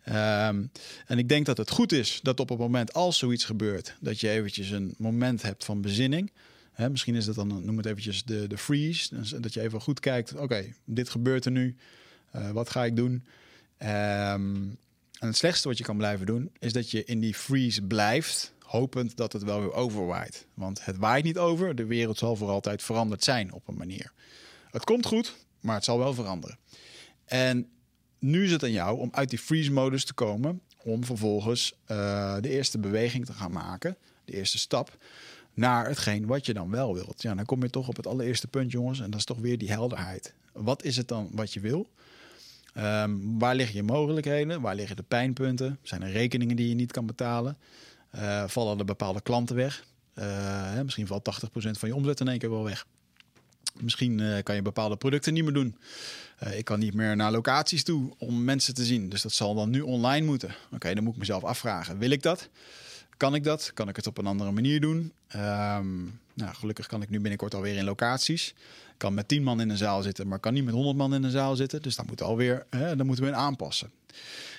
Um, 0.09 0.71
en 1.06 1.18
ik 1.18 1.28
denk 1.28 1.47
dat 1.47 1.56
het 1.56 1.71
goed 1.71 1.92
is 1.92 2.21
dat 2.23 2.40
op 2.40 2.49
het 2.49 2.59
moment 2.59 2.92
als 2.92 3.18
zoiets 3.18 3.44
gebeurt, 3.44 3.97
dat 4.00 4.21
je 4.21 4.28
eventjes 4.28 4.71
een 4.71 4.94
moment 4.99 5.42
hebt 5.42 5.64
van 5.64 5.80
bezinning. 5.80 6.32
Misschien 6.90 7.14
is 7.14 7.25
dat 7.25 7.35
dan, 7.35 7.64
noem 7.64 7.76
het 7.76 7.87
eventjes 7.87 8.25
de, 8.25 8.47
de 8.47 8.59
freeze. 8.59 9.14
Dus 9.14 9.30
dat 9.30 9.54
je 9.54 9.61
even 9.61 9.80
goed 9.80 10.00
kijkt, 10.00 10.35
oké, 10.35 10.75
dit 10.85 11.09
gebeurt 11.09 11.44
er 11.44 11.50
nu. 11.50 11.76
Uh, 12.37 12.50
wat 12.50 12.71
ga 12.71 12.85
ik 12.85 12.97
doen? 12.97 13.12
Um, 13.12 14.78
en 15.18 15.28
het 15.28 15.37
slechtste 15.37 15.68
wat 15.68 15.78
je 15.78 15.85
kan 15.85 15.97
blijven 15.97 16.26
doen, 16.26 16.50
is 16.59 16.73
dat 16.73 16.90
je 16.90 17.04
in 17.04 17.21
die 17.21 17.35
freeze 17.35 17.82
blijft, 17.82 18.52
hopend 18.59 19.16
dat 19.16 19.32
het 19.32 19.42
wel 19.42 19.61
weer 19.61 19.73
overwaait. 19.73 20.47
Want 20.54 20.85
het 20.85 20.97
waait 20.97 21.25
niet 21.25 21.38
over, 21.38 21.75
de 21.75 21.85
wereld 21.85 22.18
zal 22.18 22.37
voor 22.37 22.49
altijd 22.49 22.82
veranderd 22.82 23.25
zijn 23.25 23.52
op 23.52 23.68
een 23.68 23.76
manier. 23.76 24.12
Het 24.71 24.85
komt 24.85 25.06
goed, 25.06 25.35
maar 25.61 25.75
het 25.75 25.85
zal 25.85 25.99
wel 25.99 26.14
veranderen. 26.14 26.59
En 27.25 27.68
nu 28.23 28.45
is 28.45 28.52
het 28.52 28.62
aan 28.62 28.73
jou 28.73 28.99
om 28.99 29.09
uit 29.12 29.31
die 29.31 29.38
freeze-modus 29.38 30.05
te 30.05 30.14
komen. 30.14 30.61
Om 30.85 31.05
vervolgens 31.05 31.75
uh, 31.91 32.37
de 32.41 32.49
eerste 32.49 32.79
beweging 32.79 33.26
te 33.26 33.33
gaan 33.33 33.52
maken. 33.52 33.97
De 34.25 34.33
eerste 34.33 34.59
stap 34.59 34.97
naar 35.55 35.87
hetgeen 35.87 36.26
wat 36.26 36.47
je 36.47 36.54
dan 36.54 36.71
wel 36.71 36.95
wilt. 36.95 37.23
Ja, 37.23 37.35
dan 37.35 37.45
kom 37.45 37.63
je 37.63 37.71
toch 37.71 37.89
op 37.89 37.97
het 37.97 38.06
allereerste 38.06 38.47
punt, 38.47 38.73
jongens. 38.73 39.00
En 39.00 39.11
dat 39.11 39.19
is 39.19 39.25
toch 39.25 39.39
weer 39.39 39.58
die 39.58 39.71
helderheid. 39.71 40.35
Wat 40.52 40.85
is 40.85 40.97
het 40.97 41.08
dan 41.08 41.30
wat 41.32 41.52
je 41.52 41.61
wil? 41.61 41.91
Um, 42.78 43.39
waar 43.39 43.54
liggen 43.54 43.76
je 43.76 43.82
mogelijkheden? 43.82 44.61
Waar 44.61 44.75
liggen 44.75 44.97
de 44.97 45.02
pijnpunten? 45.02 45.78
Zijn 45.82 46.02
er 46.02 46.11
rekeningen 46.11 46.56
die 46.56 46.69
je 46.69 46.75
niet 46.75 46.93
kan 46.93 47.06
betalen? 47.06 47.58
Uh, 48.15 48.45
vallen 48.49 48.78
er 48.78 48.85
bepaalde 48.85 49.21
klanten 49.21 49.56
weg? 49.56 49.85
Uh, 50.15 50.80
misschien 50.80 51.06
valt 51.06 51.43
80% 51.45 51.71
van 51.71 51.89
je 51.89 51.95
omzet 51.95 52.21
in 52.21 52.28
één 52.28 52.39
keer 52.39 52.50
wel 52.50 52.65
weg. 52.65 52.87
Misschien 53.80 54.43
kan 54.43 54.54
je 54.54 54.63
bepaalde 54.63 54.97
producten 54.97 55.35
niet 55.35 55.45
meer 55.45 55.52
doen. 55.52 55.76
Uh, 56.45 56.59
ik 56.59 56.65
kan 56.65 56.78
niet 56.78 56.95
meer 56.95 57.17
naar 57.17 57.33
locaties 57.33 57.85
toe 57.85 58.13
om 58.19 58.45
mensen 58.45 58.75
te 58.75 58.85
zien. 58.85 59.09
Dus 59.09 59.23
dat 59.23 59.33
zal 59.33 59.55
dan 59.55 59.71
nu 59.71 59.81
online 59.81 60.26
moeten. 60.26 60.55
Oké, 60.73 60.95
dan 60.95 61.05
moet 61.05 61.13
ik 61.13 61.19
mezelf 61.19 61.45
afvragen. 61.45 61.99
Wil 61.99 62.11
ik 62.11 62.23
dat? 62.23 62.49
Kan 63.17 63.35
ik 63.35 63.45
dat? 63.45 63.71
Kan 63.75 63.89
ik 63.89 63.97
het 63.97 64.07
op 64.07 64.19
een 64.19 64.26
andere 64.26 64.50
manier 64.50 64.81
doen? 64.81 65.13
Um, 65.37 66.21
nou, 66.35 66.55
gelukkig 66.55 66.87
kan 66.87 67.02
ik 67.02 67.11
nu 67.11 67.21
binnenkort 67.21 67.55
alweer 67.55 67.76
in 67.76 67.85
locaties. 67.85 68.49
Ik 68.93 68.99
kan 68.99 69.15
met 69.15 69.28
10 69.28 69.43
man 69.43 69.61
in 69.61 69.71
een 69.71 69.76
zaal 69.76 70.02
zitten, 70.02 70.28
maar 70.28 70.39
kan 70.39 70.55
niet 70.55 70.65
met 70.65 70.75
100 70.75 70.97
man 70.97 71.15
in 71.15 71.23
een 71.23 71.31
zaal 71.31 71.57
zitten. 71.57 71.83
Dus 71.83 71.97
dan, 71.97 72.07
moet 72.07 72.23
alweer, 72.23 72.67
hè, 72.71 72.97
dan 72.97 73.07
moeten 73.07 73.25
we 73.25 73.33
aanpassen. 73.33 73.91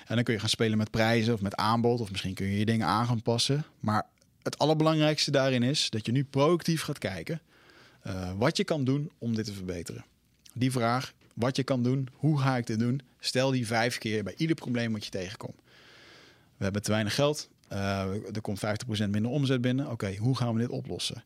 En 0.06 0.14
dan 0.14 0.24
kun 0.24 0.34
je 0.34 0.40
gaan 0.40 0.48
spelen 0.48 0.78
met 0.78 0.90
prijzen 0.90 1.34
of 1.34 1.40
met 1.40 1.54
aanbod. 1.54 2.00
Of 2.00 2.10
misschien 2.10 2.34
kun 2.34 2.46
je 2.46 2.58
je 2.58 2.64
dingen 2.64 2.86
aan 2.86 3.06
gaan 3.06 3.22
passen. 3.22 3.64
Maar 3.80 4.06
het 4.42 4.58
allerbelangrijkste 4.58 5.30
daarin 5.30 5.62
is 5.62 5.90
dat 5.90 6.06
je 6.06 6.12
nu 6.12 6.24
proactief 6.24 6.82
gaat 6.82 6.98
kijken 6.98 7.40
uh, 8.06 8.30
wat 8.36 8.56
je 8.56 8.64
kan 8.64 8.84
doen 8.84 9.10
om 9.18 9.34
dit 9.34 9.44
te 9.44 9.52
verbeteren. 9.52 10.04
Die 10.52 10.72
vraag, 10.72 11.12
wat 11.34 11.56
je 11.56 11.62
kan 11.62 11.82
doen, 11.82 12.08
hoe 12.14 12.40
ga 12.40 12.56
ik 12.56 12.66
dit 12.66 12.78
doen, 12.78 13.00
stel 13.18 13.50
die 13.50 13.66
vijf 13.66 13.98
keer 13.98 14.24
bij 14.24 14.34
ieder 14.36 14.56
probleem 14.56 14.92
wat 14.92 15.04
je 15.04 15.10
tegenkomt. 15.10 15.60
We 16.56 16.64
hebben 16.64 16.82
te 16.82 16.90
weinig 16.90 17.14
geld, 17.14 17.48
uh, 17.72 18.00
er 18.34 18.40
komt 18.40 18.58
50% 18.58 18.62
minder 18.88 19.30
omzet 19.30 19.60
binnen. 19.60 19.90
Oké, 19.90 20.16
hoe 20.16 20.36
gaan 20.36 20.54
we 20.54 20.60
dit 20.60 20.68
oplossen? 20.68 21.24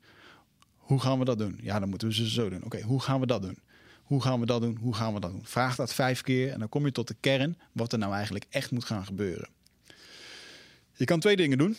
Hoe 0.77 1.01
gaan 1.01 1.18
we 1.18 1.25
dat 1.25 1.38
doen? 1.38 1.59
Ja, 1.62 1.79
dan 1.79 1.88
moeten 1.88 2.09
we 2.09 2.14
ze 2.14 2.31
zo 2.31 2.49
doen. 2.49 2.64
Oké, 2.64 2.81
hoe 2.81 3.01
gaan 3.01 3.21
we 3.21 3.27
dat 3.27 3.42
doen? 3.42 3.59
Hoe 4.03 4.23
gaan 4.23 4.40
we 4.40 4.47
dat 4.47 4.61
doen? 4.61 4.77
Hoe 4.81 4.94
gaan 4.94 5.14
we 5.14 5.21
dat 5.21 5.31
doen? 5.31 5.44
Vraag 5.44 5.77
dat 5.77 5.94
vijf 5.94 6.23
keer 6.23 6.53
en 6.53 6.59
dan 6.59 6.68
kom 6.68 6.85
je 6.85 6.92
tot 6.92 7.09
de 7.09 7.16
kern 7.21 7.59
wat 7.73 7.92
er 7.92 7.99
nou 7.99 8.14
eigenlijk 8.14 8.47
echt 8.49 8.71
moet 8.71 8.85
gaan 8.85 9.07
gebeuren. 9.07 9.49
Je 10.92 11.05
kan 11.05 11.21
twee 11.21 11.37
dingen 11.37 11.59
doen. 11.59 11.77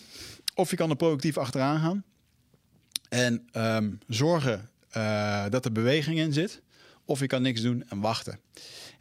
Of 0.56 0.70
je 0.70 0.76
kan 0.76 0.90
er 0.90 0.96
proactief 0.96 1.38
achteraan 1.38 1.80
gaan 1.80 2.04
en 3.10 3.48
um, 3.54 4.00
zorgen 4.08 4.70
uh, 4.98 5.46
dat 5.50 5.66
er 5.66 5.72
beweging 5.72 6.18
in 6.18 6.34
zit. 6.34 6.62
Of 7.10 7.20
je 7.20 7.28
kan 7.28 7.42
niks 7.42 7.62
doen 7.62 7.84
en 7.90 8.00
wachten. 8.00 8.40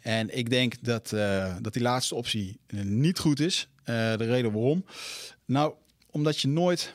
En 0.01 0.37
ik 0.37 0.51
denk 0.51 0.75
dat, 0.85 1.12
uh, 1.12 1.57
dat 1.61 1.73
die 1.73 1.83
laatste 1.83 2.14
optie 2.14 2.61
niet 2.83 3.18
goed 3.18 3.40
is. 3.40 3.68
Uh, 3.81 3.87
de 3.87 4.25
reden 4.25 4.53
waarom? 4.53 4.85
Nou, 5.44 5.75
omdat 6.11 6.40
je 6.40 6.49
nooit. 6.49 6.94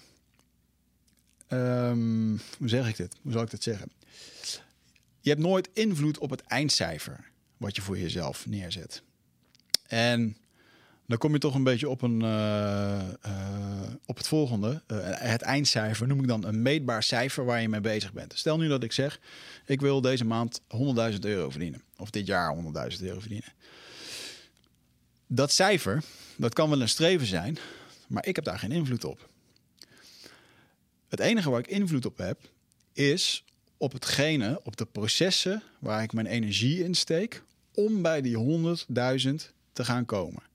Um, 1.50 2.42
hoe 2.58 2.70
zeg 2.70 2.90
ik 2.90 2.98
dit? 2.98 3.16
Hoe 3.22 3.32
zal 3.32 3.42
ik 3.42 3.50
dit 3.50 3.64
zeggen? 3.64 3.92
Je 5.20 5.30
hebt 5.30 5.42
nooit 5.42 5.70
invloed 5.74 6.18
op 6.18 6.30
het 6.30 6.42
eindcijfer 6.42 7.32
wat 7.58 7.76
je 7.76 7.82
voor 7.82 7.98
jezelf 7.98 8.46
neerzet. 8.46 9.04
En 9.88 10.38
dan 11.14 11.22
kom 11.22 11.34
je 11.34 11.40
toch 11.40 11.56
een 11.56 11.64
beetje 11.64 11.90
op, 11.90 12.02
een, 12.02 12.24
uh, 12.24 13.02
uh, 13.26 13.94
op 14.06 14.18
het 14.18 14.28
volgende. 14.28 14.82
Uh, 14.88 14.98
het 15.04 15.42
eindcijfer 15.42 16.08
noem 16.08 16.20
ik 16.20 16.28
dan 16.28 16.46
een 16.46 16.62
meetbaar 16.62 17.04
cijfer 17.04 17.46
waar 17.46 17.62
je 17.62 17.70
mee 17.70 17.82
bezig 17.82 18.14
bent. 18.14 18.34
Stel 18.36 18.58
nu 18.58 18.68
dat 18.68 18.84
ik 18.84 18.92
zeg, 18.92 19.20
ik 19.66 19.82
wil 19.82 20.02
deze 20.02 20.26
maand 20.26 20.62
100.000 21.14 21.20
euro 21.20 21.50
verdienen. 21.50 21.82
Of 21.98 22.10
dit 22.10 22.28
jaar 22.28 22.56
100.000 22.56 23.00
euro 23.02 23.20
verdienen. 23.20 23.54
Dat 25.28 25.52
cijfer, 25.52 26.04
dat 26.36 26.54
kan 26.54 26.70
wel 26.70 26.82
een 26.82 26.90
streven 26.90 27.28
zijn, 27.28 27.58
maar 28.08 28.26
ik 28.26 28.36
heb 28.36 28.46
daar 28.46 28.60
geen 28.60 28.72
invloed 28.72 29.04
op. 29.04 29.30
Het 31.08 31.20
enige 31.20 31.50
waar 31.50 31.60
ik 31.60 31.68
invloed 31.68 32.06
op 32.06 32.18
heb, 32.18 32.40
is 32.94 33.44
op 33.78 33.92
hetgene, 33.92 34.62
op 34.64 34.78
de 34.78 34.86
processen 34.86 35.64
waar 35.80 36.04
ik 36.04 36.14
mijn 36.14 36.28
energie 36.28 36.84
in 36.84 36.94
steek 36.94 37.44
om 37.74 38.02
bij 38.02 38.22
die 38.22 38.38
100.000 38.38 39.34
te 39.74 39.86
gaan 39.86 40.06
komen. 40.06 40.52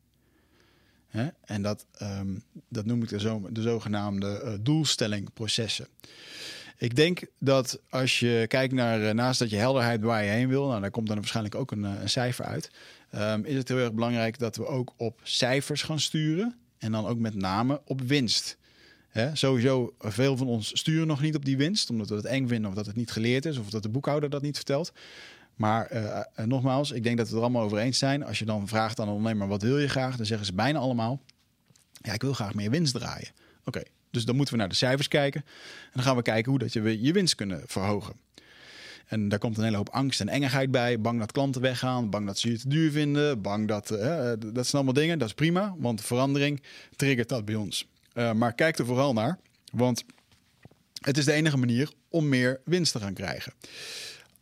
Hè? 1.08 1.28
En 1.44 1.62
dat, 1.62 1.86
um, 2.02 2.42
dat 2.68 2.84
noem 2.84 3.02
ik 3.02 3.08
de, 3.08 3.20
zo, 3.20 3.48
de 3.50 3.62
zogenaamde 3.62 4.42
uh, 4.44 4.52
doelstellingprocessen. 4.60 5.86
Ik 6.76 6.96
denk 6.96 7.20
dat 7.38 7.80
als 7.90 8.18
je 8.18 8.44
kijkt 8.48 8.74
naar, 8.74 9.00
uh, 9.00 9.10
naast 9.10 9.38
dat 9.38 9.50
je 9.50 9.56
helderheid 9.56 10.02
waar 10.02 10.24
je 10.24 10.30
heen 10.30 10.48
wil, 10.48 10.66
nou, 10.66 10.80
daar 10.80 10.90
komt 10.90 11.06
dan 11.06 11.16
waarschijnlijk 11.16 11.54
ook 11.54 11.70
een, 11.70 11.82
uh, 11.82 12.00
een 12.00 12.10
cijfer 12.10 12.44
uit, 12.44 12.70
um, 13.14 13.44
is 13.44 13.54
het 13.54 13.68
heel 13.68 13.78
erg 13.78 13.92
belangrijk 13.92 14.38
dat 14.38 14.56
we 14.56 14.66
ook 14.66 14.92
op 14.96 15.20
cijfers 15.22 15.82
gaan 15.82 16.00
sturen 16.00 16.56
en 16.78 16.92
dan 16.92 17.06
ook 17.06 17.18
met 17.18 17.34
name 17.34 17.80
op 17.84 18.00
winst. 18.00 18.56
Hè? 19.08 19.36
Sowieso, 19.36 19.94
veel 19.98 20.36
van 20.36 20.46
ons 20.46 20.78
sturen 20.78 21.06
nog 21.06 21.20
niet 21.20 21.36
op 21.36 21.44
die 21.44 21.56
winst, 21.56 21.90
omdat 21.90 22.08
we 22.08 22.14
het 22.14 22.24
eng 22.24 22.48
vinden 22.48 22.70
of 22.70 22.76
dat 22.76 22.86
het 22.86 22.96
niet 22.96 23.10
geleerd 23.10 23.44
is 23.44 23.58
of 23.58 23.70
dat 23.70 23.82
de 23.82 23.88
boekhouder 23.88 24.30
dat 24.30 24.42
niet 24.42 24.56
vertelt. 24.56 24.92
Maar 25.58 25.92
uh, 25.92 26.44
nogmaals, 26.44 26.90
ik 26.90 27.02
denk 27.02 27.16
dat 27.16 27.26
we 27.26 27.32
het 27.32 27.42
er 27.42 27.48
allemaal 27.48 27.64
over 27.66 27.78
eens 27.78 27.98
zijn. 27.98 28.24
Als 28.24 28.38
je 28.38 28.44
dan 28.44 28.68
vraagt 28.68 29.00
aan 29.00 29.08
een 29.08 29.14
ondernemer 29.14 29.48
wat 29.48 29.62
wil 29.62 29.78
je 29.78 29.88
graag, 29.88 30.16
dan 30.16 30.26
zeggen 30.26 30.46
ze 30.46 30.52
bijna 30.52 30.78
allemaal: 30.78 31.20
Ja, 31.92 32.12
ik 32.12 32.22
wil 32.22 32.32
graag 32.32 32.54
meer 32.54 32.70
winst 32.70 32.94
draaien. 32.94 33.28
Oké, 33.64 33.82
dus 34.10 34.24
dan 34.24 34.36
moeten 34.36 34.54
we 34.54 34.60
naar 34.60 34.68
de 34.68 34.74
cijfers 34.74 35.08
kijken. 35.08 35.40
En 35.84 35.90
dan 35.92 36.02
gaan 36.02 36.16
we 36.16 36.22
kijken 36.22 36.50
hoe 36.50 36.58
dat 36.58 36.72
je 36.72 37.02
je 37.02 37.12
winst 37.12 37.34
kunnen 37.34 37.62
verhogen. 37.66 38.14
En 39.06 39.28
daar 39.28 39.38
komt 39.38 39.56
een 39.56 39.64
hele 39.64 39.76
hoop 39.76 39.88
angst 39.88 40.20
en 40.20 40.28
engigheid 40.28 40.70
bij. 40.70 41.00
Bang 41.00 41.18
dat 41.18 41.32
klanten 41.32 41.60
weggaan, 41.60 42.10
bang 42.10 42.26
dat 42.26 42.38
ze 42.38 42.50
je 42.50 42.58
te 42.58 42.68
duur 42.68 42.90
vinden, 42.90 43.42
bang 43.42 43.68
dat... 43.68 43.90
Uh, 43.90 43.98
dat 44.38 44.66
zijn 44.66 44.72
allemaal 44.72 44.92
dingen, 44.92 45.18
dat 45.18 45.28
is 45.28 45.34
prima, 45.34 45.74
want 45.78 46.00
verandering 46.00 46.62
triggert 46.96 47.28
dat 47.28 47.44
bij 47.44 47.54
ons. 47.54 47.88
Maar 48.34 48.52
kijk 48.52 48.78
er 48.78 48.86
vooral 48.86 49.12
naar, 49.12 49.38
want 49.72 50.04
het 51.00 51.18
is 51.18 51.24
de 51.24 51.32
enige 51.32 51.56
manier 51.56 51.90
om 52.08 52.28
meer 52.28 52.60
winst 52.64 52.92
te 52.92 53.00
gaan 53.00 53.14
krijgen. 53.14 53.52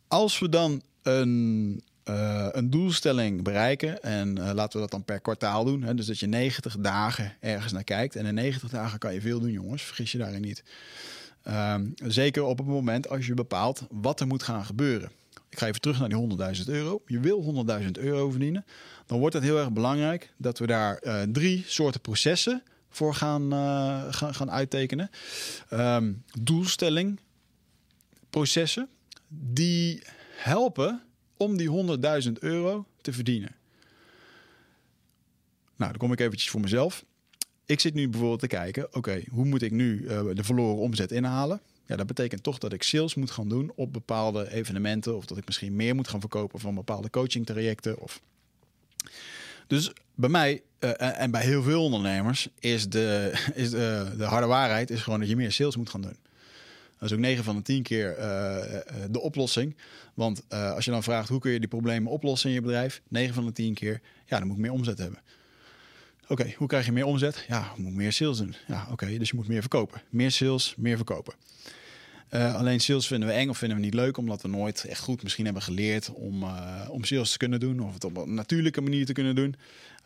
Als 0.07 0.39
we 0.39 0.49
dan 0.49 0.81
een, 1.07 1.83
uh, 2.09 2.47
een 2.51 2.69
doelstelling 2.69 3.43
bereiken, 3.43 4.01
en 4.01 4.53
laten 4.53 4.73
we 4.73 4.79
dat 4.79 4.91
dan 4.91 5.03
per 5.03 5.19
kwartaal 5.19 5.65
doen, 5.65 5.81
hè, 5.81 5.93
dus 5.93 6.05
dat 6.05 6.19
je 6.19 6.27
90 6.27 6.77
dagen 6.79 7.33
ergens 7.39 7.73
naar 7.73 7.83
kijkt. 7.83 8.15
En 8.15 8.25
in 8.25 8.33
90 8.33 8.69
dagen 8.69 8.99
kan 8.99 9.13
je 9.13 9.21
veel 9.21 9.39
doen, 9.39 9.51
jongens, 9.51 9.83
vergis 9.83 10.11
je 10.11 10.17
daarin 10.17 10.41
niet. 10.41 10.63
Um, 11.47 11.93
zeker 12.03 12.43
op 12.43 12.57
het 12.57 12.67
moment 12.67 13.09
als 13.09 13.25
je 13.25 13.33
bepaalt 13.33 13.87
wat 13.89 14.19
er 14.19 14.27
moet 14.27 14.43
gaan 14.43 14.65
gebeuren. 14.65 15.11
Ik 15.49 15.59
ga 15.59 15.67
even 15.67 15.81
terug 15.81 15.99
naar 15.99 16.09
die 16.09 16.55
100.000 16.57 16.63
euro. 16.65 17.01
Je 17.05 17.19
wil 17.19 17.65
100.000 17.81 17.91
euro 17.91 18.29
verdienen. 18.29 18.65
Dan 19.05 19.19
wordt 19.19 19.35
het 19.35 19.43
heel 19.43 19.57
erg 19.57 19.71
belangrijk 19.71 20.33
dat 20.37 20.59
we 20.59 20.67
daar 20.67 21.01
uh, 21.03 21.21
drie 21.21 21.63
soorten 21.67 22.01
processen 22.01 22.63
voor 22.89 23.13
gaan, 23.13 23.51
gaan, 24.13 24.35
gaan, 24.35 24.51
uittekenen. 24.51 25.09
Um, 25.73 26.23
doelstelling, 26.41 27.19
processen 28.29 28.89
die 29.27 30.03
helpen 30.37 31.03
om 31.37 31.57
die 31.57 31.97
100.000 32.25 32.31
euro 32.39 32.85
te 33.01 33.13
verdienen. 33.13 33.55
Nou, 35.75 35.91
dan 35.91 35.99
kom 35.99 36.11
ik 36.11 36.19
eventjes 36.19 36.49
voor 36.49 36.61
mezelf 36.61 37.03
ik 37.67 37.79
zit 37.79 37.93
nu 37.93 38.09
bijvoorbeeld 38.09 38.39
te 38.39 38.47
kijken, 38.47 38.95
oké, 38.95 39.23
hoe 39.31 39.45
moet 39.45 39.61
ik 39.61 39.71
nu 39.71 40.01
uh, 40.01 40.21
de 40.33 40.43
verloren 40.43 40.81
omzet 40.81 41.11
inhalen? 41.11 41.61
Ja, 41.85 41.95
dat 41.95 42.07
betekent 42.07 42.43
toch 42.43 42.57
dat 42.57 42.73
ik 42.73 42.83
sales 42.83 43.15
moet 43.15 43.31
gaan 43.31 43.49
doen 43.49 43.71
op 43.75 43.93
bepaalde 43.93 44.51
evenementen. 44.51 45.15
Of 45.15 45.25
dat 45.25 45.37
ik 45.37 45.45
misschien 45.45 45.75
meer 45.75 45.95
moet 45.95 46.07
gaan 46.07 46.19
verkopen 46.19 46.59
van 46.59 46.75
bepaalde 46.75 47.09
coaching 47.09 47.45
trajecten. 47.45 47.99
Of... 47.99 48.21
Dus 49.67 49.91
bij 50.15 50.29
mij 50.29 50.61
uh, 50.79 51.21
en 51.21 51.31
bij 51.31 51.43
heel 51.43 51.63
veel 51.63 51.83
ondernemers 51.83 52.47
is, 52.59 52.89
de, 52.89 53.31
is 53.53 53.69
de, 53.69 54.13
de, 54.17 54.23
harde 54.23 54.47
waarheid 54.47 54.89
is 54.89 55.01
gewoon 55.01 55.19
dat 55.19 55.29
je 55.29 55.35
meer 55.35 55.51
sales 55.51 55.75
moet 55.75 55.89
gaan 55.89 56.01
doen. 56.01 56.17
Dat 56.99 57.09
is 57.09 57.15
ook 57.15 57.21
9 57.21 57.43
van 57.43 57.55
de 57.55 57.61
10 57.61 57.83
keer 57.83 58.17
uh, 58.17 58.23
de 59.09 59.19
oplossing. 59.19 59.75
Want 60.13 60.49
als 60.49 60.85
je 60.85 60.91
dan 60.91 61.03
vraagt 61.03 61.29
hoe 61.29 61.39
kun 61.39 61.51
je 61.51 61.59
die 61.59 61.67
problemen 61.67 62.11
oplossen 62.11 62.49
in 62.49 62.55
je 62.55 62.61
bedrijf, 62.61 63.01
9 63.07 63.33
van 63.33 63.45
de 63.45 63.51
10 63.51 63.73
keer, 63.73 64.01
ja, 64.25 64.37
dan 64.37 64.47
moet 64.47 64.55
ik 64.55 64.61
meer 64.61 64.71
omzet 64.71 64.97
hebben. 64.97 65.19
Oké, 66.27 66.53
hoe 66.57 66.67
krijg 66.67 66.85
je 66.85 66.91
meer 66.91 67.05
omzet? 67.05 67.45
Ja, 67.47 67.71
je 67.75 67.81
moet 67.81 67.93
meer 67.93 68.13
sales 68.13 68.37
doen. 68.37 68.55
Ja, 68.67 68.87
oké, 68.91 69.17
dus 69.17 69.29
je 69.29 69.35
moet 69.35 69.47
meer 69.47 69.61
verkopen. 69.61 70.01
Meer 70.09 70.31
sales, 70.31 70.73
meer 70.77 70.95
verkopen. 70.95 71.33
Alleen 72.29 72.79
sales 72.79 73.07
vinden 73.07 73.29
we 73.29 73.35
eng 73.35 73.49
of 73.49 73.57
vinden 73.57 73.77
we 73.77 73.83
niet 73.83 73.93
leuk, 73.93 74.17
omdat 74.17 74.41
we 74.41 74.47
nooit 74.47 74.85
echt 74.85 74.99
goed 74.99 75.23
misschien 75.23 75.45
hebben 75.45 75.63
geleerd 75.63 76.09
om, 76.13 76.45
om 76.89 77.03
sales 77.03 77.31
te 77.31 77.37
kunnen 77.37 77.59
doen 77.59 77.79
of 77.79 77.93
het 77.93 78.03
op 78.03 78.17
een 78.17 78.33
natuurlijke 78.33 78.81
manier 78.81 79.05
te 79.05 79.13
kunnen 79.13 79.35
doen. 79.35 79.55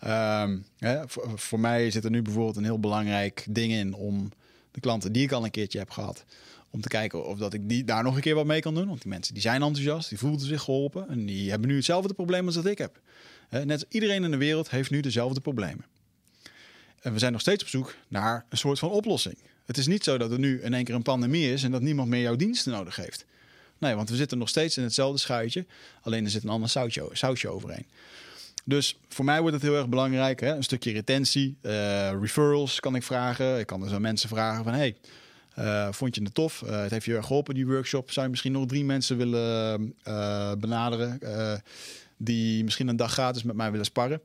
Uh, 0.03 0.49
hè, 0.77 0.99
voor, 1.35 1.59
mij 1.59 1.91
zit 1.91 2.03
er 2.03 2.09
nu 2.09 2.21
bijvoorbeeld 2.21 2.55
een 2.55 2.63
heel 2.63 2.79
belangrijk 2.79 3.45
ding 3.49 3.71
in 3.71 3.93
om 3.93 4.31
de 4.71 4.79
klanten 4.79 5.11
die 5.11 5.23
ik 5.23 5.31
al 5.31 5.43
een 5.43 5.51
keertje 5.51 5.79
heb 5.79 5.89
gehad, 5.89 6.25
om 6.71 6.81
te 6.81 6.87
kijken 6.87 7.25
of 7.25 7.37
dat 7.37 7.53
ik 7.53 7.69
die 7.69 7.83
daar 7.83 8.03
nog 8.03 8.15
een 8.15 8.21
keer 8.21 8.35
wat 8.35 8.45
mee 8.45 8.61
kan 8.61 8.75
doen. 8.75 8.87
Want 8.87 9.01
die 9.01 9.09
mensen 9.09 9.33
die 9.33 9.43
zijn 9.43 9.61
enthousiast, 9.61 10.09
die 10.09 10.17
voelden 10.17 10.47
zich 10.47 10.61
geholpen 10.61 11.09
en 11.09 11.25
die 11.25 11.49
hebben 11.49 11.69
nu 11.69 11.75
hetzelfde 11.75 12.13
probleem 12.13 12.45
als 12.45 12.55
dat 12.55 12.65
ik 12.65 12.77
heb. 12.77 12.99
net 13.49 13.85
iedereen 13.89 14.23
in 14.23 14.31
de 14.31 14.37
wereld 14.37 14.69
heeft 14.69 14.89
nu 14.89 14.99
dezelfde 14.99 15.41
problemen. 15.41 15.85
En 17.01 17.13
we 17.13 17.19
zijn 17.19 17.31
nog 17.31 17.41
steeds 17.41 17.63
op 17.63 17.69
zoek 17.69 17.95
naar 18.07 18.45
een 18.49 18.57
soort 18.57 18.79
van 18.79 18.89
oplossing. 18.89 19.37
Het 19.65 19.77
is 19.77 19.87
niet 19.87 20.03
zo 20.03 20.17
dat 20.17 20.31
er 20.31 20.39
nu 20.39 20.61
in 20.61 20.73
één 20.73 20.83
keer 20.83 20.95
een 20.95 21.01
pandemie 21.01 21.51
is 21.53 21.63
en 21.63 21.71
dat 21.71 21.81
niemand 21.81 22.09
meer 22.09 22.21
jouw 22.21 22.35
diensten 22.35 22.71
nodig 22.71 22.95
heeft. 22.95 23.25
Nee, 23.77 23.95
want 23.95 24.09
we 24.09 24.15
zitten 24.15 24.37
nog 24.37 24.49
steeds 24.49 24.77
in 24.77 24.83
hetzelfde 24.83 25.19
schuitje. 25.19 25.65
Alleen 26.01 26.23
er 26.23 26.29
zit 26.29 26.43
een 26.43 26.49
ander 26.49 26.69
sausje, 26.69 27.09
sausje 27.11 27.49
overheen. 27.49 27.85
Dus 28.63 28.99
voor 29.09 29.25
mij 29.25 29.39
wordt 29.39 29.55
het 29.55 29.63
heel 29.63 29.75
erg 29.75 29.89
belangrijk. 29.89 30.39
Hè? 30.39 30.55
Een 30.55 30.63
stukje 30.63 30.91
retentie, 30.91 31.57
uh, 31.61 31.71
referrals 32.21 32.79
kan 32.79 32.95
ik 32.95 33.03
vragen. 33.03 33.59
Ik 33.59 33.67
kan 33.67 33.81
dus 33.81 33.91
aan 33.91 34.01
mensen 34.01 34.29
vragen 34.29 34.63
van... 34.63 34.73
hey, 34.73 34.95
uh, 35.59 35.91
vond 35.91 36.15
je 36.15 36.23
het 36.23 36.33
tof? 36.33 36.61
Uh, 36.61 36.81
het 36.81 36.91
heeft 36.91 37.05
je 37.05 37.15
erg 37.15 37.25
geholpen, 37.25 37.53
die 37.53 37.67
workshop. 37.67 38.11
Zou 38.11 38.25
je 38.25 38.31
misschien 38.31 38.51
nog 38.51 38.65
drie 38.65 38.85
mensen 38.85 39.17
willen 39.17 39.95
benaderen... 40.59 41.19
die 42.17 42.63
misschien 42.63 42.87
een 42.87 42.95
dag 42.95 43.11
gratis 43.11 43.43
met 43.43 43.55
mij 43.55 43.71
willen 43.71 43.85
sparren? 43.85 44.21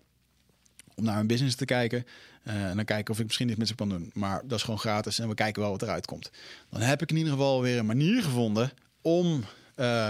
Om 0.95 1.05
naar 1.05 1.17
hun 1.17 1.27
business 1.27 1.57
te 1.57 1.65
kijken. 1.65 2.07
En 2.43 2.77
dan 2.77 2.85
kijken 2.85 3.15
of 3.15 3.21
ik 3.21 3.27
misschien 3.27 3.49
iets 3.49 3.59
met 3.59 3.69
ze 3.69 3.75
kan 3.75 3.89
doen. 3.89 4.11
Maar 4.15 4.43
dat 4.45 4.59
is 4.59 4.65
gewoon 4.65 4.79
gratis 4.79 5.19
en 5.19 5.29
we 5.29 5.35
kijken 5.35 5.63
wel 5.63 5.71
wat 5.71 5.83
eruit 5.83 6.07
komt. 6.07 6.31
Dan 6.71 6.81
heb 6.81 7.03
ik 7.03 7.11
in 7.11 7.17
ieder 7.17 7.33
geval 7.33 7.63
weer 7.63 7.79
een 7.79 7.87
manier 7.87 8.23
gevonden 8.23 8.71
om 9.01 9.45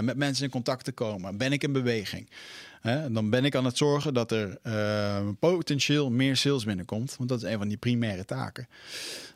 met 0.01 0.17
mensen 0.17 0.43
in 0.43 0.49
contact 0.49 0.83
te 0.83 0.91
komen. 0.91 1.37
Ben 1.37 1.51
ik 1.51 1.63
in 1.63 1.71
beweging? 1.71 2.29
Uh, 2.83 3.05
dan 3.09 3.29
ben 3.29 3.45
ik 3.45 3.55
aan 3.55 3.65
het 3.65 3.77
zorgen 3.77 4.13
dat 4.13 4.31
er 4.31 4.57
eh, 4.61 5.27
potentieel 5.39 6.11
meer 6.11 6.37
sales 6.37 6.65
binnenkomt. 6.65 7.15
Want 7.17 7.29
dat 7.29 7.43
is 7.43 7.51
een 7.51 7.57
van 7.57 7.67
die 7.67 7.77
primaire 7.77 8.25
taken. 8.25 8.67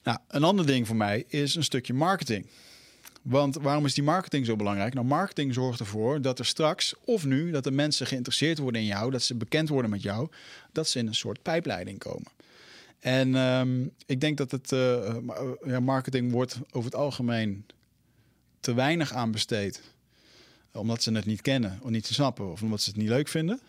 Nou, 0.04 0.18
een 0.28 0.44
ander 0.44 0.66
ding 0.66 0.88
voor 0.88 0.96
mij 0.96 1.26
is 1.28 1.56
een 1.56 1.64
stukje 1.64 1.94
marketing. 1.94 2.48
Want 3.22 3.56
waarom 3.56 3.86
is 3.86 3.94
die 3.94 4.04
marketing 4.04 4.46
zo 4.46 4.56
belangrijk? 4.56 4.94
Nou, 4.94 5.06
marketing 5.06 5.54
zorgt 5.54 5.80
ervoor 5.80 6.22
dat 6.22 6.40
er 6.40 6.46
straks 6.46 6.94
of 7.06 7.26
nu 7.26 7.52
dat 7.52 7.64
de 7.64 7.72
mensen 7.72 8.08
geïnteresseerd 8.08 8.58
worden 8.58 8.82
in 8.82 8.88
jou, 8.88 9.12
dat 9.12 9.22
ze 9.22 9.36
bekend 9.36 9.70
worden 9.70 9.92
met 9.92 10.02
jou, 10.02 10.30
dat 10.72 10.88
ze 10.88 11.00
in 11.00 11.08
een 11.08 11.16
soort 11.16 11.42
pijpleiding 11.42 12.00
komen. 12.00 12.32
En 13.00 13.36
um, 13.36 13.92
ik 14.06 14.22
denk 14.22 14.38
dat 14.38 14.52
het 14.52 14.70
ja, 15.66 15.80
marketing 15.80 16.32
wordt 16.32 16.60
over 16.72 16.92
het 16.92 17.00
algemeen 17.00 17.66
te 18.60 18.74
weinig 18.74 19.14
aan 19.14 19.32
besteed. 19.32 19.82
Omdat 20.74 21.04
ze 21.04 21.12
het 21.12 21.26
niet 21.26 21.42
kennen 21.42 21.80
of 21.82 21.90
niet 21.90 22.06
snappen 22.06 22.52
of 22.52 22.62
omdat 22.62 22.82
ze 22.82 22.90
het 22.90 23.00
niet 23.00 23.08
leuk 23.08 23.28
vinden. 23.28 23.60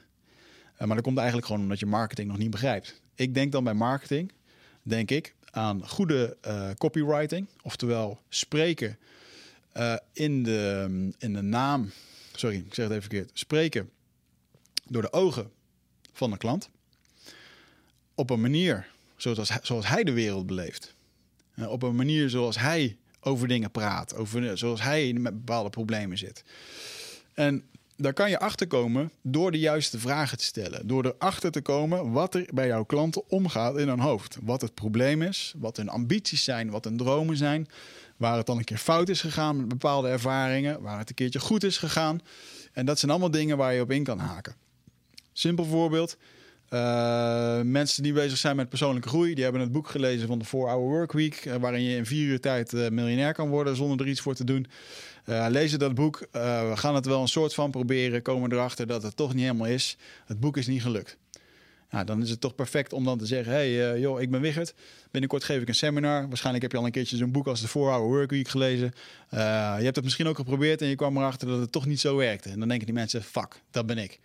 Uh, 0.72 0.86
maar 0.86 0.96
dat 0.96 1.04
komt 1.04 1.16
eigenlijk 1.16 1.46
gewoon 1.46 1.62
omdat 1.62 1.78
je 1.78 1.86
marketing 1.86 2.28
nog 2.28 2.38
niet 2.38 2.50
begrijpt. 2.50 3.00
Ik 3.14 3.34
denk 3.34 3.52
dan 3.52 3.64
bij 3.64 3.74
marketing, 3.74 4.32
denk 4.82 5.10
ik, 5.10 5.34
aan 5.50 5.88
goede 5.88 6.36
uh, 6.46 6.70
copywriting. 6.78 7.46
Oftewel 7.62 8.20
spreken 8.28 8.98
in, 10.12 10.42
de, 10.42 11.10
in 11.18 11.32
de 11.32 11.42
naam, 11.42 11.90
sorry, 12.34 12.56
ik 12.56 12.74
zeg 12.74 12.84
het 12.84 12.96
even 12.96 13.10
verkeerd. 13.10 13.30
Spreken 13.32 13.90
door 14.84 15.02
de 15.02 15.12
ogen 15.12 15.50
van 16.12 16.30
de 16.30 16.36
klant. 16.36 16.70
Op 18.14 18.30
een 18.30 18.40
manier 18.40 18.90
zoals, 19.16 19.50
zoals 19.62 19.88
hij 19.88 20.04
de 20.04 20.12
wereld 20.12 20.46
beleeft. 20.46 20.94
Op 21.56 21.82
een 21.82 21.96
manier 21.96 22.30
zoals 22.30 22.58
hij 22.58 22.96
over 23.22 23.48
dingen 23.48 23.70
praat, 23.70 24.14
over, 24.14 24.58
zoals 24.58 24.82
hij 24.82 25.12
met 25.12 25.44
bepaalde 25.44 25.70
problemen 25.70 26.18
zit. 26.18 26.44
En 27.34 27.64
daar 27.96 28.12
kan 28.12 28.30
je 28.30 28.38
achter 28.38 28.66
komen 28.66 29.10
door 29.22 29.50
de 29.50 29.58
juiste 29.58 29.98
vragen 29.98 30.38
te 30.38 30.44
stellen. 30.44 30.86
Door 30.86 31.04
erachter 31.06 31.50
te 31.50 31.60
komen 31.60 32.12
wat 32.12 32.34
er 32.34 32.48
bij 32.54 32.66
jouw 32.66 32.84
klanten 32.84 33.28
omgaat 33.28 33.76
in 33.78 33.88
hun 33.88 34.00
hoofd. 34.00 34.38
Wat 34.42 34.60
het 34.60 34.74
probleem 34.74 35.22
is, 35.22 35.54
wat 35.56 35.76
hun 35.76 35.88
ambities 35.88 36.44
zijn, 36.44 36.70
wat 36.70 36.84
hun 36.84 36.96
dromen 36.96 37.36
zijn. 37.36 37.68
Waar 38.16 38.36
het 38.36 38.46
dan 38.46 38.58
een 38.58 38.64
keer 38.64 38.78
fout 38.78 39.08
is 39.08 39.20
gegaan 39.20 39.56
met 39.56 39.68
bepaalde 39.68 40.08
ervaringen. 40.08 40.82
Waar 40.82 40.98
het 40.98 41.08
een 41.08 41.14
keertje 41.14 41.40
goed 41.40 41.64
is 41.64 41.78
gegaan. 41.78 42.20
En 42.72 42.86
dat 42.86 42.98
zijn 42.98 43.10
allemaal 43.10 43.30
dingen 43.30 43.56
waar 43.56 43.74
je 43.74 43.80
op 43.80 43.90
in 43.90 44.04
kan 44.04 44.18
haken. 44.18 44.54
Simpel 45.32 45.64
voorbeeld. 45.64 46.16
Uh, 46.72 47.60
mensen 47.60 48.02
die 48.02 48.12
bezig 48.12 48.38
zijn 48.38 48.56
met 48.56 48.68
persoonlijke 48.68 49.08
groei, 49.08 49.34
die 49.34 49.42
hebben 49.42 49.62
het 49.62 49.72
boek 49.72 49.88
gelezen 49.88 50.28
van 50.28 50.38
de 50.38 50.44
4-Hour 50.44 50.78
Workweek, 50.78 51.44
uh, 51.44 51.54
waarin 51.54 51.82
je 51.82 51.96
in 51.96 52.06
vier 52.06 52.26
uur 52.26 52.40
tijd 52.40 52.72
uh, 52.72 52.88
miljonair 52.88 53.32
kan 53.32 53.48
worden 53.48 53.76
zonder 53.76 54.00
er 54.00 54.12
iets 54.12 54.20
voor 54.20 54.34
te 54.34 54.44
doen. 54.44 54.66
lezen 55.24 55.78
dat 55.78 55.94
boek, 55.94 56.28
we 56.32 56.72
gaan 56.74 56.94
het 56.94 57.06
wel 57.06 57.20
een 57.20 57.28
soort 57.28 57.54
van 57.54 57.70
proberen, 57.70 58.22
komen 58.22 58.52
erachter 58.52 58.86
dat 58.86 59.02
het 59.02 59.16
toch 59.16 59.34
niet 59.34 59.42
helemaal 59.42 59.66
is. 59.66 59.96
Het 60.26 60.40
boek 60.40 60.56
is 60.56 60.66
niet 60.66 60.82
gelukt. 60.82 61.16
Nou, 61.90 62.04
dan 62.04 62.22
is 62.22 62.30
het 62.30 62.40
toch 62.40 62.54
perfect 62.54 62.92
om 62.92 63.04
dan 63.04 63.18
te 63.18 63.26
zeggen: 63.26 63.52
hey, 63.52 64.00
joh, 64.00 64.20
ik 64.20 64.30
ben 64.30 64.40
Wigert. 64.40 64.74
Binnenkort 65.10 65.44
geef 65.44 65.62
ik 65.62 65.68
een 65.68 65.74
seminar. 65.74 66.28
Waarschijnlijk 66.28 66.62
heb 66.62 66.72
je 66.72 66.78
al 66.78 66.84
een 66.86 66.92
keertje 66.92 67.16
zo'n 67.16 67.32
boek 67.32 67.46
als 67.46 67.60
de 67.60 67.68
4-Hour 67.68 68.08
Workweek 68.08 68.48
gelezen. 68.48 68.92
je 69.30 69.36
hebt 69.84 69.96
het 69.96 70.04
misschien 70.04 70.26
ook 70.26 70.36
geprobeerd 70.36 70.82
en 70.82 70.88
je 70.88 70.96
kwam 70.96 71.16
erachter 71.16 71.48
dat 71.48 71.60
het 71.60 71.72
toch 71.72 71.86
niet 71.86 72.00
zo 72.00 72.16
werkte. 72.16 72.48
En 72.48 72.58
dan 72.58 72.68
denken 72.68 72.86
die 72.86 72.94
mensen: 72.94 73.22
fuck, 73.22 73.60
dat 73.70 73.86
ben 73.86 73.98
ik. 73.98 74.20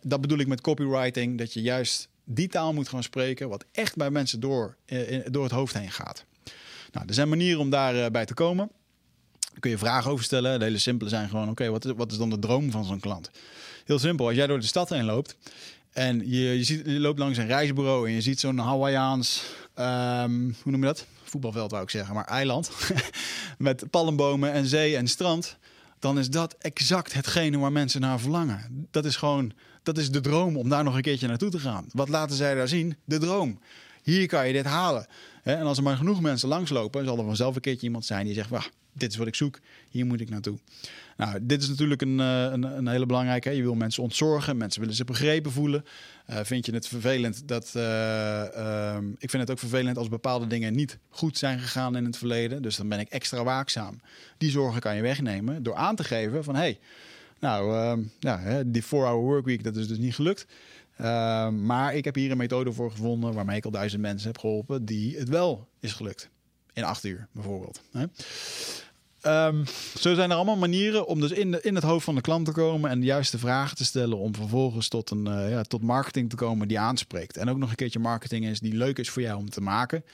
Dat 0.00 0.20
bedoel 0.20 0.38
ik 0.38 0.46
met 0.46 0.60
copywriting, 0.60 1.38
dat 1.38 1.52
je 1.52 1.62
juist 1.62 2.08
die 2.24 2.48
taal 2.48 2.72
moet 2.72 2.88
gaan 2.88 3.02
spreken, 3.02 3.48
wat 3.48 3.64
echt 3.72 3.96
bij 3.96 4.10
mensen 4.10 4.40
door, 4.40 4.76
eh, 4.84 5.20
door 5.30 5.42
het 5.42 5.52
hoofd 5.52 5.74
heen 5.74 5.90
gaat. 5.90 6.24
Nou, 6.92 7.06
er 7.06 7.14
zijn 7.14 7.28
manieren 7.28 7.60
om 7.60 7.70
daarbij 7.70 8.10
bij 8.10 8.24
te 8.24 8.34
komen. 8.34 8.70
Daar 9.40 9.60
kun 9.60 9.70
je 9.70 9.78
vragen 9.78 10.10
over 10.10 10.24
stellen. 10.24 10.58
De 10.58 10.64
hele 10.64 10.78
simpele 10.78 11.10
zijn 11.10 11.28
gewoon: 11.28 11.48
oké, 11.48 11.70
wat, 11.70 11.84
is, 11.84 11.92
wat 11.96 12.12
is 12.12 12.18
dan 12.18 12.30
de 12.30 12.38
droom 12.38 12.70
van 12.70 12.84
zo'n 12.84 13.00
klant? 13.00 13.30
Heel 13.84 13.98
simpel, 13.98 14.26
als 14.26 14.34
jij 14.34 14.46
door 14.46 14.60
de 14.60 14.66
stad 14.66 14.88
heen 14.88 15.04
loopt 15.04 15.36
en 15.92 16.30
je, 16.30 16.58
je, 16.58 16.64
ziet, 16.64 16.86
loopt 16.86 17.18
langs 17.18 17.38
een 17.38 17.46
reisbureau 17.46 18.08
en 18.08 18.14
je 18.14 18.20
ziet 18.20 18.40
zo'n 18.40 18.58
Hawaiiaans, 18.58 19.42
um, 19.78 20.56
hoe 20.62 20.72
noem 20.72 20.80
je 20.80 20.86
dat? 20.86 21.06
Voetbalveld 21.22 21.70
wou 21.70 21.82
ik 21.82 21.90
zeggen, 21.90 22.14
maar 22.14 22.24
eiland. 22.24 22.70
met 23.58 23.90
palmbomen 23.90 24.52
en 24.52 24.66
zee 24.66 24.96
en 24.96 25.08
strand 25.08 25.56
dan 26.04 26.18
is 26.18 26.30
dat 26.30 26.56
exact 26.58 27.12
hetgene 27.12 27.58
waar 27.58 27.72
mensen 27.72 28.00
naar 28.00 28.20
verlangen. 28.20 28.86
Dat 28.90 29.04
is 29.04 29.16
gewoon, 29.16 29.52
dat 29.82 29.98
is 29.98 30.10
de 30.10 30.20
droom 30.20 30.56
om 30.56 30.68
daar 30.68 30.84
nog 30.84 30.94
een 30.94 31.02
keertje 31.02 31.26
naartoe 31.26 31.50
te 31.50 31.58
gaan. 31.58 31.86
Wat 31.92 32.08
laten 32.08 32.36
zij 32.36 32.54
daar 32.54 32.68
zien? 32.68 32.96
De 33.04 33.18
droom. 33.18 33.58
Hier 34.02 34.26
kan 34.26 34.46
je 34.46 34.52
dit 34.52 34.64
halen. 34.64 35.06
En 35.42 35.62
als 35.62 35.76
er 35.76 35.82
maar 35.82 35.96
genoeg 35.96 36.20
mensen 36.20 36.48
langslopen, 36.48 37.04
zal 37.04 37.18
er 37.18 37.24
vanzelf 37.24 37.54
een 37.54 37.60
keertje 37.60 37.86
iemand 37.86 38.04
zijn 38.04 38.24
die 38.24 38.34
zegt: 38.34 38.48
Wah, 38.48 38.64
dit 38.94 39.10
is 39.10 39.16
wat 39.16 39.26
ik 39.26 39.34
zoek, 39.34 39.60
hier 39.90 40.06
moet 40.06 40.20
ik 40.20 40.30
naartoe. 40.30 40.58
Nou, 41.16 41.38
dit 41.42 41.62
is 41.62 41.68
natuurlijk 41.68 42.02
een, 42.02 42.20
eh, 42.20 42.42
een, 42.42 42.62
een 42.62 42.88
hele 42.88 43.06
belangrijke. 43.06 43.50
Je 43.50 43.62
wil 43.62 43.74
mensen 43.74 44.02
ontzorgen, 44.02 44.56
mensen 44.56 44.80
willen 44.80 44.96
zich 44.96 45.06
begrepen 45.06 45.52
voelen. 45.52 45.84
Uh, 46.30 46.38
vind 46.42 46.66
je 46.66 46.72
het 46.72 46.88
vervelend 46.88 47.48
dat. 47.48 47.72
Uh, 47.76 47.82
uh, 47.82 48.96
ik 49.18 49.30
vind 49.30 49.42
het 49.42 49.50
ook 49.50 49.58
vervelend 49.58 49.98
als 49.98 50.08
bepaalde 50.08 50.46
dingen 50.46 50.74
niet 50.74 50.98
goed 51.08 51.38
zijn 51.38 51.58
gegaan 51.58 51.96
in 51.96 52.04
het 52.04 52.16
verleden. 52.16 52.62
Dus 52.62 52.76
dan 52.76 52.88
ben 52.88 52.98
ik 52.98 53.08
extra 53.08 53.44
waakzaam. 53.44 54.00
Die 54.38 54.50
zorgen 54.50 54.80
kan 54.80 54.96
je 54.96 55.02
wegnemen 55.02 55.62
door 55.62 55.74
aan 55.74 55.96
te 55.96 56.04
geven 56.04 56.44
van: 56.44 56.54
hey, 56.54 56.78
nou, 57.38 57.74
ehm, 57.74 58.02
ja, 58.18 58.62
die 58.66 58.84
4-hour 58.84 59.22
workweek, 59.22 59.64
dat 59.64 59.76
is 59.76 59.88
dus 59.88 59.98
niet 59.98 60.14
gelukt. 60.14 60.46
Ehm, 60.96 61.66
maar 61.66 61.94
ik 61.94 62.04
heb 62.04 62.14
hier 62.14 62.30
een 62.30 62.36
methode 62.36 62.72
voor 62.72 62.90
gevonden 62.90 63.34
waarmee 63.34 63.56
ik 63.56 63.64
al 63.64 63.70
duizend 63.70 64.02
mensen 64.02 64.26
heb 64.26 64.38
geholpen 64.38 64.84
die 64.84 65.16
het 65.16 65.28
wel 65.28 65.68
is 65.80 65.92
gelukt. 65.92 66.28
In 66.72 66.84
acht 66.84 67.04
uur 67.04 67.28
bijvoorbeeld. 67.32 67.82
Hè? 67.92 68.04
Um, 69.26 69.64
zo 69.98 70.14
zijn 70.14 70.30
er 70.30 70.36
allemaal 70.36 70.56
manieren 70.56 71.06
om 71.06 71.20
dus 71.20 71.30
in, 71.30 71.62
in 71.62 71.74
het 71.74 71.84
hoofd 71.84 72.04
van 72.04 72.14
de 72.14 72.20
klant 72.20 72.44
te 72.46 72.52
komen 72.52 72.90
en 72.90 73.00
de 73.00 73.06
juiste 73.06 73.38
vragen 73.38 73.76
te 73.76 73.84
stellen 73.84 74.18
om 74.18 74.34
vervolgens 74.34 74.88
tot, 74.88 75.10
een, 75.10 75.26
uh, 75.26 75.50
ja, 75.50 75.62
tot 75.62 75.82
marketing 75.82 76.30
te 76.30 76.36
komen 76.36 76.68
die 76.68 76.78
aanspreekt. 76.78 77.36
En 77.36 77.48
ook 77.48 77.58
nog 77.58 77.70
een 77.70 77.76
keertje 77.76 77.98
marketing 77.98 78.46
is 78.46 78.60
die 78.60 78.74
leuk 78.74 78.98
is 78.98 79.10
voor 79.10 79.22
jou 79.22 79.38
om 79.38 79.50
te 79.50 79.60
maken. 79.60 80.04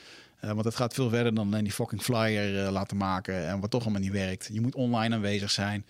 Uh, 0.44 0.50
want 0.50 0.64
het 0.64 0.74
gaat 0.74 0.94
veel 0.94 1.08
verder 1.08 1.34
dan 1.34 1.46
alleen 1.46 1.64
die 1.64 1.72
fucking 1.72 2.02
flyer 2.02 2.64
uh, 2.64 2.70
laten 2.70 2.96
maken 2.96 3.46
en 3.46 3.60
wat 3.60 3.70
toch 3.70 3.82
allemaal 3.82 4.00
niet 4.00 4.12
werkt. 4.12 4.48
Je 4.52 4.60
moet 4.60 4.74
online 4.74 5.14
aanwezig 5.14 5.50
zijn. 5.50 5.84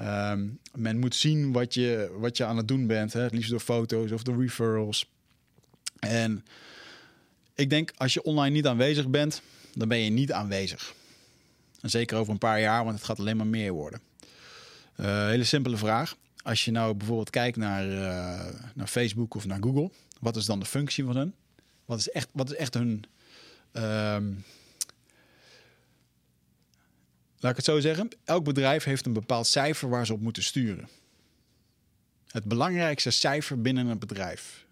Um, 0.00 0.58
men 0.74 0.98
moet 0.98 1.14
zien 1.14 1.52
wat 1.52 1.74
je, 1.74 2.16
wat 2.18 2.36
je 2.36 2.44
aan 2.44 2.56
het 2.56 2.68
doen 2.68 2.86
bent, 2.86 3.12
hè? 3.12 3.20
het 3.20 3.32
liefst 3.32 3.50
door 3.50 3.60
foto's 3.60 4.12
of 4.12 4.22
door 4.22 4.42
referrals. 4.42 5.10
En 5.98 6.44
ik 7.54 7.70
denk 7.70 7.92
als 7.96 8.14
je 8.14 8.22
online 8.22 8.54
niet 8.54 8.66
aanwezig 8.66 9.08
bent, 9.08 9.42
dan 9.74 9.88
ben 9.88 9.98
je 9.98 10.10
niet 10.10 10.32
aanwezig. 10.32 10.94
En 11.80 11.90
zeker 11.90 12.18
over 12.18 12.32
een 12.32 12.38
paar 12.38 12.60
jaar, 12.60 12.84
want 12.84 12.96
het 12.96 13.04
gaat 13.04 13.18
alleen 13.18 13.36
maar 13.36 13.46
meer 13.46 13.72
worden. 13.72 14.00
Uh, 14.96 15.26
hele 15.26 15.44
simpele 15.44 15.76
vraag. 15.76 16.16
Als 16.42 16.64
je 16.64 16.70
nou 16.70 16.94
bijvoorbeeld 16.94 17.30
kijkt 17.30 17.56
naar, 17.56 17.86
uh, 17.86 18.60
naar 18.74 18.86
Facebook 18.86 19.34
of 19.34 19.46
naar 19.46 19.62
Google, 19.62 19.90
wat 20.20 20.36
is 20.36 20.44
dan 20.44 20.60
de 20.60 20.66
functie 20.66 21.04
van 21.04 21.16
hun? 21.16 21.34
Wat 21.84 21.98
is 21.98 22.10
echt, 22.10 22.28
wat 22.32 22.50
is 22.50 22.56
echt 22.56 22.74
hun. 22.74 23.04
Um, 23.72 24.44
laat 27.38 27.50
ik 27.50 27.56
het 27.56 27.64
zo 27.64 27.80
zeggen. 27.80 28.08
Elk 28.24 28.44
bedrijf 28.44 28.84
heeft 28.84 29.06
een 29.06 29.12
bepaald 29.12 29.46
cijfer 29.46 29.88
waar 29.88 30.06
ze 30.06 30.12
op 30.12 30.20
moeten 30.20 30.42
sturen. 30.42 30.88
Het 32.26 32.44
belangrijkste 32.44 33.10
cijfer 33.10 33.60
binnen 33.60 33.86
een 33.86 33.98
bedrijf. 33.98 34.66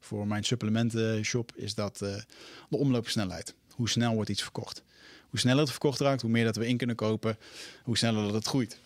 Voor 0.00 0.26
mijn 0.26 0.44
supplementenshop 0.44 1.52
is 1.54 1.74
dat 1.74 2.00
uh, 2.02 2.16
de 2.68 2.76
omloopsnelheid. 2.76 3.54
Hoe 3.70 3.88
snel 3.88 4.14
wordt 4.14 4.30
iets 4.30 4.42
verkocht? 4.42 4.82
Hoe 5.30 5.38
sneller 5.38 5.60
het 5.60 5.70
verkocht 5.70 6.00
raakt, 6.00 6.22
hoe 6.22 6.30
meer 6.30 6.44
dat 6.44 6.56
we 6.56 6.68
in 6.68 6.76
kunnen 6.76 6.96
kopen, 6.96 7.36
hoe 7.82 7.96
sneller 7.96 8.22
dat 8.22 8.34
het 8.34 8.46
groeit. 8.46 8.78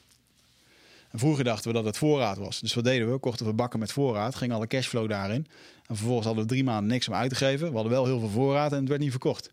En 1.11 1.18
vroeger 1.18 1.44
dachten 1.44 1.68
we 1.68 1.76
dat 1.76 1.85
het 1.85 1.96
voorraad 1.96 2.38
was. 2.38 2.61
Dus 2.61 2.74
wat 2.74 2.85
deden 2.85 3.12
we? 3.12 3.18
Kochten 3.18 3.46
we 3.46 3.52
bakken 3.52 3.78
met 3.78 3.92
voorraad, 3.92 4.35
ging 4.35 4.52
alle 4.52 4.66
cashflow 4.66 5.09
daarin. 5.09 5.46
En 5.87 5.96
vervolgens 5.96 6.26
hadden 6.26 6.44
we 6.44 6.50
drie 6.50 6.64
maanden 6.64 6.90
niks 6.90 7.09
om 7.09 7.14
uit 7.14 7.31
te 7.31 7.37
geven. 7.37 7.68
We 7.68 7.74
hadden 7.74 7.92
wel 7.92 8.05
heel 8.05 8.18
veel 8.18 8.28
voorraad 8.28 8.72
en 8.72 8.78
het 8.78 8.88
werd 8.88 9.00
niet 9.00 9.11
verkocht. 9.11 9.50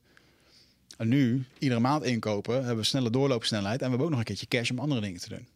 En 0.98 1.08
nu, 1.08 1.46
iedere 1.58 1.80
maand 1.80 2.04
inkopen, 2.04 2.56
hebben 2.56 2.76
we 2.76 2.84
snelle 2.84 3.10
doorloopsnelheid. 3.10 3.80
En 3.80 3.84
we 3.84 3.90
hebben 3.90 4.06
ook 4.06 4.10
nog 4.10 4.20
een 4.20 4.26
keertje 4.26 4.48
cash 4.48 4.72
om 4.72 4.80
andere 4.80 5.02
dingen 5.02 5.20
te 5.20 5.30
doen. 5.30 5.48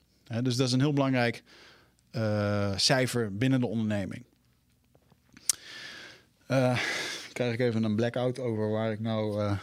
Dus 0.44 0.56
dat 0.56 0.68
is 0.68 0.74
een 0.74 0.80
heel 0.80 0.94
belangrijk 0.94 1.44
uh, 2.12 2.78
cijfer 2.78 3.38
binnen 3.38 3.60
de 3.60 3.68
onderneming. 3.68 4.24
Uh, 6.48 6.80
krijg 7.34 7.54
ik 7.54 7.60
even 7.60 7.84
een 7.84 7.96
blackout 7.96 8.40
over 8.40 8.70
waar 8.70 8.92
ik 8.92 9.00
nou... 9.00 9.42
Uh, 9.42 9.58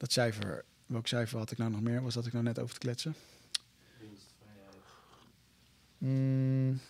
dat 0.00 0.12
cijfer, 0.12 0.64
welk 0.86 1.06
cijfer 1.06 1.38
had 1.38 1.50
ik 1.50 1.58
nou 1.58 1.70
nog 1.70 1.80
meer? 1.80 2.02
Was 2.02 2.14
dat 2.14 2.26
ik 2.26 2.32
nou 2.32 2.44
net 2.44 2.58
over 2.58 2.74
te 2.74 2.80
kletsen? 2.80 3.14
Winstvrijheid. 3.98 4.74
Mm. 5.98 6.80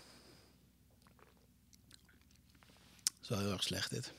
Dat 3.04 3.22
is 3.22 3.28
wel 3.28 3.38
heel 3.38 3.52
erg 3.52 3.62
slecht 3.62 3.90
dit. 3.90 4.12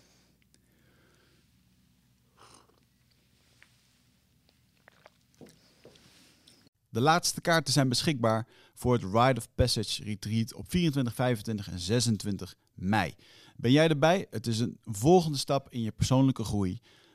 De 6.89 7.01
laatste 7.01 7.41
kaarten 7.41 7.73
zijn 7.73 7.89
beschikbaar 7.89 8.47
voor 8.73 8.93
het 8.93 9.04
Rite 9.04 9.39
of 9.39 9.47
Passage 9.56 10.04
Retreat 10.04 10.54
op 10.54 10.69
24, 10.69 11.15
25 11.15 11.67
en 11.71 11.80
26 11.80 12.56
mei. 12.73 13.15
Ben 13.56 13.71
jij 13.71 13.88
erbij? 13.88 14.27
Het 14.30 14.47
is 14.47 14.60
een 14.60 14.77
volgende 14.84 15.38
stap 15.38 15.69
in 15.69 15.82
je 15.82 15.91
persoonlijke 15.91 16.43
groei. 16.43 16.82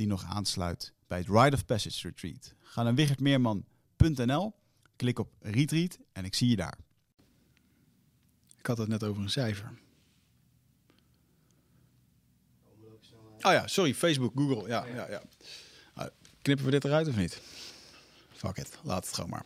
die 0.00 0.08
nog 0.08 0.24
aansluit 0.24 0.92
bij 1.06 1.18
het 1.18 1.26
Rite 1.28 1.56
of 1.56 1.64
Passage 1.64 2.08
Retreat. 2.08 2.54
Ga 2.62 2.82
naar 2.82 2.94
wichertmeerman.nl, 2.94 4.54
klik 4.96 5.18
op 5.18 5.32
Retreat 5.40 5.98
en 6.12 6.24
ik 6.24 6.34
zie 6.34 6.48
je 6.48 6.56
daar. 6.56 6.78
Ik 8.58 8.66
had 8.66 8.78
het 8.78 8.88
net 8.88 9.04
over 9.04 9.22
een 9.22 9.30
cijfer. 9.30 9.72
Oh 13.40 13.52
ja, 13.52 13.66
sorry, 13.66 13.94
Facebook, 13.94 14.32
Google. 14.34 14.68
Ja, 14.68 14.86
ja, 14.86 15.08
ja. 15.10 15.22
Uh, 15.98 16.04
knippen 16.42 16.64
we 16.64 16.70
dit 16.70 16.84
eruit 16.84 17.08
of 17.08 17.16
niet? 17.16 17.40
Fuck 18.32 18.56
it, 18.56 18.78
laat 18.82 19.04
het 19.04 19.14
gewoon 19.14 19.30
maar. 19.30 19.44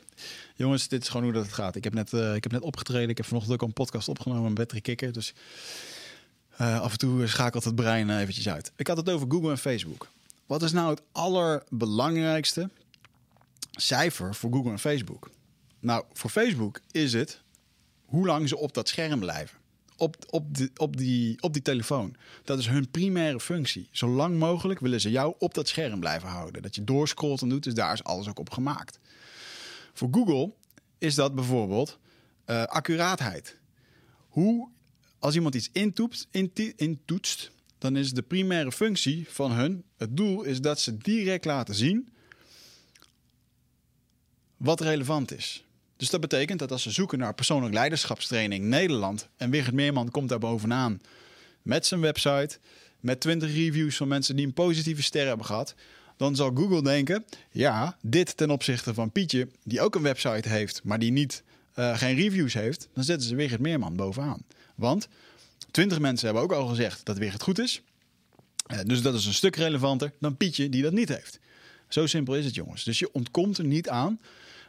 Jongens, 0.56 0.88
dit 0.88 1.02
is 1.02 1.08
gewoon 1.08 1.24
hoe 1.24 1.32
dat 1.32 1.44
het 1.44 1.52
gaat. 1.52 1.76
Ik 1.76 1.84
heb 1.84 1.94
net, 1.94 2.12
uh, 2.12 2.34
ik 2.34 2.42
heb 2.42 2.52
net 2.52 2.62
opgetreden. 2.62 3.08
Ik 3.08 3.16
heb 3.16 3.26
vanochtend 3.26 3.54
ook 3.54 3.68
een 3.68 3.72
podcast 3.72 4.08
opgenomen 4.08 4.42
met 4.42 4.54
Patrick 4.54 4.82
Kikker. 4.82 5.12
Dus 5.12 5.34
uh, 6.60 6.80
af 6.80 6.92
en 6.92 6.98
toe 6.98 7.26
schakelt 7.26 7.64
het 7.64 7.74
brein 7.74 8.18
eventjes 8.18 8.48
uit. 8.48 8.72
Ik 8.76 8.86
had 8.86 8.96
het 8.96 9.10
over 9.10 9.30
Google 9.30 9.50
en 9.50 9.58
Facebook. 9.58 10.12
Wat 10.46 10.62
is 10.62 10.72
nou 10.72 10.90
het 10.90 11.02
allerbelangrijkste 11.12 12.70
cijfer 13.70 14.34
voor 14.34 14.52
Google 14.52 14.70
en 14.70 14.78
Facebook? 14.78 15.30
Nou, 15.80 16.04
voor 16.12 16.30
Facebook 16.30 16.80
is 16.90 17.12
het 17.12 17.42
hoe 18.04 18.26
lang 18.26 18.48
ze 18.48 18.56
op 18.56 18.74
dat 18.74 18.88
scherm 18.88 19.20
blijven. 19.20 19.58
Op, 19.96 20.16
op, 20.30 20.56
de, 20.56 20.70
op, 20.76 20.96
die, 20.96 21.42
op 21.42 21.52
die 21.52 21.62
telefoon. 21.62 22.16
Dat 22.44 22.58
is 22.58 22.66
hun 22.66 22.90
primaire 22.90 23.40
functie. 23.40 23.88
Zo 23.90 24.08
lang 24.08 24.38
mogelijk 24.38 24.80
willen 24.80 25.00
ze 25.00 25.10
jou 25.10 25.34
op 25.38 25.54
dat 25.54 25.68
scherm 25.68 26.00
blijven 26.00 26.28
houden. 26.28 26.62
Dat 26.62 26.74
je 26.74 26.84
doorscrollt 26.84 27.42
en 27.42 27.48
doet, 27.48 27.62
dus 27.62 27.74
daar 27.74 27.92
is 27.92 28.04
alles 28.04 28.28
ook 28.28 28.38
op 28.38 28.50
gemaakt. 28.50 28.98
Voor 29.92 30.08
Google 30.10 30.52
is 30.98 31.14
dat 31.14 31.34
bijvoorbeeld 31.34 31.98
uh, 32.46 32.62
accuraatheid. 32.62 33.56
Hoe, 34.28 34.68
als 35.18 35.34
iemand 35.34 35.54
iets 35.54 35.70
intoetst, 36.76 37.50
dan 37.84 37.96
is 37.96 38.12
de 38.12 38.22
primaire 38.22 38.72
functie 38.72 39.26
van 39.28 39.52
hun, 39.52 39.84
het 39.96 40.16
doel 40.16 40.42
is 40.42 40.60
dat 40.60 40.80
ze 40.80 40.98
direct 40.98 41.44
laten 41.44 41.74
zien 41.74 42.08
wat 44.56 44.80
relevant 44.80 45.32
is. 45.32 45.64
Dus 45.96 46.10
dat 46.10 46.20
betekent 46.20 46.58
dat 46.58 46.72
als 46.72 46.82
ze 46.82 46.90
zoeken 46.90 47.18
naar 47.18 47.34
persoonlijk 47.34 47.74
leiderschapstraining 47.74 48.64
Nederland 48.64 49.28
en 49.36 49.50
Wigert 49.50 49.74
Meerman 49.74 50.10
komt 50.10 50.28
daar 50.28 50.38
bovenaan 50.38 51.00
met 51.62 51.86
zijn 51.86 52.00
website, 52.00 52.58
met 53.00 53.20
20 53.20 53.54
reviews 53.54 53.96
van 53.96 54.08
mensen 54.08 54.36
die 54.36 54.46
een 54.46 54.52
positieve 54.52 55.02
ster 55.02 55.26
hebben 55.26 55.46
gehad, 55.46 55.74
dan 56.16 56.36
zal 56.36 56.50
Google 56.54 56.82
denken: 56.82 57.24
ja, 57.50 57.96
dit 58.02 58.36
ten 58.36 58.50
opzichte 58.50 58.94
van 58.94 59.12
Pietje, 59.12 59.48
die 59.64 59.80
ook 59.80 59.94
een 59.94 60.02
website 60.02 60.48
heeft, 60.48 60.80
maar 60.84 60.98
die 60.98 61.12
niet, 61.12 61.42
uh, 61.78 61.98
geen 61.98 62.16
reviews 62.16 62.54
heeft, 62.54 62.88
dan 62.94 63.04
zetten 63.04 63.28
ze 63.28 63.34
Wigert 63.34 63.60
Meerman 63.60 63.96
bovenaan. 63.96 64.42
Want 64.74 65.08
20 65.70 65.98
mensen 65.98 66.26
hebben 66.26 66.44
ook 66.44 66.52
al 66.52 66.66
gezegd 66.66 67.04
dat 67.04 67.18
Wigert 67.18 67.42
goed 67.42 67.58
is. 67.58 67.82
Uh, 68.72 68.78
dus 68.84 69.02
dat 69.02 69.14
is 69.14 69.26
een 69.26 69.34
stuk 69.34 69.56
relevanter 69.56 70.12
dan 70.20 70.36
Pietje 70.36 70.68
die 70.68 70.82
dat 70.82 70.92
niet 70.92 71.08
heeft. 71.08 71.38
Zo 71.88 72.06
simpel 72.06 72.36
is 72.36 72.44
het, 72.44 72.54
jongens. 72.54 72.84
Dus 72.84 72.98
je 72.98 73.12
ontkomt 73.12 73.58
er 73.58 73.64
niet 73.64 73.88
aan 73.88 74.20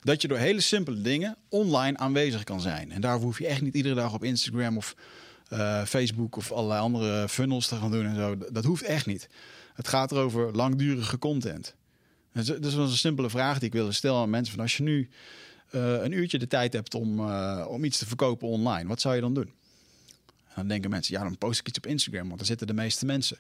dat 0.02 0.22
je 0.22 0.28
door 0.28 0.38
hele 0.38 0.62
simpele 0.62 1.02
dingen 1.02 1.38
online 1.50 1.98
aanwezig 1.98 2.44
kan 2.44 2.62
zijn. 2.62 2.92
En 2.92 3.02
daarvoor 3.02 3.26
hoef 3.26 3.40
je 3.40 3.48
echt 3.48 3.62
niet 3.62 3.76
iedere 3.76 3.96
dag 3.96 4.14
op 4.14 4.24
Instagram 4.24 4.78
of 4.78 4.96
uh, 5.54 5.84
Facebook 5.84 6.38
of 6.38 6.52
allerlei 6.52 6.82
andere 6.82 7.30
funnels 7.30 7.68
te 7.68 7.76
gaan 7.76 7.92
doen 7.92 8.06
en 8.06 8.16
zo. 8.16 8.38
Dat 8.52 8.66
hoeft 8.66 8.84
echt 8.84 9.06
niet. 9.06 9.30
Het 9.74 9.88
gaat 9.88 10.12
erover 10.12 10.56
langdurige 10.56 11.18
content. 11.18 11.76
Dat 12.34 12.74
was 12.74 12.92
een 12.92 12.98
simpele 12.98 13.30
vraag 13.30 13.60
die 13.60 13.68
ik 13.68 13.74
wilde 13.74 13.92
stellen 13.92 14.22
aan 14.22 14.30
mensen. 14.30 14.54
Van 14.54 14.64
als 14.64 14.78
je 14.78 14.84
nu 14.84 15.10
een 15.72 16.12
uurtje 16.12 16.40
de 16.40 16.48
tijd 16.48 16.74
hebt 16.74 16.94
om, 16.94 17.30
om 17.66 17.84
iets 17.84 17.98
te 17.98 18.06
verkopen 18.06 18.48
online, 18.48 18.88
wat 18.88 19.02
zou 19.02 19.16
je 19.16 19.22
dan 19.22 19.34
doen? 19.34 19.54
Dan 20.56 20.68
denken 20.68 20.90
mensen, 20.90 21.14
ja, 21.14 21.24
dan 21.24 21.38
post 21.38 21.60
ik 21.60 21.68
iets 21.68 21.78
op 21.78 21.88
Instagram, 21.88 22.26
want 22.26 22.38
daar 22.38 22.48
zitten 22.48 22.68
de 22.68 22.74
meeste 22.74 23.06
mensen. 23.06 23.38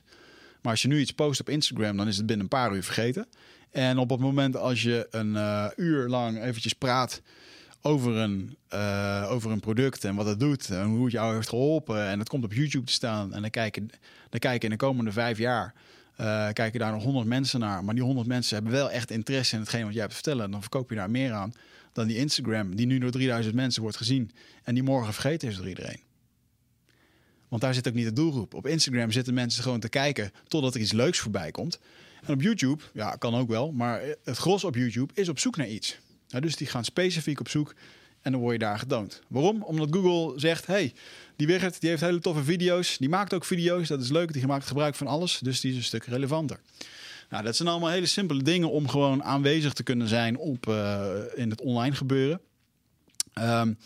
Maar 0.61 0.71
als 0.71 0.81
je 0.81 0.87
nu 0.87 0.99
iets 0.99 1.11
post 1.11 1.39
op 1.39 1.49
Instagram, 1.49 1.97
dan 1.97 2.07
is 2.07 2.17
het 2.17 2.25
binnen 2.25 2.43
een 2.45 2.57
paar 2.57 2.75
uur 2.75 2.83
vergeten. 2.83 3.27
En 3.71 3.97
op 3.97 4.09
het 4.09 4.19
moment 4.19 4.57
als 4.57 4.81
je 4.81 5.07
een 5.11 5.35
eh, 5.35 5.65
uur 5.75 6.07
lang 6.07 6.43
eventjes 6.43 6.73
praat 6.73 7.21
over 7.81 8.15
een, 8.15 8.57
eh, 8.67 9.27
over 9.29 9.51
een 9.51 9.59
product 9.59 10.03
en 10.03 10.15
wat 10.15 10.25
het 10.25 10.39
doet 10.39 10.69
en 10.69 10.85
hoe 10.85 11.03
het 11.03 11.11
jou 11.11 11.35
heeft 11.35 11.49
geholpen 11.49 12.07
en 12.07 12.19
het 12.19 12.29
komt 12.29 12.43
op 12.43 12.53
YouTube 12.53 12.85
te 12.85 12.93
staan 12.93 13.33
en 13.33 13.41
dan 13.41 13.49
kijken, 13.49 13.89
dan 14.29 14.39
kijken 14.39 14.69
in 14.69 14.69
de 14.69 14.85
komende 14.85 15.11
vijf 15.11 15.37
jaar 15.37 15.73
eh, 16.15 16.49
kijken 16.53 16.79
daar 16.79 16.91
nog 16.91 17.03
honderd 17.03 17.27
mensen 17.27 17.59
naar, 17.59 17.83
maar 17.83 17.95
die 17.95 18.03
honderd 18.03 18.27
mensen 18.27 18.55
hebben 18.55 18.73
wel 18.73 18.91
echt 18.91 19.11
interesse 19.11 19.55
in 19.55 19.61
hetgeen 19.61 19.83
wat 19.83 19.91
jij 19.91 20.01
hebt 20.01 20.15
te 20.15 20.21
vertellen, 20.23 20.51
dan 20.51 20.61
verkoop 20.61 20.89
je 20.89 20.95
daar 20.95 21.11
meer 21.11 21.31
aan 21.31 21.53
dan 21.93 22.07
die 22.07 22.17
Instagram 22.17 22.75
die 22.75 22.85
nu 22.85 22.97
door 22.97 23.11
3000 23.11 23.55
mensen 23.55 23.81
wordt 23.81 23.97
gezien 23.97 24.31
en 24.63 24.73
die 24.73 24.83
morgen 24.83 25.13
vergeten 25.13 25.49
is 25.49 25.55
door 25.55 25.67
iedereen. 25.67 26.04
Want 27.47 27.61
daar 27.61 27.73
zit 27.73 27.87
ook 27.87 27.93
niet 27.93 28.05
de 28.05 28.13
doelgroep. 28.13 28.53
Op 28.53 28.67
Instagram 28.67 29.11
zitten 29.11 29.33
mensen 29.33 29.63
gewoon 29.63 29.79
te 29.79 29.89
kijken 29.89 30.31
totdat 30.47 30.75
er 30.75 30.81
iets 30.81 30.91
leuks 30.91 31.19
voorbij 31.19 31.51
komt. 31.51 31.79
En 32.25 32.33
op 32.33 32.41
YouTube, 32.41 32.83
ja, 32.93 33.15
kan 33.15 33.35
ook 33.35 33.49
wel, 33.49 33.71
maar 33.71 34.01
het 34.23 34.37
gros 34.37 34.63
op 34.63 34.75
YouTube 34.75 35.13
is 35.13 35.29
op 35.29 35.39
zoek 35.39 35.57
naar 35.57 35.67
iets. 35.67 35.97
Ja, 36.27 36.39
dus 36.39 36.55
die 36.55 36.67
gaan 36.67 36.83
specifiek 36.83 37.39
op 37.39 37.49
zoek 37.49 37.75
en 38.21 38.31
dan 38.31 38.41
word 38.41 38.53
je 38.53 38.59
daar 38.59 38.79
getoond. 38.79 39.21
Waarom? 39.27 39.63
Omdat 39.63 39.87
Google 39.91 40.39
zegt, 40.39 40.65
hey, 40.65 40.93
die 41.35 41.47
Wigert 41.47 41.81
die 41.81 41.89
heeft 41.89 42.01
hele 42.01 42.19
toffe 42.19 42.43
video's. 42.43 42.97
Die 42.97 43.09
maakt 43.09 43.33
ook 43.33 43.45
video's, 43.45 43.87
dat 43.87 44.01
is 44.01 44.09
leuk. 44.09 44.33
Die 44.33 44.47
maakt 44.47 44.67
gebruik 44.67 44.95
van 44.95 45.07
alles, 45.07 45.39
dus 45.39 45.61
die 45.61 45.71
is 45.71 45.77
een 45.77 45.83
stuk 45.83 46.05
relevanter. 46.05 46.59
Nou, 47.29 47.43
dat 47.43 47.55
zijn 47.55 47.67
allemaal 47.67 47.89
hele 47.89 48.05
simpele 48.05 48.43
dingen 48.43 48.71
om 48.71 48.87
gewoon 48.87 49.23
aanwezig 49.23 49.73
te 49.73 49.83
kunnen 49.83 50.07
zijn 50.07 50.37
op, 50.37 50.67
uh, 50.67 51.09
in 51.35 51.49
het 51.49 51.61
online 51.61 51.95
gebeuren. 51.95 52.39
Um, 53.39 53.77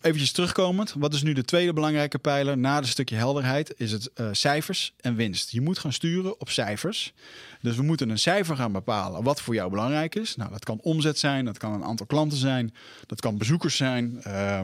eventjes 0.00 0.32
terugkomend. 0.32 0.94
Wat 0.98 1.14
is 1.14 1.22
nu 1.22 1.32
de 1.32 1.44
tweede 1.44 1.72
belangrijke 1.72 2.18
pijler 2.18 2.58
na 2.58 2.76
het 2.76 2.86
stukje 2.86 3.16
helderheid? 3.16 3.74
Is 3.76 3.92
het 3.92 4.10
uh, 4.14 4.28
cijfers 4.32 4.94
en 5.00 5.14
winst. 5.14 5.50
Je 5.50 5.60
moet 5.60 5.78
gaan 5.78 5.92
sturen 5.92 6.40
op 6.40 6.50
cijfers. 6.50 7.12
Dus 7.60 7.76
we 7.76 7.82
moeten 7.82 8.08
een 8.08 8.18
cijfer 8.18 8.56
gaan 8.56 8.72
bepalen 8.72 9.22
wat 9.22 9.40
voor 9.40 9.54
jou 9.54 9.70
belangrijk 9.70 10.14
is. 10.14 10.36
Nou, 10.36 10.50
dat 10.50 10.64
kan 10.64 10.80
omzet 10.80 11.18
zijn, 11.18 11.44
dat 11.44 11.58
kan 11.58 11.72
een 11.72 11.84
aantal 11.84 12.06
klanten 12.06 12.38
zijn, 12.38 12.74
dat 13.06 13.20
kan 13.20 13.38
bezoekers 13.38 13.76
zijn. 13.76 14.22
Uh, 14.26 14.60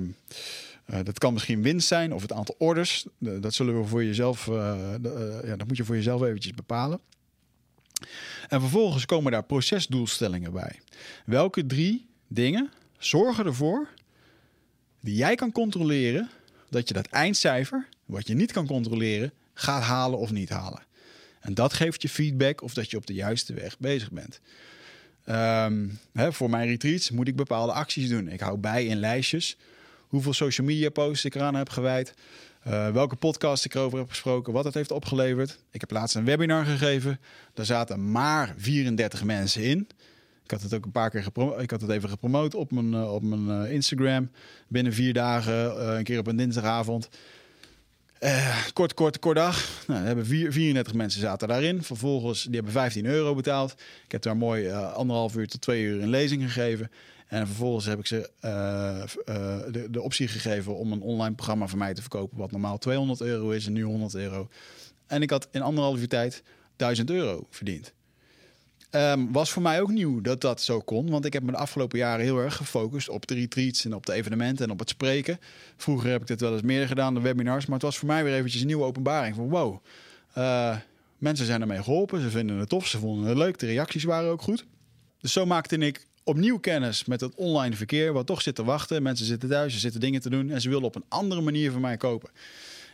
uh, 0.90 0.98
dat 1.02 1.18
kan 1.18 1.32
misschien 1.32 1.62
winst 1.62 1.88
zijn 1.88 2.12
of 2.12 2.22
het 2.22 2.32
aantal 2.32 2.54
orders. 2.58 3.06
dat 3.18 3.54
zullen 3.54 3.80
we 3.80 3.86
voor 3.86 4.04
jezelf, 4.04 4.46
ja, 4.46 5.56
dat 5.56 5.66
moet 5.66 5.76
je 5.76 5.84
voor 5.84 5.94
jezelf 5.94 6.22
eventjes 6.22 6.52
bepalen. 6.52 7.00
En 8.48 8.60
vervolgens 8.60 9.06
komen 9.06 9.32
daar 9.32 9.44
procesdoelstellingen 9.44 10.52
bij. 10.52 10.80
Welke 11.24 11.66
drie 11.66 12.06
dingen 12.28 12.70
zorgen 12.98 13.46
ervoor 13.46 13.88
die 15.04 15.14
jij 15.14 15.34
kan 15.34 15.52
controleren, 15.52 16.30
dat 16.70 16.88
je 16.88 16.94
dat 16.94 17.06
eindcijfer, 17.06 17.88
wat 18.04 18.26
je 18.26 18.34
niet 18.34 18.52
kan 18.52 18.66
controleren, 18.66 19.32
gaat 19.54 19.82
halen 19.82 20.18
of 20.18 20.30
niet 20.30 20.48
halen. 20.48 20.82
En 21.40 21.54
dat 21.54 21.72
geeft 21.72 22.02
je 22.02 22.08
feedback 22.08 22.62
of 22.62 22.74
dat 22.74 22.90
je 22.90 22.96
op 22.96 23.06
de 23.06 23.14
juiste 23.14 23.54
weg 23.54 23.78
bezig 23.78 24.10
bent. 24.10 24.40
Um, 25.28 25.98
hè, 26.12 26.32
voor 26.32 26.50
mijn 26.50 26.68
retreats 26.68 27.10
moet 27.10 27.28
ik 27.28 27.36
bepaalde 27.36 27.72
acties 27.72 28.08
doen. 28.08 28.28
Ik 28.28 28.40
hou 28.40 28.58
bij 28.58 28.86
in 28.86 28.96
lijstjes 28.96 29.56
hoeveel 29.98 30.32
social 30.32 30.66
media 30.66 30.90
posts 30.90 31.24
ik 31.24 31.34
eraan 31.34 31.54
heb 31.54 31.68
gewijd. 31.68 32.14
Uh, 32.66 32.90
welke 32.90 33.16
podcast 33.16 33.64
ik 33.64 33.74
erover 33.74 33.98
heb 33.98 34.08
gesproken, 34.08 34.52
wat 34.52 34.64
het 34.64 34.74
heeft 34.74 34.90
opgeleverd. 34.90 35.58
Ik 35.70 35.80
heb 35.80 35.90
laatst 35.90 36.16
een 36.16 36.24
webinar 36.24 36.64
gegeven. 36.64 37.20
Daar 37.54 37.66
zaten 37.66 38.10
maar 38.10 38.54
34 38.56 39.24
mensen 39.24 39.62
in. 39.62 39.88
Ik 40.44 40.50
had 40.50 40.62
het 40.62 40.74
ook 40.74 40.84
een 40.84 40.90
paar 40.90 41.10
keer 41.10 41.22
gepromoot. 41.22 41.60
Ik 41.60 41.70
had 41.70 41.80
het 41.80 41.90
even 41.90 42.08
gepromoot 42.08 42.54
op 42.54 42.70
mijn, 42.70 42.92
uh, 42.92 43.14
op 43.14 43.22
mijn 43.22 43.62
uh, 43.62 43.72
Instagram. 43.72 44.30
Binnen 44.68 44.92
vier 44.92 45.12
dagen, 45.12 45.54
uh, 45.54 45.96
een 45.96 46.04
keer 46.04 46.18
op 46.18 46.26
een 46.26 46.36
dinsdagavond. 46.36 47.08
kort, 48.72 48.94
kort, 48.94 49.18
kort 49.18 49.36
dag. 49.36 49.84
Nou, 49.86 50.04
hebben 50.04 50.26
vier, 50.26 50.52
34 50.52 50.94
mensen 50.94 51.20
zaten 51.20 51.48
daarin. 51.48 51.82
Vervolgens, 51.82 52.42
die 52.42 52.54
hebben 52.54 52.72
15 52.72 53.06
euro 53.06 53.34
betaald. 53.34 53.72
Ik 54.04 54.12
heb 54.12 54.22
daar 54.22 54.36
mooi 54.36 54.70
anderhalf 54.70 55.36
uur 55.36 55.48
tot 55.48 55.60
twee 55.60 55.82
uur 55.82 56.02
een 56.02 56.08
lezing 56.08 56.42
gegeven. 56.42 56.90
En 57.26 57.46
vervolgens 57.46 57.86
heb 57.86 57.98
ik 57.98 58.06
ze 58.06 58.30
de, 59.72 59.86
de 59.90 60.02
optie 60.02 60.28
gegeven 60.28 60.76
om 60.76 60.92
een 60.92 61.00
online 61.00 61.34
programma 61.34 61.66
van 61.66 61.78
mij 61.78 61.94
te 61.94 62.00
verkopen. 62.00 62.38
Wat 62.38 62.50
normaal 62.50 62.78
200 62.78 63.20
euro 63.20 63.50
is 63.50 63.66
en 63.66 63.72
nu 63.72 63.82
100 63.82 64.14
euro. 64.14 64.48
En 65.06 65.22
ik 65.22 65.30
had 65.30 65.48
in 65.50 65.62
anderhalf 65.62 66.00
uur 66.00 66.08
tijd 66.08 66.42
1000 66.76 67.10
euro 67.10 67.46
verdiend. 67.50 67.94
Um, 68.96 69.32
was 69.32 69.50
voor 69.52 69.62
mij 69.62 69.80
ook 69.80 69.90
nieuw 69.90 70.20
dat 70.20 70.40
dat 70.40 70.62
zo 70.62 70.80
kon. 70.80 71.10
Want 71.10 71.24
ik 71.24 71.32
heb 71.32 71.42
me 71.42 71.50
de 71.50 71.56
afgelopen 71.56 71.98
jaren 71.98 72.24
heel 72.24 72.38
erg 72.38 72.56
gefocust 72.56 73.08
op 73.08 73.26
de 73.26 73.34
retreats 73.34 73.84
en 73.84 73.94
op 73.94 74.06
de 74.06 74.12
evenementen 74.12 74.64
en 74.64 74.70
op 74.70 74.78
het 74.78 74.88
spreken. 74.88 75.38
Vroeger 75.76 76.10
heb 76.10 76.20
ik 76.20 76.26
dit 76.26 76.40
wel 76.40 76.52
eens 76.52 76.62
meer 76.62 76.86
gedaan, 76.86 77.14
de 77.14 77.20
webinars. 77.20 77.66
Maar 77.66 77.74
het 77.74 77.82
was 77.82 77.98
voor 77.98 78.08
mij 78.08 78.24
weer 78.24 78.34
eventjes 78.34 78.60
een 78.60 78.66
nieuwe 78.66 78.84
openbaring. 78.84 79.36
Van 79.36 79.48
wow, 79.48 79.84
uh, 80.38 80.76
mensen 81.18 81.46
zijn 81.46 81.60
ermee 81.60 81.82
geholpen. 81.82 82.20
Ze 82.20 82.30
vinden 82.30 82.58
het 82.58 82.68
tof, 82.68 82.86
ze 82.86 82.98
vonden 82.98 83.28
het 83.28 83.38
leuk. 83.38 83.58
De 83.58 83.66
reacties 83.66 84.04
waren 84.04 84.30
ook 84.30 84.42
goed. 84.42 84.64
Dus 85.20 85.32
zo 85.32 85.46
maakte 85.46 85.76
ik 85.76 86.06
opnieuw 86.24 86.58
kennis 86.58 87.04
met 87.04 87.20
het 87.20 87.34
online 87.34 87.76
verkeer. 87.76 88.12
Wat 88.12 88.26
toch 88.26 88.42
zit 88.42 88.54
te 88.54 88.64
wachten. 88.64 89.02
Mensen 89.02 89.26
zitten 89.26 89.48
thuis, 89.48 89.72
ze 89.72 89.78
zitten 89.78 90.00
dingen 90.00 90.20
te 90.20 90.30
doen. 90.30 90.50
En 90.50 90.60
ze 90.60 90.68
willen 90.68 90.84
op 90.84 90.94
een 90.94 91.04
andere 91.08 91.40
manier 91.40 91.72
van 91.72 91.80
mij 91.80 91.96
kopen. 91.96 92.30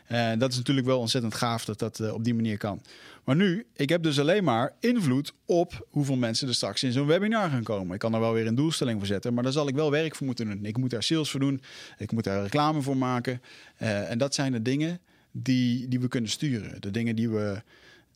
En 0.06 0.38
dat 0.38 0.50
is 0.50 0.56
natuurlijk 0.56 0.86
wel 0.86 0.98
ontzettend 0.98 1.34
gaaf 1.34 1.64
dat 1.64 1.78
dat 1.78 1.98
uh, 1.98 2.12
op 2.12 2.24
die 2.24 2.34
manier 2.34 2.58
kan. 2.58 2.82
Maar 3.24 3.36
nu, 3.36 3.66
ik 3.72 3.88
heb 3.88 4.02
dus 4.02 4.20
alleen 4.20 4.44
maar 4.44 4.72
invloed 4.80 5.32
op 5.44 5.86
hoeveel 5.90 6.16
mensen 6.16 6.48
er 6.48 6.54
straks 6.54 6.82
in 6.82 6.92
zo'n 6.92 7.06
webinar 7.06 7.50
gaan 7.50 7.62
komen. 7.62 7.94
Ik 7.94 7.98
kan 7.98 8.14
er 8.14 8.20
wel 8.20 8.32
weer 8.32 8.46
een 8.46 8.54
doelstelling 8.54 8.98
voor 8.98 9.06
zetten, 9.06 9.34
maar 9.34 9.42
daar 9.42 9.52
zal 9.52 9.68
ik 9.68 9.74
wel 9.74 9.90
werk 9.90 10.14
voor 10.14 10.26
moeten 10.26 10.46
doen. 10.46 10.64
Ik 10.64 10.76
moet 10.76 10.90
daar 10.90 11.02
sales 11.02 11.30
voor 11.30 11.40
doen, 11.40 11.62
ik 11.98 12.12
moet 12.12 12.24
daar 12.24 12.42
reclame 12.42 12.82
voor 12.82 12.96
maken. 12.96 13.42
Uh, 13.82 14.10
en 14.10 14.18
dat 14.18 14.34
zijn 14.34 14.52
de 14.52 14.62
dingen 14.62 15.00
die, 15.30 15.88
die 15.88 16.00
we 16.00 16.08
kunnen 16.08 16.30
sturen. 16.30 16.80
De 16.80 16.90
dingen 16.90 17.16
die 17.16 17.28
we, 17.28 17.62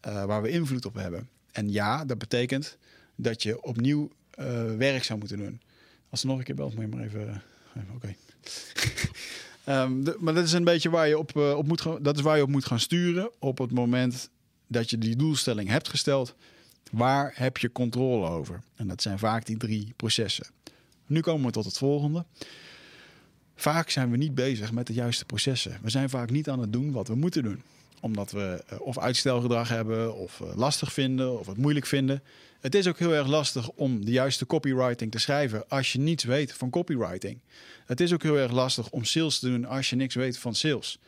uh, 0.07 0.25
waar 0.25 0.43
we 0.43 0.49
invloed 0.49 0.85
op 0.85 0.95
hebben. 0.95 1.29
En 1.53 1.73
ja, 1.73 2.05
dat 2.05 2.19
betekent 2.19 2.79
dat 3.17 3.43
je 3.43 3.63
opnieuw 3.63 4.11
werk 4.77 5.05
zou 5.05 5.19
moeten 5.19 5.39
doen. 5.39 5.61
Als 6.11 6.21
er 6.21 6.29
nog 6.29 6.39
een 6.39 6.45
keer 6.45 6.55
belt, 6.55 6.75
moet 6.75 6.85
je 6.85 6.97
maar 6.97 7.05
even... 7.05 7.43
even 7.77 7.95
Oké. 7.95 8.15
De, 10.05 10.17
maar 10.19 10.35
dat 10.35 10.45
is 10.45 10.53
een 10.53 10.65
beetje 10.65 10.91
waar 10.91 11.09
je 11.09 11.19
op, 11.19 11.37
op 11.37 11.67
moet 11.67 11.81
gaan, 11.81 12.03
dat 12.03 12.17
is 12.17 12.23
waar 12.23 12.37
je 12.37 12.43
op 12.43 12.49
moet 12.49 12.65
gaan 12.65 12.81
sturen 12.81 13.31
op 13.39 13.59
het 13.59 13.73
moment 13.73 14.31
dat 14.75 14.91
je 14.91 14.99
die 14.99 15.17
doelstelling 15.17 15.69
hebt 15.69 15.89
gesteld. 15.89 16.35
Waar 16.91 17.33
heb 17.35 17.57
je 17.59 17.73
controle 17.73 18.29
over? 18.29 18.63
En 18.77 18.89
dat 18.89 19.03
zijn 19.03 19.19
vaak 19.19 19.47
die 19.47 19.57
drie 19.57 19.93
processen. 19.97 20.47
Nu 21.07 21.21
komen 21.21 21.47
we 21.47 21.53
tot 21.53 21.65
het 21.65 21.79
volgende. 21.79 22.25
Vaak 23.57 23.91
zijn 23.91 24.11
we 24.11 24.17
niet 24.17 24.35
bezig 24.35 24.73
met 24.73 24.87
de 24.87 24.93
juiste 24.93 25.25
processen. 25.25 25.79
We 25.83 25.91
zijn 25.91 26.11
vaak 26.11 26.31
niet 26.31 26.49
aan 26.49 26.61
het 26.61 26.73
doen 26.73 26.93
wat 26.93 27.09
we 27.09 27.15
moeten 27.15 27.43
doen. 27.43 27.63
Omdat 28.01 28.31
we 28.31 28.65
uh, 28.73 28.81
of 28.81 28.99
uitstelgedrag 28.99 29.69
hebben, 29.69 30.17
of 30.17 30.41
uh, 30.41 30.57
lastig 30.57 30.93
vinden, 30.93 31.39
of 31.39 31.47
het 31.47 31.57
moeilijk 31.57 31.87
vinden. 31.87 32.23
Het 32.61 32.75
is 32.75 32.87
ook 32.87 32.99
heel 32.99 33.15
erg 33.15 33.27
lastig 33.27 33.71
om 33.71 34.05
de 34.05 34.11
juiste 34.11 34.47
copywriting 34.47 35.11
te 35.11 35.19
schrijven 35.19 35.69
als 35.69 35.93
je 35.93 35.99
niets 35.99 36.25
weet 36.25 36.53
van 36.53 36.71
copywriting. 36.71 37.39
Het 37.87 38.01
is 38.01 38.13
ook 38.13 38.23
heel 38.23 38.39
erg 38.39 38.53
lastig 38.53 38.91
om 38.91 39.05
sales 39.05 39.39
te 39.39 39.49
doen 39.49 39.65
als 39.65 39.91
je 39.91 39.97
niks 39.97 40.15
weet 40.15 40.39
van 40.39 40.55
sales. 40.55 40.99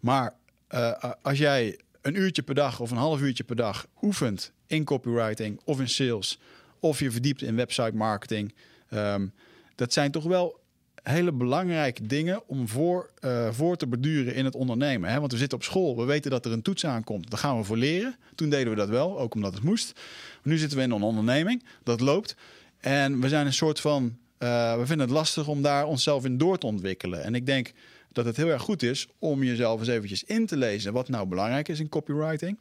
Maar 0.00 0.34
uh, 0.70 1.12
als 1.22 1.38
jij 1.38 1.78
een 2.04 2.20
uurtje 2.20 2.42
per 2.42 2.54
dag 2.54 2.80
of 2.80 2.90
een 2.90 2.96
half 2.96 3.20
uurtje 3.20 3.44
per 3.44 3.56
dag 3.56 3.86
oefent 4.02 4.52
in 4.66 4.84
copywriting 4.84 5.60
of 5.64 5.80
in 5.80 5.88
sales, 5.88 6.38
of 6.80 6.98
je 6.98 7.10
verdiept 7.10 7.42
in 7.42 7.56
website 7.56 7.94
marketing, 7.94 8.54
um, 8.90 9.32
dat 9.74 9.92
zijn 9.92 10.10
toch 10.10 10.24
wel 10.24 10.60
hele 11.02 11.32
belangrijke 11.32 12.06
dingen 12.06 12.48
om 12.48 12.68
voor, 12.68 13.10
uh, 13.20 13.52
voor 13.52 13.76
te 13.76 13.86
beduren 13.86 14.34
in 14.34 14.44
het 14.44 14.54
ondernemen. 14.54 15.10
Hè? 15.10 15.20
Want 15.20 15.32
we 15.32 15.38
zitten 15.38 15.58
op 15.58 15.64
school, 15.64 15.96
we 15.96 16.04
weten 16.04 16.30
dat 16.30 16.44
er 16.44 16.52
een 16.52 16.62
toets 16.62 16.86
aankomt. 16.86 17.30
Daar 17.30 17.38
gaan 17.38 17.58
we 17.58 17.64
voor 17.64 17.76
leren. 17.76 18.16
Toen 18.34 18.48
deden 18.48 18.70
we 18.70 18.76
dat 18.76 18.88
wel, 18.88 19.18
ook 19.18 19.34
omdat 19.34 19.54
het 19.54 19.62
moest. 19.62 20.00
Nu 20.42 20.56
zitten 20.56 20.78
we 20.78 20.84
in 20.84 20.90
een 20.90 21.02
onderneming, 21.02 21.64
dat 21.82 22.00
loopt. 22.00 22.36
En 22.78 23.20
we 23.20 23.28
zijn 23.28 23.46
een 23.46 23.52
soort 23.52 23.80
van. 23.80 24.16
Uh, 24.38 24.76
we 24.76 24.86
vinden 24.86 25.06
het 25.06 25.16
lastig 25.16 25.48
om 25.48 25.62
daar 25.62 25.86
onszelf 25.86 26.24
in 26.24 26.38
door 26.38 26.58
te 26.58 26.66
ontwikkelen. 26.66 27.22
En 27.22 27.34
ik 27.34 27.46
denk 27.46 27.72
dat 28.14 28.24
het 28.24 28.36
heel 28.36 28.48
erg 28.48 28.62
goed 28.62 28.82
is 28.82 29.08
om 29.18 29.44
jezelf 29.44 29.78
eens 29.80 29.88
eventjes 29.88 30.24
in 30.24 30.46
te 30.46 30.56
lezen 30.56 30.92
wat 30.92 31.08
nou 31.08 31.26
belangrijk 31.26 31.68
is 31.68 31.80
in 31.80 31.88
copywriting. 31.88 32.58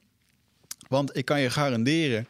Want 0.87 1.17
ik 1.17 1.25
kan 1.25 1.41
je 1.41 1.49
garanderen 1.49 2.27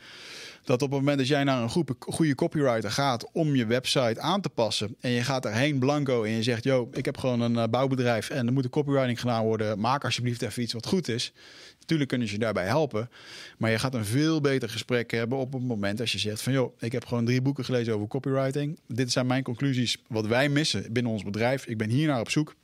dat 0.64 0.82
op 0.82 0.90
het 0.90 1.00
moment 1.00 1.18
dat 1.18 1.28
jij 1.28 1.44
naar 1.44 1.62
een 1.62 1.70
groep 1.70 1.96
goede 2.00 2.36
copywriter 2.36 2.92
gaat 2.92 3.32
om 3.32 3.56
je 3.56 3.66
website 3.66 4.20
aan 4.20 4.42
te 4.42 4.50
passen 4.50 4.96
en 5.00 5.10
je 5.10 5.22
gaat 5.22 5.44
daarheen 5.44 5.80
blanco 5.80 6.24
en 6.24 6.32
je 6.32 6.44
zegt, 6.44 6.64
yo, 6.64 6.90
ik 6.92 7.06
heb 7.06 7.18
gewoon 7.18 7.42
een 7.42 7.54
uh, 7.54 7.64
bouwbedrijf 7.70 8.30
en 8.30 8.48
er 8.48 8.54
moet 8.54 8.64
een 8.64 8.70
copywriting 8.70 9.20
gedaan 9.20 9.44
worden, 9.44 9.80
maak 9.80 10.04
alsjeblieft 10.04 10.42
even 10.42 10.64
iets 10.64 10.74
wat 10.74 10.86
goed 10.86 11.08
is. 11.08 11.34
Natuurlijk 11.80 12.10
kunnen 12.10 12.28
ze 12.28 12.34
je 12.34 12.40
daarbij 12.40 12.66
helpen, 12.66 13.10
maar 13.58 13.72
je 13.72 13.80
gaat 13.80 13.94
een 13.94 14.06
veel 14.06 14.42
beter 14.42 14.70
gesprek 14.70 15.12
hebben 15.12 15.38
op 15.38 15.54
het 15.54 15.64
moment 15.64 16.00
als 16.00 16.12
je 16.12 16.18
zegt 16.18 16.42
van, 16.42 16.54
joh, 16.54 16.74
ik 16.80 16.92
heb 16.92 17.06
gewoon 17.06 17.26
drie 17.26 17.42
boeken 17.42 17.66
gelezen 17.66 17.94
over 17.94 18.08
copywriting. 18.08 18.80
Dit 18.88 19.12
zijn 19.12 19.28
mijn 19.28 19.44
conclusies, 19.44 19.98
wat 20.08 20.28
wij 20.28 20.50
missen 20.50 20.94
binnen 20.94 21.12
ons 21.12 21.24
bedrijf. 21.24 21.66
Ik 21.66 21.78
ben 21.78 21.90
hier 21.90 22.08
naar 22.08 22.20
op 22.20 22.30
zoek. 22.30 22.56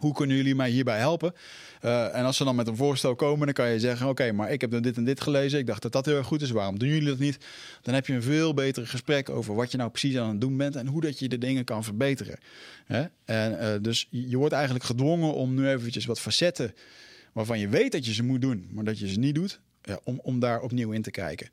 Hoe 0.00 0.12
kunnen 0.14 0.36
jullie 0.36 0.54
mij 0.54 0.70
hierbij 0.70 0.98
helpen? 0.98 1.34
Uh, 1.84 2.16
en 2.16 2.24
als 2.24 2.36
ze 2.36 2.44
dan 2.44 2.56
met 2.56 2.66
een 2.66 2.76
voorstel 2.76 3.14
komen, 3.14 3.44
dan 3.44 3.54
kan 3.54 3.70
je 3.70 3.80
zeggen: 3.80 4.08
Oké, 4.08 4.32
maar 4.32 4.52
ik 4.52 4.60
heb 4.60 4.70
dan 4.70 4.82
dit 4.82 4.96
en 4.96 5.04
dit 5.04 5.20
gelezen. 5.20 5.58
Ik 5.58 5.66
dacht 5.66 5.82
dat 5.82 5.92
dat 5.92 6.06
heel 6.06 6.16
erg 6.16 6.26
goed 6.26 6.42
is. 6.42 6.50
Waarom 6.50 6.78
doen 6.78 6.88
jullie 6.88 7.08
dat 7.08 7.18
niet? 7.18 7.38
Dan 7.82 7.94
heb 7.94 8.06
je 8.06 8.12
een 8.12 8.22
veel 8.22 8.54
beter 8.54 8.86
gesprek 8.86 9.28
over 9.28 9.54
wat 9.54 9.70
je 9.70 9.76
nou 9.76 9.90
precies 9.90 10.16
aan 10.16 10.28
het 10.28 10.40
doen 10.40 10.56
bent 10.56 10.76
en 10.76 10.86
hoe 10.86 11.00
dat 11.00 11.18
je 11.18 11.28
de 11.28 11.38
dingen 11.38 11.64
kan 11.64 11.84
verbeteren. 11.84 12.38
Hè? 12.86 13.04
En 13.24 13.52
uh, 13.52 13.82
dus 13.82 14.06
je 14.10 14.36
wordt 14.36 14.54
eigenlijk 14.54 14.84
gedwongen 14.84 15.34
om 15.34 15.54
nu 15.54 15.68
eventjes 15.68 16.06
wat 16.06 16.20
facetten 16.20 16.74
waarvan 17.32 17.58
je 17.58 17.68
weet 17.68 17.92
dat 17.92 18.06
je 18.06 18.14
ze 18.14 18.22
moet 18.22 18.40
doen, 18.40 18.68
maar 18.70 18.84
dat 18.84 18.98
je 18.98 19.08
ze 19.08 19.18
niet 19.18 19.34
doet, 19.34 19.60
ja, 19.82 20.00
om, 20.04 20.20
om 20.22 20.40
daar 20.40 20.60
opnieuw 20.60 20.90
in 20.90 21.02
te 21.02 21.10
kijken. 21.10 21.48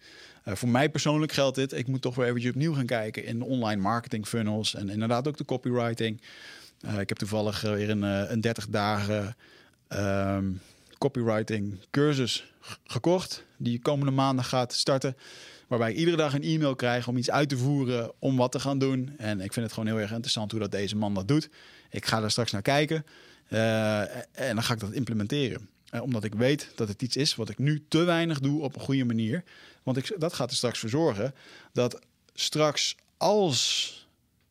Uh, 0.48 0.56
voor 0.56 0.70
mij 0.70 0.90
persoonlijk 0.90 1.32
geldt 1.32 1.56
dit. 1.56 1.74
Ik 1.74 1.88
moet 1.88 2.02
toch 2.02 2.16
weer 2.16 2.26
eventjes 2.26 2.52
opnieuw 2.52 2.74
gaan 2.74 2.86
kijken 2.86 3.26
in 3.26 3.40
de 3.40 3.46
online 3.46 3.82
marketing 3.82 4.28
funnels 4.28 4.76
en 4.76 4.90
inderdaad 4.90 5.28
ook 5.28 5.38
de 5.38 5.46
copywriting. 5.46 6.22
Uh, 6.86 7.00
ik 7.00 7.10
heb 7.10 7.18
toevallig 7.18 7.62
weer 7.62 7.90
een, 7.90 8.02
een 8.02 8.42
30 8.42 8.68
dagen 8.68 9.36
um, 9.90 10.62
copywriting 10.98 11.80
cursus 11.92 12.54
gekocht. 12.84 13.44
Die 13.58 13.80
komende 13.80 14.12
maandag 14.12 14.50
gaat 14.50 14.74
starten. 14.74 15.18
Waarbij 15.68 15.92
ik 15.92 15.98
iedere 15.98 16.18
dag 16.18 16.34
een 16.34 16.44
e-mail 16.44 16.76
krijg 16.76 17.08
om 17.08 17.18
iets 17.18 17.32
uit 17.32 17.50
te 17.50 17.58
voeren, 17.58 18.12
om 18.20 18.38
wat 18.38 18.52
te 18.52 18.60
gaan 18.60 18.80
doen. 18.80 19.14
En 19.18 19.42
ik 19.42 19.54
vind 19.54 19.66
het 19.66 19.74
gewoon 19.74 19.90
heel 19.90 20.02
erg 20.02 20.12
interessant 20.12 20.52
hoe 20.52 20.60
dat 20.60 20.72
deze 20.72 20.96
man 20.96 21.14
dat 21.14 21.28
doet. 21.28 21.50
Ik 21.90 22.06
ga 22.06 22.20
daar 22.20 22.32
straks 22.32 22.52
naar 22.52 22.62
kijken 22.62 23.06
en 24.32 24.56
dan 24.56 24.64
ga 24.64 24.74
ik 24.74 24.80
dat 24.80 24.92
implementeren. 24.92 25.70
Omdat 26.02 26.24
ik 26.24 26.36
weet 26.36 26.72
dat 26.76 26.88
het 26.88 27.02
iets 27.02 27.16
is 27.16 27.36
wat 27.36 27.50
ik 27.50 27.58
nu 27.58 27.86
te 27.88 28.04
weinig 28.04 28.40
doe 28.40 28.62
op 28.62 28.76
een 28.76 28.82
goede 28.82 29.06
manier. 29.06 29.44
Want 29.84 29.98
ik, 29.98 30.16
dat 30.18 30.34
gaat 30.34 30.50
er 30.50 30.56
straks 30.56 30.80
voor 30.80 30.90
zorgen 30.90 31.34
dat 31.74 32.00
straks 32.34 32.96
als 33.18 33.92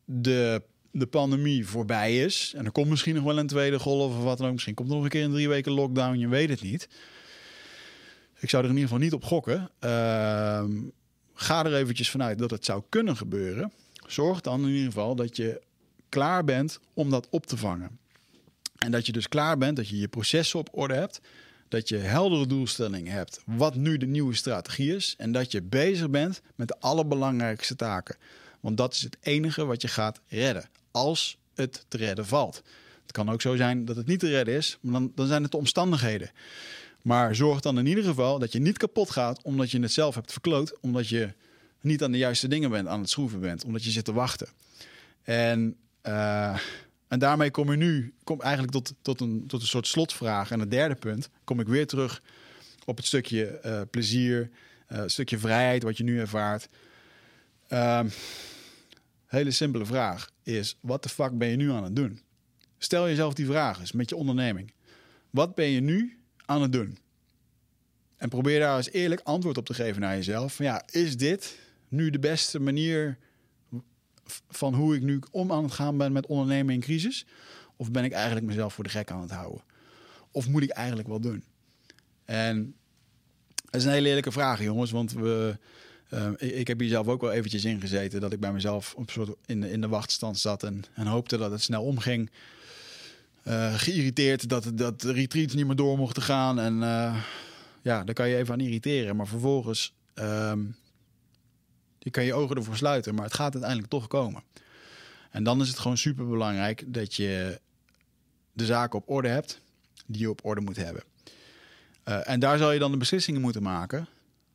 de, 0.05 0.61
de 0.99 1.07
pandemie 1.07 1.67
voorbij 1.67 2.23
is... 2.23 2.53
en 2.55 2.65
er 2.65 2.71
komt 2.71 2.89
misschien 2.89 3.15
nog 3.15 3.23
wel 3.23 3.37
een 3.37 3.47
tweede 3.47 3.79
golf 3.79 4.17
of 4.17 4.23
wat 4.23 4.37
dan 4.37 4.47
ook... 4.47 4.53
misschien 4.53 4.73
komt 4.73 4.89
er 4.89 4.95
nog 4.95 5.03
een 5.03 5.09
keer 5.09 5.23
een 5.23 5.31
drie 5.31 5.49
weken 5.49 5.71
lockdown, 5.71 6.17
je 6.17 6.27
weet 6.27 6.49
het 6.49 6.61
niet... 6.61 6.87
Ik 8.39 8.49
zou 8.49 8.63
er 8.63 8.69
in 8.69 8.75
ieder 8.75 8.89
geval 8.89 9.03
niet 9.03 9.13
op 9.13 9.23
gokken. 9.23 9.69
Uh, 9.85 10.63
ga 11.33 11.65
er 11.65 11.75
eventjes 11.75 12.09
vanuit 12.09 12.37
dat 12.37 12.51
het 12.51 12.65
zou 12.65 12.83
kunnen 12.89 13.17
gebeuren. 13.17 13.71
Zorg 14.07 14.41
dan 14.41 14.61
in 14.61 14.69
ieder 14.69 14.85
geval 14.85 15.15
dat 15.15 15.35
je 15.35 15.61
klaar 16.09 16.43
bent 16.43 16.79
om 16.93 17.09
dat 17.09 17.27
op 17.29 17.45
te 17.45 17.57
vangen. 17.57 17.99
En 18.77 18.91
dat 18.91 19.05
je 19.05 19.11
dus 19.11 19.27
klaar 19.27 19.57
bent, 19.57 19.75
dat 19.75 19.89
je 19.89 19.97
je 19.97 20.07
processen 20.07 20.59
op 20.59 20.69
orde 20.71 20.93
hebt. 20.93 21.21
Dat 21.67 21.89
je 21.89 21.97
heldere 21.97 22.47
doelstellingen 22.47 23.13
hebt, 23.13 23.41
wat 23.45 23.75
nu 23.75 23.97
de 23.97 24.05
nieuwe 24.05 24.35
strategie 24.35 24.95
is. 24.95 25.13
En 25.17 25.31
dat 25.31 25.51
je 25.51 25.61
bezig 25.61 26.09
bent 26.09 26.41
met 26.55 26.67
de 26.67 26.79
allerbelangrijkste 26.79 27.75
taken. 27.75 28.15
Want 28.59 28.77
dat 28.77 28.93
is 28.93 29.01
het 29.01 29.17
enige 29.21 29.65
wat 29.65 29.81
je 29.81 29.87
gaat 29.87 30.19
redden. 30.27 30.69
Als 30.97 31.37
het 31.55 31.85
te 31.87 31.97
redden 31.97 32.25
valt. 32.25 32.63
Het 33.01 33.11
kan 33.11 33.29
ook 33.29 33.41
zo 33.41 33.55
zijn 33.55 33.85
dat 33.85 33.95
het 33.95 34.07
niet 34.07 34.19
te 34.19 34.29
redden 34.29 34.55
is, 34.55 34.77
maar 34.81 34.93
dan, 34.93 35.11
dan 35.15 35.27
zijn 35.27 35.41
het 35.41 35.51
de 35.51 35.57
omstandigheden. 35.57 36.31
Maar 37.01 37.35
zorg 37.35 37.59
dan 37.59 37.77
in 37.77 37.85
ieder 37.85 38.03
geval 38.03 38.39
dat 38.39 38.51
je 38.51 38.59
niet 38.59 38.77
kapot 38.77 39.09
gaat 39.09 39.41
omdat 39.41 39.71
je 39.71 39.79
het 39.79 39.91
zelf 39.91 40.15
hebt 40.15 40.31
verkloot. 40.31 40.79
Omdat 40.79 41.07
je 41.07 41.33
niet 41.81 42.03
aan 42.03 42.11
de 42.11 42.17
juiste 42.17 42.47
dingen 42.47 42.69
bent, 42.69 42.87
aan 42.87 42.99
het 42.99 43.09
schroeven 43.09 43.39
bent. 43.39 43.63
Omdat 43.63 43.83
je 43.83 43.91
zit 43.91 44.05
te 44.05 44.13
wachten. 44.13 44.47
En, 45.23 45.75
uh, 46.03 46.57
en 47.07 47.19
daarmee 47.19 47.51
kom 47.51 47.71
je 47.71 47.77
nu 47.77 48.13
kom 48.23 48.41
eigenlijk 48.41 48.73
tot, 48.73 48.93
tot, 49.01 49.21
een, 49.21 49.43
tot 49.47 49.61
een 49.61 49.67
soort 49.67 49.87
slotvraag. 49.87 50.51
En 50.51 50.59
het 50.59 50.71
derde 50.71 50.95
punt 50.95 51.29
kom 51.43 51.59
ik 51.59 51.67
weer 51.67 51.87
terug 51.87 52.21
op 52.85 52.97
het 52.97 53.05
stukje 53.05 53.59
uh, 53.65 53.81
plezier. 53.89 54.49
Uh, 54.91 55.01
stukje 55.05 55.37
vrijheid 55.37 55.83
wat 55.83 55.97
je 55.97 56.03
nu 56.03 56.19
ervaart. 56.19 56.69
Hele 59.27 59.51
simpele 59.51 59.85
vraag 59.85 60.29
is, 60.43 60.77
wat 60.81 61.03
de 61.03 61.09
fuck 61.09 61.37
ben 61.37 61.47
je 61.47 61.55
nu 61.55 61.71
aan 61.71 61.83
het 61.83 61.95
doen? 61.95 62.21
Stel 62.77 63.07
jezelf 63.07 63.33
die 63.33 63.45
vraag 63.45 63.79
eens 63.79 63.91
met 63.91 64.09
je 64.09 64.15
onderneming. 64.15 64.73
Wat 65.29 65.55
ben 65.55 65.69
je 65.69 65.81
nu 65.81 66.19
aan 66.45 66.61
het 66.61 66.71
doen? 66.71 66.97
En 68.17 68.29
probeer 68.29 68.59
daar 68.59 68.77
eens 68.77 68.91
eerlijk 68.91 69.21
antwoord 69.23 69.57
op 69.57 69.65
te 69.65 69.73
geven 69.73 70.01
naar 70.01 70.15
jezelf. 70.15 70.57
Ja, 70.57 70.83
is 70.89 71.17
dit 71.17 71.59
nu 71.87 72.09
de 72.09 72.19
beste 72.19 72.59
manier 72.59 73.17
van 74.49 74.73
hoe 74.73 74.95
ik 74.95 75.01
nu 75.01 75.19
om 75.31 75.51
aan 75.51 75.63
het 75.63 75.73
gaan 75.73 75.97
ben 75.97 76.11
met 76.11 76.25
ondernemen 76.25 76.73
in 76.73 76.79
crisis? 76.79 77.25
Of 77.75 77.91
ben 77.91 78.03
ik 78.03 78.11
eigenlijk 78.11 78.45
mezelf 78.45 78.73
voor 78.73 78.83
de 78.83 78.89
gek 78.89 79.11
aan 79.11 79.21
het 79.21 79.31
houden? 79.31 79.63
Of 80.31 80.47
moet 80.47 80.63
ik 80.63 80.69
eigenlijk 80.69 81.07
wel 81.07 81.19
doen? 81.19 81.43
En 82.25 82.75
dat 83.55 83.75
is 83.75 83.85
een 83.85 83.91
hele 83.91 84.07
eerlijke 84.07 84.31
vraag, 84.31 84.63
jongens. 84.63 84.91
Want 84.91 85.11
we, 85.11 85.57
uh, 86.13 86.29
ik 86.37 86.67
heb 86.67 86.79
hier 86.79 86.89
zelf 86.89 87.07
ook 87.07 87.21
wel 87.21 87.31
eventjes 87.31 87.65
in 87.65 87.79
gezeten 87.79 88.21
dat 88.21 88.33
ik 88.33 88.39
bij 88.39 88.53
mezelf 88.53 88.93
op 88.95 89.09
soort 89.09 89.29
in, 89.45 89.63
in 89.63 89.81
de 89.81 89.87
wachtstand 89.87 90.39
zat 90.39 90.63
en, 90.63 90.83
en 90.93 91.05
hoopte 91.05 91.37
dat 91.37 91.51
het 91.51 91.61
snel 91.61 91.83
omging. 91.83 92.29
Uh, 93.47 93.73
geïrriteerd 93.73 94.49
dat, 94.49 94.71
dat 94.73 95.01
de 95.01 95.11
retreats 95.11 95.53
niet 95.53 95.65
meer 95.65 95.75
door 95.75 95.97
mochten 95.97 96.23
gaan. 96.23 96.59
En 96.59 96.73
uh, 96.73 97.23
ja, 97.81 98.03
daar 98.03 98.13
kan 98.13 98.29
je 98.29 98.35
even 98.35 98.53
aan 98.53 98.59
irriteren. 98.59 99.15
Maar 99.15 99.27
vervolgens, 99.27 99.93
um, 100.15 100.75
je 101.99 102.09
kan 102.09 102.23
je 102.23 102.33
ogen 102.33 102.55
ervoor 102.55 102.75
sluiten. 102.75 103.15
Maar 103.15 103.23
het 103.23 103.33
gaat 103.33 103.53
uiteindelijk 103.53 103.91
toch 103.91 104.07
komen. 104.07 104.43
En 105.31 105.43
dan 105.43 105.61
is 105.61 105.67
het 105.67 105.79
gewoon 105.79 105.97
super 105.97 106.27
belangrijk 106.27 106.83
dat 106.87 107.13
je 107.13 107.59
de 108.53 108.65
zaken 108.65 108.99
op 108.99 109.09
orde 109.09 109.27
hebt 109.27 109.61
die 110.05 110.21
je 110.21 110.29
op 110.29 110.45
orde 110.45 110.61
moet 110.61 110.77
hebben. 110.77 111.03
Uh, 112.05 112.29
en 112.29 112.39
daar 112.39 112.57
zal 112.57 112.71
je 112.71 112.79
dan 112.79 112.91
de 112.91 112.97
beslissingen 112.97 113.41
moeten 113.41 113.63
maken. 113.63 114.07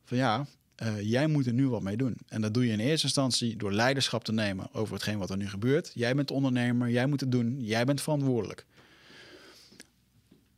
Van 0.05 0.17
ja, 0.17 0.45
uh, 0.83 1.01
jij 1.01 1.27
moet 1.27 1.45
er 1.45 1.53
nu 1.53 1.69
wat 1.69 1.81
mee 1.81 1.97
doen. 1.97 2.17
En 2.27 2.41
dat 2.41 2.53
doe 2.53 2.65
je 2.65 2.71
in 2.71 2.79
eerste 2.79 3.05
instantie 3.05 3.57
door 3.57 3.71
leiderschap 3.71 4.23
te 4.23 4.31
nemen 4.31 4.73
over 4.73 4.93
hetgeen 4.93 5.17
wat 5.17 5.29
er 5.29 5.37
nu 5.37 5.49
gebeurt. 5.49 5.91
Jij 5.93 6.15
bent 6.15 6.31
ondernemer, 6.31 6.89
jij 6.89 7.05
moet 7.05 7.19
het 7.19 7.31
doen, 7.31 7.61
jij 7.61 7.85
bent 7.85 8.01
verantwoordelijk. 8.01 8.65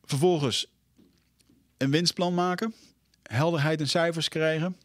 Vervolgens 0.03 0.67
een 1.77 1.91
winstplan 1.91 2.33
maken, 2.33 2.73
helderheid 3.23 3.79
in 3.79 3.87
cijfers 3.87 4.29
krijgen. 4.29 4.77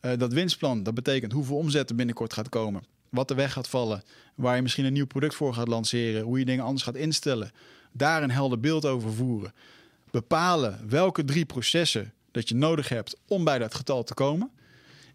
Uh, 0.00 0.12
dat 0.16 0.32
winstplan, 0.32 0.82
dat 0.82 0.94
betekent 0.94 1.32
hoeveel 1.32 1.56
omzet 1.56 1.90
er 1.90 1.96
binnenkort 1.96 2.32
gaat 2.32 2.48
komen, 2.48 2.82
wat 3.08 3.30
er 3.30 3.36
weg 3.36 3.52
gaat 3.52 3.68
vallen, 3.68 4.02
waar 4.34 4.56
je 4.56 4.62
misschien 4.62 4.84
een 4.84 4.92
nieuw 4.92 5.06
product 5.06 5.34
voor 5.34 5.54
gaat 5.54 5.68
lanceren, 5.68 6.22
hoe 6.22 6.38
je 6.38 6.44
dingen 6.44 6.64
anders 6.64 6.82
gaat 6.82 6.96
instellen. 6.96 7.50
Daar 7.92 8.22
een 8.22 8.30
helder 8.30 8.60
beeld 8.60 8.84
over 8.84 9.12
voeren. 9.12 9.54
Bepalen 10.10 10.88
welke 10.88 11.24
drie 11.24 11.44
processen 11.44 12.12
dat 12.30 12.48
je 12.48 12.54
nodig 12.54 12.88
hebt 12.88 13.16
om 13.26 13.44
bij 13.44 13.58
dat 13.58 13.74
getal 13.74 14.04
te 14.04 14.14
komen. 14.14 14.50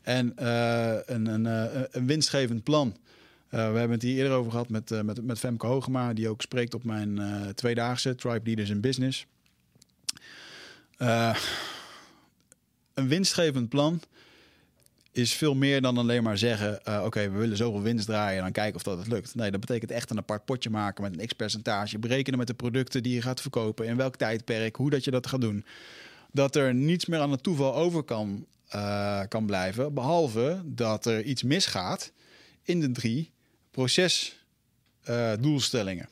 En 0.01 0.33
uh, 0.39 0.95
een, 1.05 1.25
een, 1.25 1.45
uh, 1.45 1.81
een, 1.91 2.07
winstgevend 2.07 2.63
plan. 2.63 2.87
Uh, 2.87 3.51
we 3.51 3.57
hebben 3.77 3.91
het 3.91 4.01
hier 4.01 4.17
eerder 4.17 4.31
over 4.31 4.51
gehad 4.51 4.69
met, 4.69 5.03
met, 5.03 5.23
met 5.25 5.39
Femke 5.39 5.65
Hogema, 5.65 6.13
die 6.13 6.29
ook 6.29 6.41
spreekt 6.41 6.73
op 6.73 6.83
mijn 6.83 7.19
tweedaagse 7.55 8.15
Tribe 8.15 8.41
Leaders 8.43 8.69
in 8.69 8.81
Business. 8.81 9.25
een 12.93 13.07
winstgevend 13.07 13.69
plan 13.69 14.01
is 15.11 15.33
veel 15.33 15.55
meer 15.55 15.81
dan 15.81 15.97
alleen 15.97 16.23
maar 16.23 16.37
zeggen: 16.37 17.03
Oké, 17.05 17.31
we 17.31 17.37
willen 17.37 17.57
zoveel 17.57 17.81
winst 17.81 18.05
draaien 18.05 18.37
en 18.37 18.43
dan 18.43 18.51
kijken 18.51 18.75
of 18.75 18.83
dat 18.83 18.97
het 18.97 19.07
lukt. 19.07 19.35
Nee, 19.35 19.51
dat 19.51 19.59
betekent 19.59 19.91
echt 19.91 20.09
een 20.09 20.17
apart 20.17 20.45
potje 20.45 20.69
maken 20.69 21.03
met 21.03 21.19
een 21.19 21.27
x-percentage. 21.27 21.99
Berekenen 21.99 22.39
met 22.39 22.47
de 22.47 22.53
producten 22.53 23.03
die 23.03 23.13
je 23.13 23.21
gaat 23.21 23.41
verkopen, 23.41 23.87
in 23.87 23.97
welk 23.97 24.15
tijdperk, 24.15 24.75
hoe 24.75 24.89
dat 24.89 25.03
je 25.03 25.11
dat 25.11 25.27
gaat 25.27 25.41
doen 25.41 25.65
dat 26.31 26.55
er 26.55 26.73
niets 26.73 27.05
meer 27.05 27.19
aan 27.19 27.31
het 27.31 27.43
toeval 27.43 27.75
over 27.75 28.03
kan, 28.03 28.45
uh, 28.75 29.21
kan 29.27 29.45
blijven. 29.45 29.93
Behalve 29.93 30.61
dat 30.65 31.05
er 31.05 31.23
iets 31.23 31.43
misgaat 31.43 32.11
in 32.63 32.79
de 32.79 32.91
drie 32.91 33.31
procesdoelstellingen. 33.71 36.09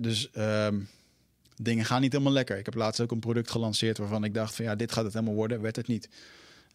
Dus 0.00 0.30
um, 0.36 0.88
dingen 1.56 1.84
gaan 1.84 2.00
niet 2.00 2.12
helemaal 2.12 2.32
lekker. 2.32 2.58
Ik 2.58 2.64
heb 2.64 2.74
laatst 2.74 3.00
ook 3.00 3.10
een 3.10 3.18
product 3.18 3.50
gelanceerd 3.50 3.98
waarvan 3.98 4.24
ik 4.24 4.34
dacht 4.34 4.54
van 4.54 4.64
ja, 4.64 4.74
dit 4.74 4.92
gaat 4.92 5.04
het 5.04 5.12
helemaal 5.12 5.34
worden. 5.34 5.60
Werd 5.60 5.76
het 5.76 5.86
niet. 5.86 6.08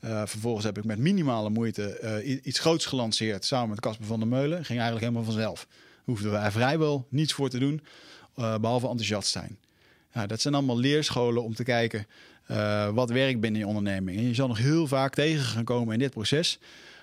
Uh, 0.03 0.21
vervolgens 0.25 0.65
heb 0.65 0.77
ik 0.77 0.83
met 0.83 0.97
minimale 0.97 1.49
moeite 1.49 2.21
iets 2.43 2.59
groots 2.59 2.85
gelanceerd 2.85 3.45
samen 3.45 3.69
met 3.69 3.79
Casper 3.79 4.05
van 4.05 4.19
der 4.19 4.27
Meulen. 4.27 4.65
Ging 4.65 4.79
eigenlijk 4.79 5.01
helemaal 5.01 5.23
vanzelf. 5.23 5.67
Hoefden 6.03 6.31
wij 6.31 6.51
vrijwel 6.51 7.07
niets 7.09 7.33
voor 7.33 7.49
te 7.49 7.59
doen, 7.59 7.81
behalve 8.35 8.87
enthousiast 8.87 9.29
zijn. 9.29 9.57
Nou, 10.13 10.27
dat 10.27 10.41
zijn 10.41 10.53
allemaal 10.53 10.77
leerscholen 10.77 11.43
om 11.43 11.55
te 11.55 11.63
kijken 11.63 12.07
uh, 12.53 12.89
wat 12.89 13.09
werkt 13.09 13.39
binnen 13.39 13.61
je 13.61 13.67
onderneming. 13.67 14.17
En 14.17 14.27
je 14.27 14.33
zal 14.33 14.47
nog 14.47 14.57
heel 14.57 14.87
vaak 14.87 15.13
tegen 15.13 15.43
gaan 15.43 15.63
komen 15.63 15.93
in 15.93 15.99
dit 15.99 16.11
proces. 16.11 16.59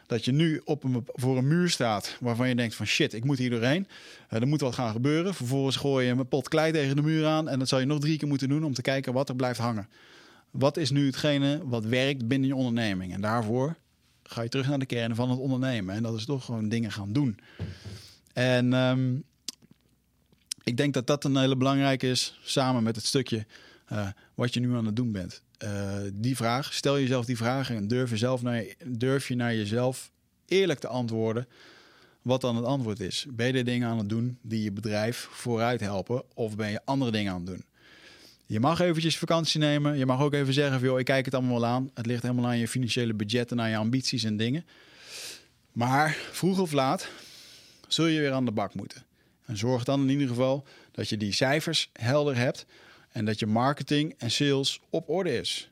Dat 0.07 0.25
je 0.25 0.33
nu 0.33 0.61
op 0.65 0.85
een, 0.85 1.07
voor 1.07 1.37
een 1.37 1.49
muur 1.49 1.71
staat 1.71 2.17
waarvan 2.21 2.49
je 2.49 2.55
denkt 2.55 2.75
van 2.75 2.87
shit, 2.87 3.13
ik 3.13 3.25
moet 3.25 3.39
hier 3.39 3.51
doorheen. 3.51 3.87
Uh, 4.33 4.41
er 4.41 4.47
moet 4.47 4.61
wat 4.61 4.75
gaan 4.75 4.93
gebeuren. 4.93 5.35
Vervolgens 5.35 5.77
gooi 5.77 6.07
je 6.07 6.13
een 6.13 6.29
pot 6.29 6.49
klei 6.49 6.73
tegen 6.73 6.97
de 6.97 7.03
muur 7.03 7.27
aan. 7.27 7.49
En 7.49 7.59
dat 7.59 7.69
zal 7.69 7.79
je 7.79 7.87
nog 7.87 8.01
drie 8.01 8.19
keer 8.19 8.29
moeten 8.29 8.49
doen 8.49 8.65
om 8.65 8.75
te 8.75 8.83
kijken 8.83 9.13
wat 9.13 9.29
er 9.29 9.37
blijft 9.37 9.59
hangen. 9.59 9.89
Wat 10.51 10.77
is 10.77 10.91
nu 10.91 11.07
hetgene 11.07 11.61
wat 11.65 11.85
werkt 11.85 12.29
binnen 12.29 12.49
je 12.49 12.55
onderneming? 12.55 13.13
En 13.13 13.21
daarvoor 13.21 13.77
ga 14.23 14.43
je 14.43 14.49
terug 14.49 14.69
naar 14.69 14.79
de 14.79 14.87
kern 14.87 15.15
van 15.15 15.31
het 15.31 15.39
ondernemen. 15.39 15.95
En 15.95 16.03
dat 16.03 16.15
is 16.15 16.25
toch 16.25 16.45
gewoon 16.45 16.69
dingen 16.69 16.93
gaan 16.93 17.13
doen. 17.13 17.39
En 18.33 18.73
um, 18.73 19.25
ik 20.65 20.77
denk 20.77 20.95
dat 20.95 21.07
dat 21.07 21.25
een 21.25 21.37
hele 21.37 21.57
belangrijke 21.57 22.11
is, 22.11 22.39
samen 22.43 22.83
met 22.83 22.97
het 22.97 23.05
stukje 23.05 23.47
uh, 23.93 24.09
wat 24.35 24.55
je 24.55 24.61
nu 24.61 24.75
aan 24.75 24.87
het 24.87 24.97
doen 24.97 25.13
bent. 25.13 25.43
Uh, 25.65 25.93
die 26.13 26.37
vraag, 26.37 26.73
stel 26.73 26.99
jezelf 26.99 27.25
die 27.25 27.37
vraag 27.37 27.71
en 27.71 27.89
durf 27.89 28.11
je, 28.11 28.17
zelf 28.17 28.43
naar, 28.43 28.65
durf 28.87 29.29
je 29.29 29.35
naar 29.35 29.55
jezelf 29.55 30.11
eerlijk 30.47 30.79
te 30.79 30.89
antwoorden 30.89 31.47
wat 32.23 32.41
dan 32.41 32.57
het 32.57 32.65
antwoord 32.65 33.01
is. 33.01 33.27
Ben 33.31 33.57
je 33.57 33.65
dingen 33.65 33.89
aan 33.89 33.99
het 33.99 34.09
doen 34.09 34.39
die 34.43 34.63
je 34.63 34.73
bedrijf 34.73 35.29
vooruit 35.31 35.81
helpen 35.81 36.23
of 36.35 36.57
ben 36.57 36.71
je 36.71 36.81
andere 36.85 37.11
dingen 37.11 37.33
aan 37.33 37.41
het 37.41 37.47
doen? 37.47 37.65
Je 38.47 38.61
mag 38.61 38.81
eventjes 38.81 39.19
vakantie 39.19 39.61
nemen. 39.61 39.99
Je 39.99 40.07
mag 40.07 40.21
ook 40.21 40.33
even 40.33 40.55
zeggen 40.55 40.79
van, 40.79 40.89
joh, 40.89 40.99
ik 40.99 41.05
kijk 41.05 41.25
het 41.25 41.35
allemaal 41.35 41.61
wel 41.61 41.69
aan. 41.69 41.91
Het 41.95 42.07
ligt 42.07 42.23
helemaal 42.23 42.47
aan 42.47 42.59
je 42.59 42.69
financiële 42.69 43.15
budget 43.15 43.51
en 43.51 43.61
aan 43.61 43.71
je 43.71 43.77
ambities 43.77 44.25
en 44.25 44.37
dingen. 44.37 44.65
Maar 45.73 46.17
vroeg 46.33 46.59
of 46.59 46.73
laat 46.73 47.09
zul 47.89 48.07
je 48.07 48.21
weer 48.21 48.33
aan 48.33 48.45
de 48.45 48.51
bak 48.51 48.75
moeten. 48.75 49.05
En 49.45 49.57
zorg 49.57 49.85
dan 49.85 50.01
in 50.01 50.09
ieder 50.09 50.29
geval 50.29 50.67
dat 50.93 51.09
je 51.09 51.17
die 51.17 51.33
cijfers 51.33 51.91
helder 51.93 52.37
hebt 52.37 52.67
En 53.13 53.25
dat 53.25 53.39
je 53.39 53.47
marketing 53.47 54.15
en 54.19 54.31
sales 54.31 54.81
op 54.91 55.09
orde 55.09 55.39
is. 55.39 55.71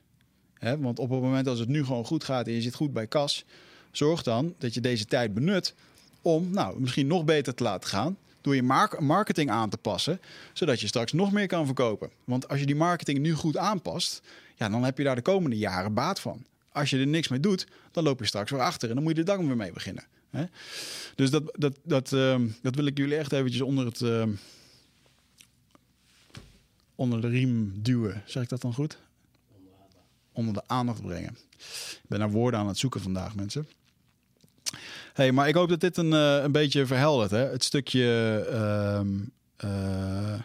Want 0.59 0.99
op 0.99 1.09
het 1.09 1.21
moment 1.21 1.47
als 1.47 1.59
het 1.59 1.67
nu 1.69 1.85
gewoon 1.85 2.05
goed 2.05 2.23
gaat 2.23 2.47
en 2.47 2.53
je 2.53 2.61
zit 2.61 2.73
goed 2.73 2.93
bij 2.93 3.07
kas, 3.07 3.45
zorg 3.91 4.23
dan 4.23 4.55
dat 4.57 4.73
je 4.73 4.81
deze 4.81 5.05
tijd 5.05 5.33
benut 5.33 5.73
om 6.21 6.49
nou, 6.51 6.79
misschien 6.79 7.07
nog 7.07 7.25
beter 7.25 7.53
te 7.55 7.63
laten 7.63 7.89
gaan. 7.89 8.17
Door 8.41 8.55
je 8.55 8.63
mark- 8.63 8.99
marketing 8.99 9.49
aan 9.49 9.69
te 9.69 9.77
passen, 9.77 10.19
zodat 10.53 10.81
je 10.81 10.87
straks 10.87 11.11
nog 11.13 11.31
meer 11.31 11.47
kan 11.47 11.65
verkopen. 11.65 12.09
Want 12.23 12.47
als 12.49 12.59
je 12.59 12.65
die 12.65 12.75
marketing 12.75 13.19
nu 13.19 13.33
goed 13.33 13.57
aanpast, 13.57 14.21
ja, 14.55 14.69
dan 14.69 14.83
heb 14.83 14.97
je 14.97 15.03
daar 15.03 15.15
de 15.15 15.21
komende 15.21 15.57
jaren 15.57 15.93
baat 15.93 16.19
van. 16.19 16.45
Als 16.71 16.89
je 16.89 16.97
er 16.99 17.07
niks 17.07 17.27
mee 17.27 17.39
doet, 17.39 17.67
dan 17.91 18.03
loop 18.03 18.19
je 18.19 18.25
straks 18.25 18.51
weer 18.51 18.59
achter 18.59 18.89
en 18.89 18.95
dan 18.95 19.03
moet 19.03 19.15
je 19.15 19.23
de 19.23 19.31
dag 19.31 19.37
weer 19.37 19.55
mee 19.57 19.71
beginnen. 19.73 20.03
Dus 21.15 21.29
dat, 21.29 21.43
dat, 21.57 21.77
dat, 21.83 22.13
ehm, 22.13 22.47
dat 22.61 22.75
wil 22.75 22.85
ik 22.85 22.97
jullie 22.97 23.17
echt 23.17 23.31
eventjes 23.31 23.61
onder 23.61 23.85
het. 23.85 24.01
ehm, 24.01 24.29
onder 26.99 27.21
de 27.21 27.27
riem 27.27 27.73
duwen. 27.75 28.23
Zeg 28.25 28.43
ik 28.43 28.49
dat 28.49 28.61
dan 28.61 28.73
goed? 28.73 28.97
Onder 30.31 30.53
de 30.53 30.63
aandacht 30.65 31.01
brengen. 31.01 31.37
Ik 31.57 32.07
ben 32.07 32.19
naar 32.19 32.31
woorden 32.31 32.59
aan 32.59 32.67
het 32.67 32.77
zoeken 32.77 33.01
vandaag, 33.01 33.35
mensen. 33.35 33.67
Hey, 35.13 35.31
maar 35.31 35.47
ik 35.47 35.55
hoop 35.55 35.69
dat 35.69 35.81
dit 35.81 35.97
een, 35.97 36.13
eh, 36.13 36.43
een 36.43 36.51
beetje 36.51 36.85
verheldert. 36.85 37.31
Hè? 37.31 37.37
Het 37.37 37.63
stukje. 37.63 38.45
ehm, 38.51 39.07
eh, 39.55 40.39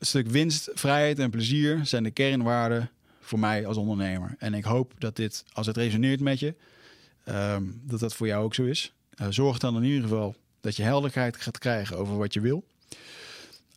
stuk 0.00 0.28
winst, 0.28 0.70
vrijheid 0.74 1.18
en 1.18 1.30
plezier 1.30 1.86
zijn 1.86 2.02
de 2.02 2.10
kernwaarden 2.10 2.90
voor 3.20 3.38
mij 3.38 3.66
als 3.66 3.76
ondernemer. 3.76 4.34
En 4.38 4.54
ik 4.54 4.64
hoop 4.64 4.92
dat 4.98 5.16
dit, 5.16 5.44
als 5.52 5.66
het 5.66 5.76
resoneert 5.76 6.20
met 6.20 6.38
je, 6.38 6.54
ehm, 7.24 7.62
dat 7.82 8.00
dat 8.00 8.14
voor 8.14 8.26
jou 8.26 8.44
ook 8.44 8.54
zo 8.54 8.64
is. 8.64 8.92
Eh, 9.14 9.26
zorg 9.30 9.58
dan 9.58 9.76
in 9.76 9.82
ieder 9.84 10.02
geval 10.02 10.34
dat 10.60 10.76
je 10.76 10.82
helderheid 10.82 11.36
gaat 11.36 11.58
krijgen 11.58 11.96
over 11.96 12.16
wat 12.16 12.34
je 12.34 12.40
wil. 12.40 12.64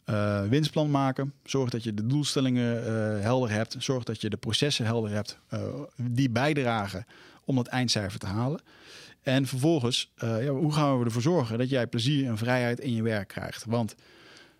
Eh, 0.07 0.41
winstplan 0.43 0.91
maken. 0.91 1.33
Zorg 1.43 1.69
dat 1.69 1.83
je 1.83 1.93
de 1.93 2.07
doelstellingen 2.07 2.85
eh, 2.85 3.21
helder 3.21 3.51
hebt. 3.51 3.75
Zorg 3.79 4.03
dat 4.03 4.21
je 4.21 4.29
de 4.29 4.37
processen 4.37 4.85
helder 4.85 5.11
hebt 5.11 5.37
eh, 5.47 5.59
die 5.95 6.29
bijdragen 6.29 7.05
om 7.45 7.55
dat 7.55 7.67
eindcijfer 7.67 8.19
te 8.19 8.25
halen. 8.25 8.61
En 9.21 9.47
vervolgens, 9.47 10.11
ja, 10.15 10.47
hoe 10.47 10.73
gaan 10.73 10.99
we 10.99 11.05
ervoor 11.05 11.21
zorgen 11.21 11.57
dat 11.57 11.69
jij 11.69 11.87
plezier 11.87 12.27
en 12.27 12.37
vrijheid 12.37 12.79
in 12.79 12.93
je 12.93 13.01
werk 13.01 13.27
krijgt? 13.27 13.65
Want 13.65 13.95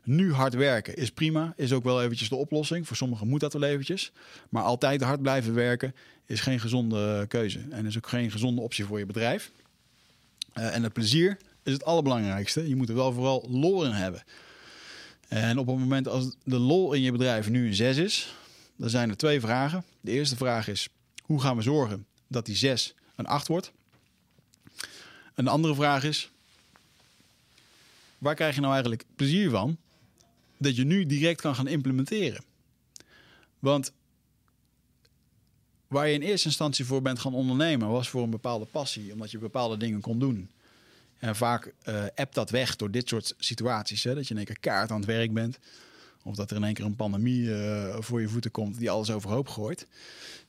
nu 0.04 0.34
hard 0.34 0.54
werken 0.54 0.96
is 0.96 1.12
prima, 1.12 1.54
is 1.56 1.74
ook 1.74 1.84
wel 1.84 2.04
eventjes 2.04 2.30
de 2.30 2.36
oplossing. 2.36 2.88
Voor 2.88 2.96
sommigen 2.96 3.28
moet 3.28 3.40
dat 3.40 3.54
wel 3.54 3.64
eventjes. 3.64 4.12
Maar 4.50 4.64
altijd 4.64 5.02
hard 5.02 5.22
blijven 5.22 5.54
werken 5.54 5.96
is 6.26 6.40
geen 6.40 6.60
gezonde 6.60 7.26
keuze. 7.28 7.60
En 7.70 7.86
is 7.86 7.98
ook 7.98 8.08
geen 8.08 8.32
gezonde 8.32 8.62
optie 8.62 8.86
voor 8.86 9.00
je 9.00 9.06
bedrijf. 9.06 9.52
En 10.54 10.84
het 10.84 10.94
plezier 10.94 11.38
is 11.64 11.74
het 11.74 11.86
allerbelangrijkste. 11.86 12.70
Je 12.70 12.76
moet 12.76 12.90
er 12.90 12.96
wel 12.96 13.14
vooral 13.14 13.48
lol 13.50 13.86
in 13.86 13.92
hebben. 13.92 14.24
En 15.28 15.58
op 15.58 15.68
het 15.68 15.78
moment 15.78 16.08
als 16.08 16.36
de 16.44 16.60
lol 16.60 16.94
in 16.94 17.02
je 17.02 17.12
bedrijf 17.12 17.50
nu 17.50 17.68
een 17.68 17.76
6 17.76 17.98
is, 17.98 18.36
dan 18.76 18.90
zijn 18.90 19.10
er 19.10 19.18
twee 19.18 19.40
vragen. 19.40 19.84
De 20.02 20.12
eerste 20.12 20.36
vraag 20.36 20.68
is: 20.68 20.90
hoe 21.22 21.42
gaan 21.42 21.56
we 21.56 21.62
zorgen 21.62 22.06
dat 22.28 22.46
die 22.46 22.56
6 22.56 22.94
een 23.16 23.26
8 23.26 23.48
wordt? 23.48 23.72
En 25.34 25.44
de 25.44 25.50
andere 25.50 25.76
vraag 25.76 26.04
is: 26.04 26.32
waar 28.18 28.36
krijg 28.36 28.56
je 28.56 28.62
nou 28.62 28.74
eigenlijk 28.74 29.06
plezier 29.16 29.50
van 29.50 29.78
dat 30.58 30.76
je 30.76 30.84
nu 30.84 31.06
direct 31.06 31.42
kan 31.42 31.56
gaan 31.56 31.68
implementeren? 31.68 32.44
Want 33.60 33.92
waar 35.88 36.08
je 36.08 36.14
in 36.14 36.22
eerste 36.22 36.48
instantie 36.48 36.86
voor 36.86 37.02
bent 37.02 37.20
gaan 37.20 37.34
ondernemen, 37.34 37.90
was 37.90 38.10
voor 38.10 38.24
een 38.24 38.30
bepaalde 38.30 38.66
passie, 38.66 39.14
omdat 39.14 39.32
je 39.32 39.38
bepaalde 39.38 39.78
dingen 39.78 40.02
kon 40.02 40.20
doen. 40.20 40.50
En 41.20 41.36
vaak 41.36 41.74
appt 42.16 42.36
dat 42.36 42.50
weg 42.50 42.76
door 42.76 42.92
dit 42.92 43.08
soort 43.08 43.34
situaties. 43.38 44.04
Hè? 44.04 44.16
Dat 44.16 44.24
je 44.28 44.32
in 44.32 44.38
één 44.38 44.46
keer 44.46 44.60
kaart 44.60 44.92
aan 44.92 44.98
het 44.98 45.06
werk 45.06 45.34
bent. 45.34 45.60
Of 46.28 46.36
dat 46.36 46.52
er 46.52 46.58
in 46.58 46.64
één 46.64 46.74
keer 46.74 46.86
een 46.86 46.96
pandemie 46.96 47.56
eh, 47.56 47.96
voor 48.00 48.22
je 48.22 48.30
voeten 48.30 48.52
komt 48.52 48.78
die 48.78 48.90
alles 48.90 49.12
overhoop 49.12 49.48
gooit. 49.48 49.88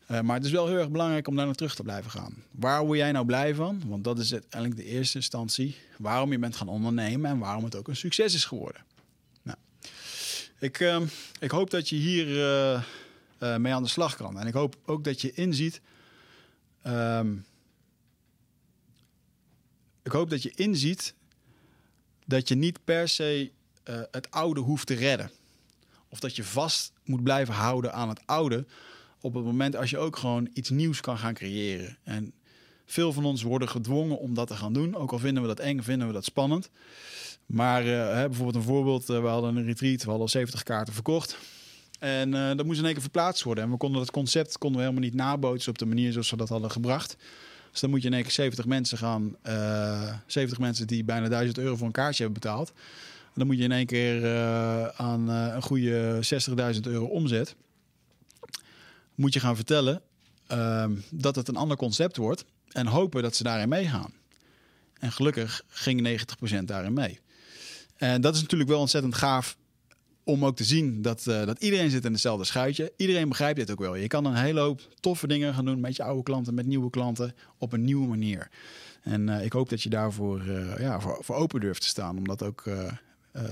Eh, 0.06 0.20
maar 0.20 0.36
het 0.36 0.44
is 0.44 0.50
wel 0.50 0.66
heel 0.66 0.78
erg 0.78 0.90
belangrijk 0.90 1.28
om 1.28 1.36
daar 1.36 1.46
naar 1.46 1.54
terug 1.54 1.74
te 1.74 1.82
blijven 1.82 2.10
gaan. 2.10 2.34
Waar 2.50 2.84
word 2.84 2.98
jij 2.98 3.12
nou 3.12 3.26
blij 3.26 3.54
van? 3.54 3.82
Want 3.86 4.04
dat 4.04 4.18
is 4.18 4.32
uiteindelijk 4.32 4.80
de 4.80 4.86
eerste 4.86 5.16
instantie 5.16 5.76
waarom 5.98 6.32
je 6.32 6.38
bent 6.38 6.56
gaan 6.56 6.68
ondernemen 6.68 7.30
en 7.30 7.38
waarom 7.38 7.64
het 7.64 7.76
ook 7.76 7.88
een 7.88 7.96
succes 7.96 8.34
is 8.34 8.44
geworden. 8.44 8.84
Nou, 9.42 9.58
ik, 10.58 10.80
eh, 10.80 11.00
ik 11.40 11.50
hoop 11.50 11.70
dat 11.70 11.88
je 11.88 11.96
hier 11.96 12.26
mee 13.58 13.74
aan 13.74 13.82
de 13.82 13.88
slag 13.88 14.16
kan. 14.16 14.40
En 14.40 14.46
ik 14.46 14.54
hoop 14.54 14.76
ook 14.86 15.04
dat 15.04 15.20
je 15.20 15.32
inziet. 15.32 15.80
ehm, 16.82 17.34
ik 20.08 20.14
hoop 20.14 20.30
dat 20.30 20.42
je 20.42 20.52
inziet 20.54 21.14
dat 22.26 22.48
je 22.48 22.54
niet 22.54 22.84
per 22.84 23.08
se 23.08 23.50
eh, 23.82 24.00
het 24.10 24.30
oude 24.30 24.60
hoeft 24.60 24.86
te 24.86 24.94
redden. 24.94 25.30
Of 26.08 26.20
dat 26.20 26.36
je 26.36 26.44
vast 26.44 26.92
moet 27.04 27.22
blijven 27.22 27.54
houden 27.54 27.92
aan 27.92 28.08
het 28.08 28.20
oude. 28.26 28.66
Op 29.20 29.34
het 29.34 29.44
moment 29.44 29.76
als 29.76 29.90
je 29.90 29.98
ook 29.98 30.16
gewoon 30.16 30.50
iets 30.52 30.70
nieuws 30.70 31.00
kan 31.00 31.18
gaan 31.18 31.34
creëren. 31.34 31.98
En 32.02 32.32
veel 32.86 33.12
van 33.12 33.24
ons 33.24 33.42
worden 33.42 33.68
gedwongen 33.68 34.18
om 34.18 34.34
dat 34.34 34.46
te 34.46 34.54
gaan 34.54 34.72
doen. 34.72 34.94
Ook 34.94 35.12
al 35.12 35.18
vinden 35.18 35.42
we 35.42 35.48
dat 35.48 35.60
eng, 35.60 35.80
vinden 35.80 36.06
we 36.06 36.12
dat 36.12 36.24
spannend. 36.24 36.70
Maar 37.46 37.84
hè, 37.84 38.26
bijvoorbeeld 38.26 38.56
een 38.56 38.72
voorbeeld. 38.72 39.10
eh, 39.10 39.20
we 39.20 39.26
hadden 39.26 39.56
een 39.56 39.64
retreat, 39.64 39.98
we 39.98 40.04
hadden 40.04 40.22
al 40.22 40.28
70 40.28 40.62
kaarten 40.62 40.94
verkocht. 40.94 41.36
En 41.98 42.30
dat 42.30 42.66
moest 42.66 42.78
in 42.78 42.84
één 42.84 42.92
keer 42.92 43.02
verplaatst 43.02 43.42
worden. 43.42 43.64
En 43.64 43.70
we 43.70 43.76
konden 43.76 44.00
dat 44.00 44.10
concept 44.10 44.58
konden 44.58 44.78
we 44.78 44.86
helemaal 44.86 45.08
niet 45.08 45.18
nabootsen 45.18 45.70
op 45.70 45.78
de 45.78 45.86
manier 45.86 46.12
zoals 46.12 46.30
we 46.30 46.36
dat 46.36 46.48
hadden 46.48 46.70
gebracht. 46.70 47.16
Dus 47.78 47.86
dan 47.86 47.96
moet 47.96 48.06
je 48.06 48.12
in 48.12 48.14
één 48.14 48.22
keer 48.22 48.32
70 48.32 48.66
mensen 48.66 48.98
gaan. 48.98 49.36
eh 49.42 50.14
70 50.26 50.58
mensen 50.58 50.86
die 50.86 51.04
bijna 51.04 51.28
1000 51.28 51.58
euro 51.58 51.76
voor 51.76 51.86
een 51.86 51.92
kaartje 51.92 52.22
hebben 52.22 52.42
betaald. 52.42 52.72
Dan 53.34 53.46
moet 53.46 53.56
je 53.56 53.62
in 53.62 53.72
één 53.72 53.86
keer 53.86 54.24
eh, 54.24 54.86
aan 54.86 55.30
eh, 55.30 55.54
een 55.54 55.62
goede 55.62 56.20
60.000 56.74 56.80
euro 56.80 57.04
omzet. 57.04 57.54
Moet 59.14 59.32
je 59.32 59.40
gaan 59.40 59.56
vertellen 59.56 60.02
ehm, 60.46 60.92
dat 61.10 61.36
het 61.36 61.48
een 61.48 61.56
ander 61.56 61.76
concept 61.76 62.16
wordt. 62.16 62.44
En 62.68 62.86
hopen 62.86 63.22
dat 63.22 63.36
ze 63.36 63.42
daarin 63.42 63.68
meegaan. 63.68 64.12
En 64.98 65.12
gelukkig 65.12 65.62
ging 65.68 66.20
90% 66.60 66.64
daarin 66.64 66.92
mee. 66.92 67.20
En 67.96 68.20
dat 68.20 68.34
is 68.34 68.40
natuurlijk 68.40 68.70
wel 68.70 68.80
ontzettend 68.80 69.14
gaaf 69.14 69.56
om 70.28 70.44
ook 70.44 70.56
te 70.56 70.64
zien 70.64 71.02
dat, 71.02 71.26
eh, 71.26 71.46
dat 71.46 71.62
iedereen 71.62 71.90
zit 71.90 72.04
in 72.04 72.12
hetzelfde 72.12 72.44
schuitje. 72.44 72.92
Iedereen 72.96 73.28
begrijpt 73.28 73.58
dit 73.58 73.70
ook 73.70 73.78
wel. 73.78 73.94
Je 73.94 74.06
kan 74.06 74.24
een 74.24 74.34
hele 74.34 74.60
hoop 74.60 74.80
toffe 75.00 75.26
dingen 75.26 75.54
gaan 75.54 75.64
doen 75.64 75.80
met 75.80 75.96
je 75.96 76.02
oude 76.02 76.22
klanten, 76.22 76.54
met 76.54 76.66
nieuwe 76.66 76.90
klanten, 76.90 77.34
op 77.58 77.72
een 77.72 77.84
nieuwe 77.84 78.06
manier. 78.06 78.50
En 79.02 79.28
eh, 79.28 79.44
ik 79.44 79.52
hoop 79.52 79.68
dat 79.68 79.82
je 79.82 79.88
daarvoor 79.88 80.40
eh, 80.40 80.78
ja, 80.80 81.00
voor, 81.00 81.18
voor 81.20 81.36
open 81.36 81.60
durft 81.60 81.80
te 81.80 81.88
staan. 81.88 82.16
Om 82.16 82.26
dat 82.26 82.42
ook 82.42 82.64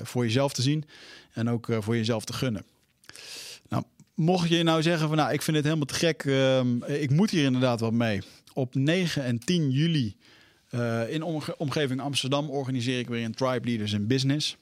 voor 0.02 0.24
jezelf 0.24 0.52
te 0.52 0.62
zien 0.62 0.84
en 1.32 1.48
ook 1.48 1.68
voor 1.80 1.96
jezelf 1.96 2.24
te 2.24 2.32
gunnen. 2.32 2.64
Nou, 3.68 3.82
mocht 4.14 4.48
je 4.48 4.62
nou 4.62 4.82
zeggen 4.82 5.08
van 5.08 5.16
nou, 5.16 5.32
ik 5.32 5.42
vind 5.42 5.56
het 5.56 5.64
helemaal 5.66 5.86
te 5.86 5.94
gek. 5.94 6.24
ehm, 6.24 6.82
ik 6.82 7.10
moet 7.10 7.30
hier 7.30 7.44
inderdaad 7.44 7.80
wat 7.80 7.92
mee. 7.92 8.22
Op 8.52 8.74
9 8.74 9.24
en 9.24 9.38
10 9.38 9.70
juli 9.70 10.16
in 11.08 11.22
omge- 11.22 11.56
omgeving 11.58 12.00
Amsterdam 12.00 12.50
organiseer 12.50 12.98
ik 12.98 13.08
weer 13.08 13.24
een 13.24 13.34
Tribe 13.34 13.68
Leaders 13.68 13.92
in 13.92 14.06
Business. 14.06 14.56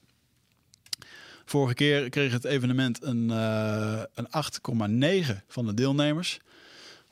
Vorige 1.45 1.75
keer 1.75 2.09
kreeg 2.09 2.33
het 2.33 2.45
evenement 2.45 3.03
een, 3.03 3.31
eh, 3.31 4.03
een 4.15 4.31
8,9 4.31 5.45
van 5.49 5.67
de 5.67 5.75
deelnemers. 5.75 6.41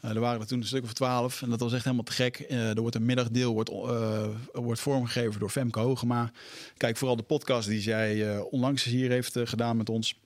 Eh, 0.01 0.11
er 0.11 0.21
waren 0.21 0.41
er 0.41 0.47
toen 0.47 0.61
een 0.61 0.67
stuk 0.67 0.85
of 0.85 0.93
12 0.93 1.43
en 1.43 1.51
dat 1.51 1.61
was 1.61 1.73
echt 1.73 1.85
helemaal 1.85 2.05
te 2.05 2.13
gek. 2.13 2.39
Eh, 2.39 2.69
er 2.69 2.81
wordt 2.81 2.97
een 2.97 3.05
middagdeel 3.05 3.53
wordt, 3.53 3.71
wordt 4.53 4.81
vormgegeven 4.81 5.41
door 5.41 5.51
Femke 5.51 5.79
Hogema. 5.79 6.33
Kijk 6.77 6.97
vooral 6.97 7.17
de 7.17 7.23
podcast 7.23 7.69
die 7.69 7.81
zij 7.81 8.39
onlangs 8.39 8.85
hier 8.85 9.11
heeft 9.11 9.39
gedaan 9.45 9.77
met 9.77 9.89
ons. 9.89 10.21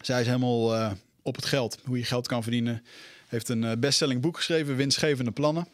Zij 0.00 0.20
is 0.20 0.26
helemaal 0.26 0.94
op 1.22 1.36
het 1.36 1.44
geld, 1.44 1.78
hoe 1.84 1.98
je 1.98 2.04
geld 2.04 2.26
kan 2.26 2.42
verdienen. 2.42 2.84
Heeft 3.26 3.48
een 3.48 3.80
bestselling 3.80 4.20
boek 4.20 4.36
geschreven, 4.36 4.76
Winstgevende 4.76 5.30
Plannen. 5.30 5.66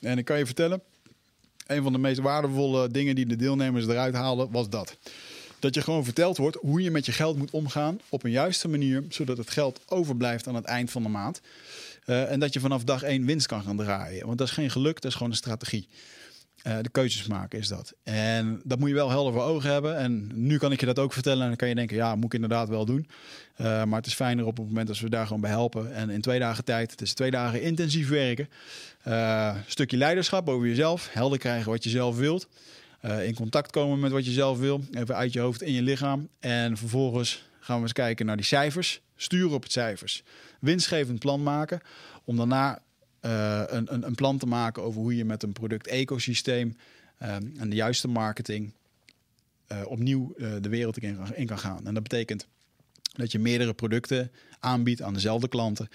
En 0.00 0.18
ik 0.18 0.24
kan 0.24 0.38
je 0.38 0.46
vertellen, 0.46 0.82
een 1.66 1.82
van 1.82 1.92
de 1.92 1.98
meest 1.98 2.20
waardevolle 2.20 2.88
dingen 2.88 3.14
die 3.14 3.26
de 3.26 3.36
deelnemers 3.36 3.86
eruit 3.86 4.14
haalden, 4.14 4.50
was 4.50 4.68
dat. 4.68 4.96
Dat 5.62 5.74
je 5.74 5.82
gewoon 5.82 6.04
verteld 6.04 6.36
wordt 6.36 6.56
hoe 6.60 6.82
je 6.82 6.90
met 6.90 7.06
je 7.06 7.12
geld 7.12 7.36
moet 7.36 7.50
omgaan 7.50 8.00
op 8.08 8.24
een 8.24 8.30
juiste 8.30 8.68
manier, 8.68 9.04
zodat 9.08 9.36
het 9.36 9.50
geld 9.50 9.80
overblijft 9.88 10.46
aan 10.48 10.54
het 10.54 10.64
eind 10.64 10.90
van 10.90 11.02
de 11.02 11.08
maand. 11.08 11.40
Eh, 12.04 12.30
en 12.30 12.40
dat 12.40 12.52
je 12.52 12.60
vanaf 12.60 12.84
dag 12.84 13.02
één 13.02 13.24
winst 13.24 13.46
kan 13.46 13.62
gaan 13.62 13.76
draaien. 13.76 14.26
Want 14.26 14.38
dat 14.38 14.46
is 14.46 14.52
geen 14.52 14.70
geluk, 14.70 14.94
dat 14.94 15.04
is 15.10 15.16
gewoon 15.16 15.30
een 15.30 15.36
strategie. 15.36 15.88
Eh, 16.62 16.76
de 16.80 16.88
keuzes 16.88 17.26
maken 17.26 17.58
is 17.58 17.68
dat. 17.68 17.92
En 18.02 18.60
dat 18.64 18.78
moet 18.78 18.88
je 18.88 18.94
wel 18.94 19.10
helder 19.10 19.32
voor 19.32 19.42
ogen 19.42 19.70
hebben. 19.70 19.96
En 19.96 20.30
nu 20.34 20.58
kan 20.58 20.72
ik 20.72 20.80
je 20.80 20.86
dat 20.86 20.98
ook 20.98 21.12
vertellen. 21.12 21.42
En 21.42 21.48
dan 21.48 21.56
kan 21.56 21.68
je 21.68 21.74
denken, 21.74 21.96
ja, 21.96 22.14
moet 22.14 22.24
ik 22.24 22.34
inderdaad 22.34 22.68
wel 22.68 22.84
doen. 22.84 23.08
Eh, 23.56 23.84
maar 23.84 23.98
het 23.98 24.06
is 24.06 24.14
fijner 24.14 24.46
op 24.46 24.56
het 24.56 24.66
moment 24.66 24.88
als 24.88 25.00
we 25.00 25.10
daar 25.10 25.26
gewoon 25.26 25.40
bij 25.40 25.50
helpen. 25.50 25.94
En 25.94 26.10
in 26.10 26.20
twee 26.20 26.38
dagen 26.38 26.64
tijd, 26.64 26.90
het 26.90 27.00
is 27.00 27.14
twee 27.14 27.30
dagen 27.30 27.62
intensief 27.62 28.08
werken. 28.08 28.48
Stukje 29.66 29.96
leiderschap 29.96 30.48
over 30.48 30.66
jezelf. 30.66 31.08
Helder 31.12 31.38
krijgen 31.38 31.70
wat 31.70 31.84
je 31.84 31.90
zelf 31.90 32.16
wilt. 32.16 32.48
Eh, 33.02 33.26
in 33.26 33.34
contact 33.34 33.70
komen 33.70 34.00
met 34.00 34.12
wat 34.12 34.24
je 34.24 34.30
zelf 34.30 34.58
wil. 34.58 34.84
Even 34.92 35.16
uit 35.16 35.32
je 35.32 35.40
hoofd 35.40 35.62
in 35.62 35.72
je 35.72 35.82
lichaam. 35.82 36.28
En 36.40 36.76
vervolgens 36.76 37.48
gaan 37.60 37.76
we 37.76 37.82
eens 37.82 37.92
kijken 37.92 38.26
naar 38.26 38.36
die 38.36 38.44
cijfers. 38.44 39.00
Sturen 39.16 39.54
op 39.54 39.62
het 39.62 39.72
cijfers. 39.72 40.22
Winstgevend 40.60 41.18
plan 41.18 41.42
maken. 41.42 41.80
Om 42.24 42.36
daarna 42.36 42.82
eh, 43.20 43.62
een, 43.66 43.94
een, 43.94 44.06
een 44.06 44.14
plan 44.14 44.38
te 44.38 44.46
maken 44.46 44.82
over 44.82 45.00
hoe 45.00 45.16
je 45.16 45.24
met 45.24 45.42
een 45.42 45.52
product-ecosysteem 45.52 46.76
eh, 47.18 47.34
en 47.34 47.70
de 47.70 47.76
juiste 47.76 48.08
marketing 48.08 48.72
opnieuw 49.86 50.34
de 50.36 50.68
wereld 50.68 50.98
in 51.34 51.46
kan 51.46 51.58
gaan. 51.58 51.86
En 51.86 51.94
dat 51.94 52.02
betekent 52.02 52.46
Dat 53.12 53.32
je 53.32 53.38
meerdere 53.38 53.74
producten 53.74 54.30
aanbiedt 54.62 55.02
aan 55.02 55.14
dezelfde 55.14 55.48
klanten. 55.48 55.88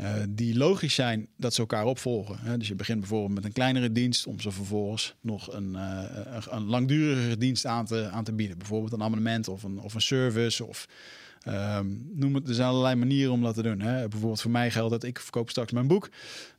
Uh, 0.00 0.14
die 0.28 0.56
logisch 0.56 0.94
zijn 0.94 1.26
dat 1.36 1.54
ze 1.54 1.60
elkaar 1.60 1.84
opvolgen. 1.84 2.38
Hè. 2.38 2.56
Dus 2.56 2.68
je 2.68 2.74
begint 2.74 3.00
bijvoorbeeld 3.00 3.34
met 3.34 3.44
een 3.44 3.52
kleinere 3.52 3.92
dienst 3.92 4.26
om 4.26 4.40
ze 4.40 4.50
vervolgens 4.50 5.14
nog 5.20 5.52
een, 5.52 5.72
uh, 5.72 6.02
een 6.50 6.64
langdurigere 6.64 7.36
dienst 7.36 7.66
aan 7.66 7.86
te, 7.86 8.08
aan 8.08 8.24
te 8.24 8.32
bieden. 8.32 8.58
Bijvoorbeeld 8.58 8.92
een 8.92 9.02
abonnement 9.02 9.48
of 9.48 9.62
een, 9.62 9.78
of 9.80 9.94
een 9.94 10.00
service 10.00 10.64
of 10.64 10.86
Um, 11.48 12.10
noem 12.12 12.34
het, 12.34 12.48
er 12.48 12.54
zijn 12.54 12.68
allerlei 12.68 12.94
manieren 12.94 13.32
om 13.32 13.42
dat 13.42 13.54
te 13.54 13.62
doen. 13.62 13.80
Hè. 13.80 14.08
Bijvoorbeeld 14.08 14.40
voor 14.40 14.50
mij 14.50 14.70
geldt 14.70 14.90
dat 14.90 15.02
ik 15.02 15.20
verkoop 15.20 15.50
straks 15.50 15.72
mijn 15.72 15.86
boek. 15.86 16.08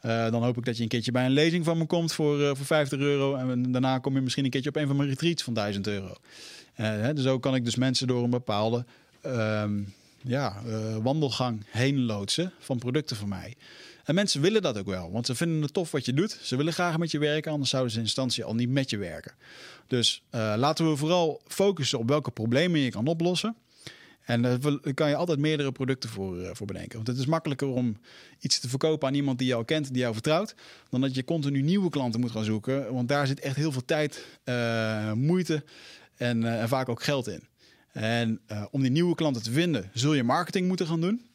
Uh, 0.01 0.31
dan 0.31 0.43
hoop 0.43 0.57
ik 0.57 0.65
dat 0.65 0.77
je 0.77 0.83
een 0.83 0.89
keertje 0.89 1.11
bij 1.11 1.25
een 1.25 1.31
lezing 1.31 1.65
van 1.65 1.77
me 1.77 1.85
komt 1.85 2.13
voor, 2.13 2.55
voor 2.57 2.65
50 2.65 2.99
euro. 2.99 3.35
En 3.35 3.71
daarna 3.71 3.99
kom 3.99 4.15
je 4.15 4.21
misschien 4.21 4.43
een 4.43 4.49
keertje 4.49 4.69
op 4.69 4.75
een 4.75 4.87
van 4.87 4.95
mijn 4.95 5.09
retreats 5.09 5.43
van 5.43 5.53
1000 5.53 5.87
euro. 5.87 6.15
Hè, 6.73 7.13
dus 7.13 7.23
zo 7.23 7.39
kan 7.39 7.55
ik 7.55 7.65
dus 7.65 7.75
mensen 7.75 8.07
door 8.07 8.23
een 8.23 8.29
bepaalde 8.29 8.85
um, 9.25 9.93
ja, 10.23 10.61
wandelgang 11.01 11.65
heen 11.69 12.05
loodsen 12.05 12.51
van 12.59 12.77
producten 12.77 13.15
van 13.15 13.29
mij. 13.29 13.55
En 14.03 14.15
mensen 14.15 14.41
willen 14.41 14.61
dat 14.61 14.77
ook 14.77 14.85
wel, 14.85 15.11
want 15.11 15.25
ze 15.25 15.35
vinden 15.35 15.61
het 15.61 15.73
tof 15.73 15.91
wat 15.91 16.05
je 16.05 16.13
doet. 16.13 16.39
Ze 16.41 16.55
willen 16.55 16.73
graag 16.73 16.97
met 16.97 17.11
je 17.11 17.19
werken, 17.19 17.51
anders 17.51 17.69
zouden 17.69 17.91
ze 17.91 17.97
in 17.97 18.03
instantie 18.03 18.43
al 18.43 18.55
niet 18.55 18.69
met 18.69 18.89
je 18.89 18.97
werken. 18.97 19.33
Dus 19.87 20.23
laten 20.31 20.89
we 20.89 20.95
vooral 20.95 21.41
focussen 21.47 21.99
op 21.99 22.07
welke 22.07 22.31
problemen 22.31 22.79
je 22.79 22.89
kan 22.89 23.07
oplossen. 23.07 23.55
En 24.23 24.41
daar 24.41 24.59
kan 24.93 25.09
je 25.09 25.15
altijd 25.15 25.39
meerdere 25.39 25.71
producten 25.71 26.09
voor, 26.09 26.55
voor 26.55 26.67
bedenken. 26.67 26.95
Want 26.95 27.07
het 27.07 27.17
is 27.17 27.25
makkelijker 27.25 27.67
om 27.67 27.97
iets 28.39 28.59
te 28.59 28.69
verkopen 28.69 29.07
aan 29.07 29.13
iemand 29.13 29.37
die 29.37 29.47
jou 29.47 29.65
kent, 29.65 29.87
die 29.87 30.01
jou 30.01 30.13
vertrouwt, 30.13 30.55
dan 30.89 31.01
dat 31.01 31.15
je 31.15 31.23
continu 31.23 31.61
nieuwe 31.61 31.89
klanten 31.89 32.19
moet 32.19 32.31
gaan 32.31 32.43
zoeken. 32.43 32.93
Want 32.93 33.07
daar 33.07 33.27
zit 33.27 33.39
echt 33.39 33.55
heel 33.55 33.71
veel 33.71 33.85
tijd, 33.85 34.25
moeite 35.15 35.63
en, 36.15 36.59
en, 36.59 36.67
vaak 36.69 36.89
ook 36.89 37.03
geld 37.03 37.27
in. 37.27 37.43
En 37.93 38.41
om 38.71 38.81
die 38.81 38.91
nieuwe 38.91 39.15
klanten 39.15 39.43
te 39.43 39.51
vinden, 39.51 39.89
zul 39.93 40.13
je 40.13 40.23
marketing 40.23 40.67
moeten 40.67 40.87
gaan 40.87 41.01
doen. 41.01 41.25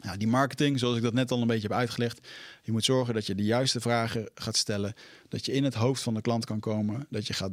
Nou, 0.00 0.16
die 0.16 0.28
marketing, 0.28 0.78
zoals 0.78 0.96
ik 0.96 1.02
dat 1.02 1.12
net 1.12 1.30
al 1.30 1.40
een 1.40 1.46
beetje 1.46 1.68
heb 1.68 1.76
uitgelegd, 1.76 2.28
je 2.62 2.72
moet 2.72 2.84
zorgen 2.84 3.14
dat 3.14 3.26
je 3.26 3.34
de 3.34 3.44
juiste 3.44 3.80
vragen 3.80 4.28
gaat 4.34 4.56
stellen, 4.56 4.94
dat 5.28 5.46
je 5.46 5.52
in 5.52 5.64
het 5.64 5.74
hoofd 5.74 6.02
van 6.02 6.14
de 6.14 6.20
klant 6.20 6.44
kan 6.44 6.60
komen, 6.60 7.06
dat 7.10 7.26
je 7.26 7.32
gaat 7.32 7.52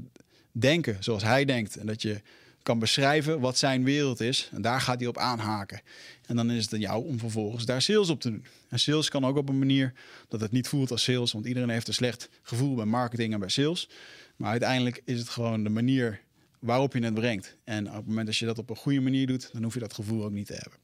denken 0.52 0.98
zoals 1.00 1.24
hij 1.24 1.46
denkt 1.46 1.76
en 1.78 1.86
dat 1.86 2.02
je 2.02 2.22
kan 2.64 2.80
beschrijven 2.80 3.40
wat 3.40 3.58
zijn 3.58 3.84
wereld 3.84 4.20
is. 4.20 4.50
En 4.52 4.62
daar 4.62 4.82
gaat 4.82 5.00
hij 5.00 5.08
op 5.08 5.18
aanhaken. 5.18 5.82
En 6.26 6.36
dan 6.36 6.52
is 6.52 6.64
het 6.64 6.74
aan 6.74 6.80
jou 6.80 7.06
om 7.06 7.20
vervolgens 7.20 7.66
daar 7.66 7.82
sales 7.82 8.10
op 8.10 8.22
te 8.22 8.30
doen. 8.30 8.46
En 8.70 8.80
sales 8.80 9.10
kan 9.10 9.26
ook 9.26 9.38
op 9.38 9.50
een 9.50 9.60
manier 9.60 9.94
dat 10.28 10.42
het 10.42 10.52
niet 10.52 10.68
voelt 10.68 10.92
als 10.92 11.04
sales. 11.04 11.32
Want 11.32 11.46
iedereen 11.46 11.70
heeft 11.70 11.88
een 11.88 11.94
slecht 11.94 12.30
gevoel 12.42 12.76
bij 12.76 12.86
marketing 12.86 13.34
en 13.34 13.40
bij 13.40 13.50
sales. 13.50 13.90
Maar 14.36 14.50
uiteindelijk 14.50 15.02
is 15.06 15.20
het 15.20 15.30
gewoon 15.30 15.64
de 15.64 15.70
manier 15.70 16.22
waarop 16.62 16.94
je 16.94 17.04
het 17.04 17.14
brengt. 17.14 17.58
En 17.64 17.88
op 17.88 17.96
het 17.96 18.08
moment 18.08 18.26
dat 18.26 18.38
je 18.38 18.46
dat 18.46 18.58
op 18.58 18.70
een 18.70 18.76
goede 18.76 19.02
manier 19.02 19.28
doet, 19.28 19.50
dan 19.54 19.64
hoef 19.64 19.74
je 19.74 19.80
dat 19.80 19.94
gevoel 19.94 20.24
ook 20.24 20.32
niet 20.32 20.48
te 20.48 20.54
hebben. 20.54 20.80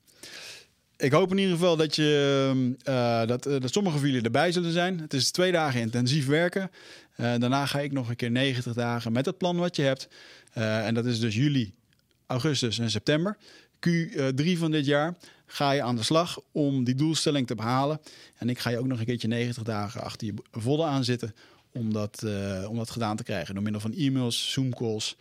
Ik 0.98 1.12
hoop 1.12 1.32
in 1.32 1.38
ieder 1.38 1.54
geval 1.54 1.76
dat, 1.76 1.96
je, 1.96 2.76
uh, 2.88 3.26
dat, 3.26 3.48
uh, 3.48 3.60
dat 3.60 3.74
sommige 3.74 3.98
van 3.98 4.08
jullie 4.08 4.24
erbij 4.24 4.52
zullen 4.52 4.72
zijn. 4.72 5.00
Het 5.00 5.14
is 5.14 5.32
twee 5.32 5.52
dagen 5.52 5.82
intensief 5.82 6.26
werken. 6.26 6.72
Uh, 7.18 7.18
daarna 7.18 7.66
ga 7.66 7.80
ik 7.80 7.92
nog 7.92 8.10
een 8.10 8.16
keer 8.16 8.32
90 8.32 8.74
dagen 8.74 9.12
met 9.12 9.26
het 9.26 9.38
plan 9.38 9.58
wat 9.58 9.76
je 9.76 9.82
hebt. 9.82 10.08
En 10.54 10.94
dat 10.94 11.06
is 11.06 11.20
dus 11.20 11.36
juli, 11.36 11.74
augustus 12.26 12.80
en 12.80 12.92
september. 12.92 13.38
Q3 13.88 14.58
van 14.58 14.72
dit 14.72 14.86
jaar 14.86 15.18
ga 15.46 15.72
je 15.72 15.82
aan 15.82 15.96
de 15.96 16.04
slag 16.04 16.40
om 16.52 16.84
die 16.84 16.96
doelstelling 16.96 17.48
te 17.48 17.56
behalen. 17.56 18.00
En 18.36 18.50
ik 18.50 18.60
ga 18.60 18.70
je 18.70 18.80
ook 18.80 18.88
nog 18.88 19.00
een 19.00 19.06
keertje 19.06 19.28
90 19.28 19.64
dagen 19.64 20.02
achter 20.02 20.28
je 20.28 20.34
volle 20.52 20.86
aan 20.86 21.04
zitten 21.04 21.36
om 21.72 21.94
dat, 21.94 22.26
om 22.68 22.78
dat 22.78 22.90
gedaan 22.90 23.16
te 23.16 23.24
krijgen. 23.24 23.54
Door 23.54 23.64
middel 23.64 23.82
van 23.82 23.94
e-mails, 23.94 24.52
Zoom-calls 24.52 25.16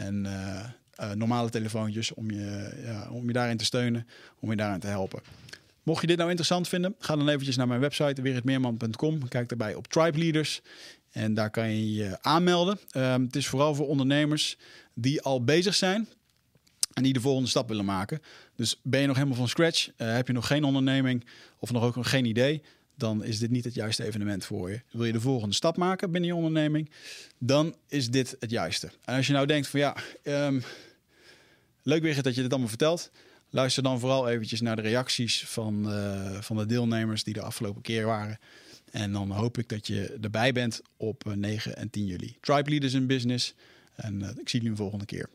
en 0.00 0.24
uh, 0.24 1.12
normale 1.14 1.50
telefoontjes 1.50 2.14
om 2.14 2.30
je, 2.30 2.80
ja, 2.84 3.10
om 3.10 3.26
je 3.26 3.32
daarin 3.32 3.56
te 3.56 3.64
steunen, 3.64 4.06
om 4.40 4.50
je 4.50 4.56
daarin 4.56 4.80
te 4.80 4.86
helpen. 4.86 5.20
Mocht 5.82 6.00
je 6.00 6.06
dit 6.06 6.16
nou 6.16 6.28
interessant 6.28 6.68
vinden, 6.68 6.94
ga 6.98 7.16
dan 7.16 7.28
eventjes 7.28 7.56
naar 7.56 7.68
mijn 7.68 7.80
website 7.80 8.22
weerhetmeerman.com. 8.22 9.28
Kijk 9.28 9.48
daarbij 9.48 9.74
op 9.74 9.86
Tribe 9.86 10.18
Leaders. 10.18 10.60
En 11.10 11.34
daar 11.34 11.50
kan 11.50 11.70
je 11.70 11.94
je 11.94 12.18
aanmelden. 12.22 12.78
Um, 12.96 13.22
het 13.22 13.36
is 13.36 13.46
vooral 13.46 13.74
voor 13.74 13.86
ondernemers 13.86 14.56
die 14.94 15.22
al 15.22 15.44
bezig 15.44 15.74
zijn 15.74 16.08
en 16.92 17.02
die 17.02 17.12
de 17.12 17.20
volgende 17.20 17.48
stap 17.48 17.68
willen 17.68 17.84
maken. 17.84 18.20
Dus 18.56 18.80
ben 18.82 19.00
je 19.00 19.06
nog 19.06 19.16
helemaal 19.16 19.36
van 19.36 19.48
scratch, 19.48 19.88
uh, 19.88 19.92
heb 20.14 20.26
je 20.26 20.32
nog 20.32 20.46
geen 20.46 20.64
onderneming 20.64 21.24
of 21.58 21.72
nog 21.72 21.82
ook 21.82 21.96
nog 21.96 22.10
geen 22.10 22.24
idee, 22.24 22.62
dan 23.00 23.24
is 23.24 23.38
dit 23.38 23.50
niet 23.50 23.64
het 23.64 23.74
juiste 23.74 24.04
evenement 24.04 24.44
voor 24.44 24.70
je. 24.70 24.80
Wil 24.90 25.04
je 25.04 25.12
de 25.12 25.20
volgende 25.20 25.54
stap 25.54 25.76
maken 25.76 26.10
binnen 26.10 26.30
je 26.30 26.36
onderneming, 26.36 26.90
dan 27.38 27.74
is 27.88 28.10
dit 28.10 28.36
het 28.38 28.50
juiste. 28.50 28.90
En 29.04 29.16
als 29.16 29.26
je 29.26 29.32
nou 29.32 29.46
denkt 29.46 29.68
van 29.68 29.80
ja, 29.80 29.96
um, 30.22 30.62
leuk 31.82 32.02
weer 32.02 32.22
dat 32.22 32.34
je 32.34 32.42
dit 32.42 32.50
allemaal 32.50 32.68
vertelt. 32.68 33.10
Luister 33.50 33.82
dan 33.82 34.00
vooral 34.00 34.28
eventjes 34.28 34.60
naar 34.60 34.76
de 34.76 34.82
reacties 34.82 35.44
van, 35.46 35.92
uh, 35.92 36.40
van 36.40 36.56
de 36.56 36.66
deelnemers 36.66 37.24
die 37.24 37.34
de 37.34 37.42
afgelopen 37.42 37.82
keer 37.82 38.06
waren. 38.06 38.38
En 38.90 39.12
dan 39.12 39.30
hoop 39.30 39.58
ik 39.58 39.68
dat 39.68 39.86
je 39.86 40.18
erbij 40.20 40.52
bent 40.52 40.80
op 40.96 41.34
9 41.34 41.76
en 41.76 41.90
10 41.90 42.06
juli. 42.06 42.36
Tribe 42.40 42.70
Leaders 42.70 42.94
in 42.94 43.06
Business. 43.06 43.54
En 43.94 44.20
uh, 44.20 44.28
ik 44.28 44.48
zie 44.48 44.60
jullie 44.60 44.70
een 44.70 44.76
volgende 44.76 45.04
keer. 45.04 45.28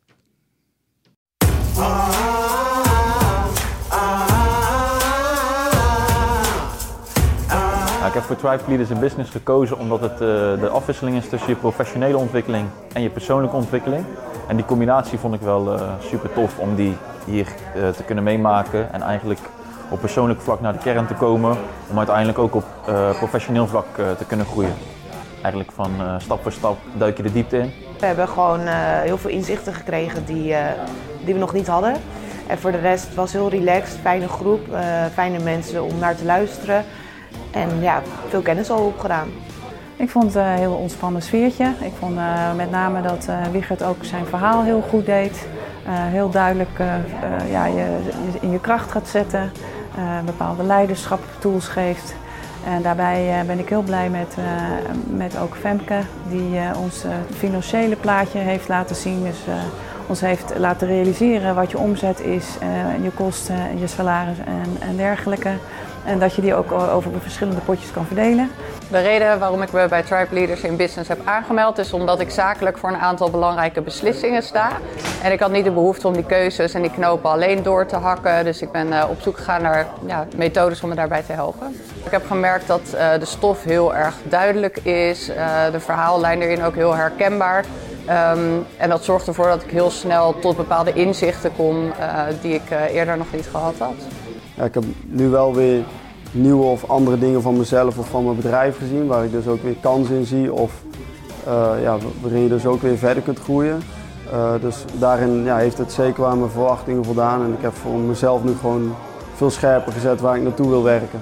Nou, 8.06 8.18
ik 8.18 8.24
heb 8.24 8.38
voor 8.38 8.50
Tribe 8.50 8.64
Leaders 8.68 8.90
in 8.90 9.00
Business 9.00 9.32
gekozen 9.32 9.80
omdat 9.80 10.02
het 10.02 10.12
uh, 10.12 10.20
de 10.60 10.70
afwisseling 10.72 11.18
is 11.18 11.30
tussen 11.30 11.50
je 11.50 11.56
professionele 11.56 12.18
ontwikkeling 12.18 12.68
en 12.94 13.02
je 13.02 13.10
persoonlijke 13.10 13.56
ontwikkeling. 13.56 14.06
En 14.48 14.56
die 14.56 14.66
combinatie 14.66 15.20
vond 15.20 15.34
ik 15.34 15.42
wel 15.42 15.74
uh, 15.74 15.82
super 16.00 16.34
tof 16.34 16.60
om 16.60 16.76
die 16.76 16.98
hier 17.26 17.48
te 17.74 18.04
kunnen 18.06 18.24
meemaken 18.24 18.94
en 18.94 19.02
eigenlijk 19.02 19.40
op 19.90 20.00
persoonlijk 20.00 20.42
vlak 20.42 20.62
naar 20.62 20.74
de 20.74 20.80
kern 20.80 21.08
te 21.08 21.14
komen, 21.14 21.58
om 21.90 21.98
uiteindelijk 21.98 22.38
ook 22.38 22.56
op 22.56 22.66
professioneel 23.18 23.68
vlak 23.68 23.86
te 23.96 24.26
kunnen 24.28 24.46
groeien. 24.46 24.74
Eigenlijk 25.42 25.72
van 25.72 25.92
stap 26.18 26.42
voor 26.42 26.52
stap 26.52 26.78
duik 26.94 27.18
je 27.18 27.24
de 27.24 27.32
diepte 27.32 27.58
in. 27.58 27.72
We 28.00 28.06
hebben 28.06 28.28
gewoon 28.28 28.60
heel 29.02 29.18
veel 29.18 29.30
inzichten 29.30 29.74
gekregen 29.74 30.26
die, 30.26 30.56
die 31.24 31.34
we 31.34 31.40
nog 31.40 31.54
niet 31.54 31.68
hadden. 31.68 31.94
En 32.48 32.58
voor 32.58 32.72
de 32.72 32.80
rest 32.80 33.16
was 33.16 33.32
heel 33.32 33.50
relaxed, 33.50 34.00
fijne 34.02 34.28
groep, 34.28 34.62
fijne 35.14 35.40
mensen 35.40 35.84
om 35.84 36.00
naar 36.00 36.16
te 36.16 36.26
luisteren. 36.26 36.86
En 37.56 37.82
ja, 37.82 38.02
veel 38.30 38.42
kennis 38.42 38.70
al 38.70 38.86
opgedaan. 38.86 39.28
Ik 39.96 40.10
vond 40.10 40.26
het 40.26 40.36
een 40.36 40.58
heel 40.58 40.74
ontspannen 40.74 41.22
sfeertje. 41.22 41.74
Ik 41.80 41.94
vond 42.00 42.20
met 42.56 42.72
name 42.72 43.02
dat 43.02 43.28
Wigert 43.52 43.84
ook 43.84 44.06
zijn 44.06 44.26
verhaal 44.26 44.64
heel 44.64 44.82
goed 44.90 45.06
deed. 45.06 45.48
heel 45.88 46.30
duidelijk 46.30 46.80
ja, 47.50 47.66
je, 47.66 48.00
in 48.40 48.52
je 48.52 48.60
kracht 48.60 48.92
gaat 48.92 49.08
zetten. 49.08 49.52
Uh, 49.98 50.20
bepaalde 50.26 50.64
leiderschapstools 50.64 51.68
geeft. 51.68 52.16
En 52.66 52.82
daarbij 52.82 53.40
uh, 53.40 53.48
ben 53.48 53.60
ik 53.60 53.70
heel 53.70 53.82
blij 53.82 54.10
met, 54.10 54.36
uh, 54.40 54.46
met 55.08 55.38
ook 55.38 55.56
Femke, 55.56 56.00
die 56.30 56.60
ons 56.78 57.04
financiële 57.36 57.96
plaatje 57.96 58.40
heeft 58.40 58.68
laten 58.68 58.96
zien. 58.96 59.24
Dus 59.24 59.38
ons 60.08 60.22
heeft 60.22 60.54
laten 60.58 60.88
realiseren 60.88 61.56
wat 61.56 61.72
je 61.72 61.78
omzet 61.78 62.20
is, 62.20 62.46
je 63.02 63.12
kosten, 63.14 63.80
je 63.80 63.88
salaris 63.88 64.38
en, 64.38 64.88
en 64.90 64.96
dergelijke. 64.96 65.52
En 66.06 66.20
dat 66.20 66.36
je 66.36 66.42
die 66.42 66.56
ook 66.56 66.72
over 66.72 67.12
verschillende 67.22 67.62
potjes 67.62 67.92
kan 67.92 68.06
verdelen. 68.06 68.52
De 68.92 69.02
reden 69.02 69.40
waarom 69.40 69.62
ik 69.62 69.72
me 69.72 69.88
bij 69.88 70.04
Tribe 70.04 70.28
Leaders 70.34 70.62
in 70.62 70.76
Business 70.76 71.10
heb 71.10 71.20
aangemeld 71.24 71.78
is 71.78 71.94
omdat 71.94 72.20
ik 72.20 72.30
zakelijk 72.30 72.78
voor 72.78 72.90
een 72.90 72.96
aantal 72.98 73.30
belangrijke 73.30 73.82
beslissingen 73.82 74.44
sta. 74.44 74.70
En 75.24 75.32
ik 75.32 75.40
had 75.40 75.52
niet 75.52 75.64
de 75.64 75.72
behoefte 75.72 76.08
om 76.08 76.14
die 76.14 76.26
keuzes 76.26 76.74
en 76.74 76.82
die 76.82 76.92
knopen 76.92 77.30
alleen 77.30 77.64
door 77.64 77.86
te 77.86 77.96
hakken. 77.96 78.44
Dus 78.44 78.62
ik 78.62 78.72
ben 78.72 78.88
uh, 78.88 79.04
op 79.10 79.22
zoek 79.22 79.38
gegaan 79.38 79.62
naar 79.62 79.88
ja, 80.06 80.28
methodes 80.36 80.82
om 80.82 80.90
me 80.90 80.96
daarbij 80.96 81.22
te 81.24 81.32
helpen. 81.32 81.76
Ik 82.06 82.12
heb 82.12 82.26
gemerkt 82.28 82.68
dat 82.68 82.82
uh, 82.94 83.14
de 83.20 83.26
stof 83.26 83.64
heel 83.64 83.96
erg 83.96 84.16
duidelijk 84.24 84.78
is. 84.78 85.30
Uh, 85.30 85.36
de 85.72 85.80
verhaallijn 85.80 86.42
erin 86.42 86.64
ook 86.64 86.76
heel 86.76 86.96
herkenbaar. 86.96 87.66
Um, 88.10 88.66
en 88.78 88.90
dat 88.90 89.04
zorgt 89.04 89.28
ervoor 89.28 89.48
dat 89.48 89.64
ik 89.64 89.70
heel 89.70 89.90
snel 89.90 90.40
tot 90.40 90.58
bepaalde 90.58 90.94
inzichten 90.94 91.56
kom 91.56 91.92
die 92.42 92.54
ik 92.54 92.70
eerder 92.92 93.18
nog 93.18 93.32
niet 93.32 93.48
gehad 93.52 93.74
had. 93.78 94.25
Ik 94.64 94.74
heb 94.74 94.84
nu 95.06 95.30
wel 95.30 95.54
weer 95.54 95.84
nieuwe 96.32 96.64
of 96.64 96.90
andere 96.90 97.20
dingen 97.20 97.42
van 97.42 97.58
mezelf 97.58 97.98
of 97.98 98.10
van 98.10 98.24
mijn 98.24 98.36
bedrijf 98.36 98.78
gezien, 98.78 99.08
waar 99.08 99.24
ik 99.24 99.32
dus 99.32 99.48
ook 99.48 99.64
weer 99.64 99.76
kansen 99.82 100.16
in 100.16 100.26
zie 100.26 100.54
of 100.54 100.72
uh, 101.48 101.72
ja, 101.82 101.98
waarin 102.22 102.42
je 102.42 102.50
dus 102.50 102.66
ook 102.66 102.82
weer 102.82 102.98
verder 102.98 103.24
kunt 103.24 103.40
groeien. 103.40 103.82
Uh, 104.34 104.54
dus 104.62 104.86
daarin 104.94 105.44
ja, 105.44 105.58
heeft 105.58 105.78
het 105.78 105.92
zeker 105.92 106.26
aan 106.26 106.40
mijn 106.40 106.52
verwachtingen 106.52 107.06
voldaan 107.06 107.44
en 107.44 107.54
ik 107.54 107.62
heb 107.62 107.74
voor 107.74 108.00
mezelf 108.00 108.44
nu 108.44 108.56
gewoon 108.60 108.96
veel 109.36 109.50
scherper 109.50 109.92
gezet 109.92 110.22
waar 110.22 110.36
ik 110.36 110.44
naartoe 110.44 110.70
wil 110.70 110.84
werken. 110.84 111.20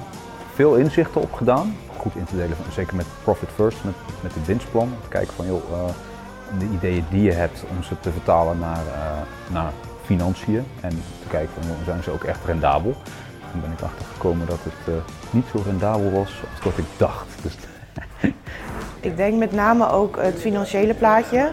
Veel 0.53 0.75
inzichten 0.75 1.21
opgedaan, 1.21 1.75
goed 1.97 2.15
in 2.15 2.25
te 2.25 2.35
delen, 2.35 2.57
zeker 2.71 2.95
met 2.95 3.05
Profit 3.23 3.49
First, 3.55 3.83
met, 3.83 3.93
met 4.21 4.33
het 4.33 4.45
winstplan. 4.45 4.89
Kijken 5.07 5.33
van 5.33 5.45
joh, 5.45 5.61
uh, 5.71 5.77
de 6.59 6.65
ideeën 6.73 7.05
die 7.09 7.21
je 7.21 7.31
hebt 7.31 7.63
om 7.69 7.83
ze 7.83 7.99
te 7.99 8.11
vertalen 8.11 8.59
naar, 8.59 8.83
naar 9.51 9.71
financiën 10.05 10.65
en 10.81 10.89
te 10.89 11.27
kijken 11.29 11.49
van 11.59 11.63
zijn 11.85 12.03
ze 12.03 12.11
ook 12.11 12.23
echt 12.23 12.45
rendabel. 12.45 12.95
Toen 13.53 13.61
ben 13.61 13.71
ik 13.71 13.81
achtergekomen 13.81 14.47
dat 14.47 14.59
het 14.63 14.95
uh, 14.95 14.95
niet 15.31 15.45
zo 15.51 15.61
rendabel 15.65 16.11
was 16.11 16.41
als 16.51 16.63
dat 16.63 16.77
ik 16.77 16.85
dacht. 16.97 17.27
Dus 17.41 17.57
ik 19.09 19.17
denk 19.17 19.37
met 19.37 19.51
name 19.51 19.89
ook 19.89 20.17
het 20.21 20.39
financiële 20.39 20.93
plaatje. 20.93 21.51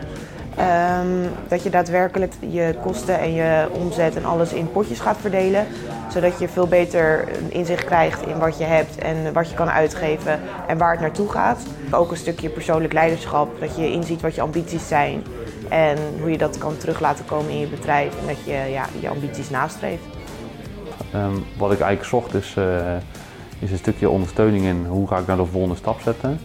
Ehm, 0.57 1.29
dat 1.49 1.63
je 1.63 1.71
daadwerkelijk 1.71 2.33
je 2.41 2.75
kosten 2.83 3.19
en 3.19 3.33
je 3.33 3.69
omzet 3.73 4.17
en 4.17 4.25
alles 4.25 4.53
in 4.53 4.73
potjes 4.73 5.01
gaat 5.01 5.17
verdelen. 5.21 5.67
Zodat 6.13 6.39
je 6.39 6.49
veel 6.49 6.67
beter 6.67 7.29
inzicht 7.49 7.85
krijgt 7.85 8.27
in 8.27 8.39
wat 8.39 8.59
je 8.59 8.65
hebt 8.65 8.99
en 8.99 9.33
wat 9.33 9.49
je 9.49 9.55
kan 9.55 9.71
uitgeven 9.71 10.41
en 10.67 10.79
waar 10.79 10.91
het 10.91 11.01
naartoe 11.01 11.31
gaat. 11.31 11.63
Ook 11.91 12.11
een 12.11 12.17
stukje 12.17 12.49
persoonlijk 12.49 12.93
leiderschap, 12.93 13.61
dat 13.61 13.77
je 13.77 13.93
inziet 13.93 14.21
wat 14.21 14.35
je 14.35 14.41
ambities 14.41 14.89
zijn 14.89 15.23
en 15.69 15.99
hoe 16.21 16.31
je 16.31 16.39
dat 16.39 16.59
kan 16.59 16.77
terug 16.77 17.01
laten 17.01 17.25
komen 17.25 17.51
in 17.51 17.59
je 17.59 17.67
bedrijf 17.67 18.21
en 18.21 18.27
dat 18.27 18.45
je 18.45 18.71
ja, 18.71 18.87
je 19.01 19.09
ambities 19.09 19.51
nastreeft. 19.51 20.05
Ehm, 21.13 21.35
wat 21.57 21.73
ik 21.73 21.81
eigenlijk 21.81 22.11
zocht 22.11 22.35
is, 22.35 22.55
eh, 22.57 22.97
is 23.59 23.71
een 23.71 23.79
stukje 23.79 24.11
ondersteuning 24.11 24.65
in 24.65 24.87
hoe 24.89 25.09
ga 25.09 25.19
ik 25.19 25.27
nou 25.27 25.39
de 25.39 25.47
volgende 25.47 25.77
stap 25.77 26.01
zetten. 26.01 26.39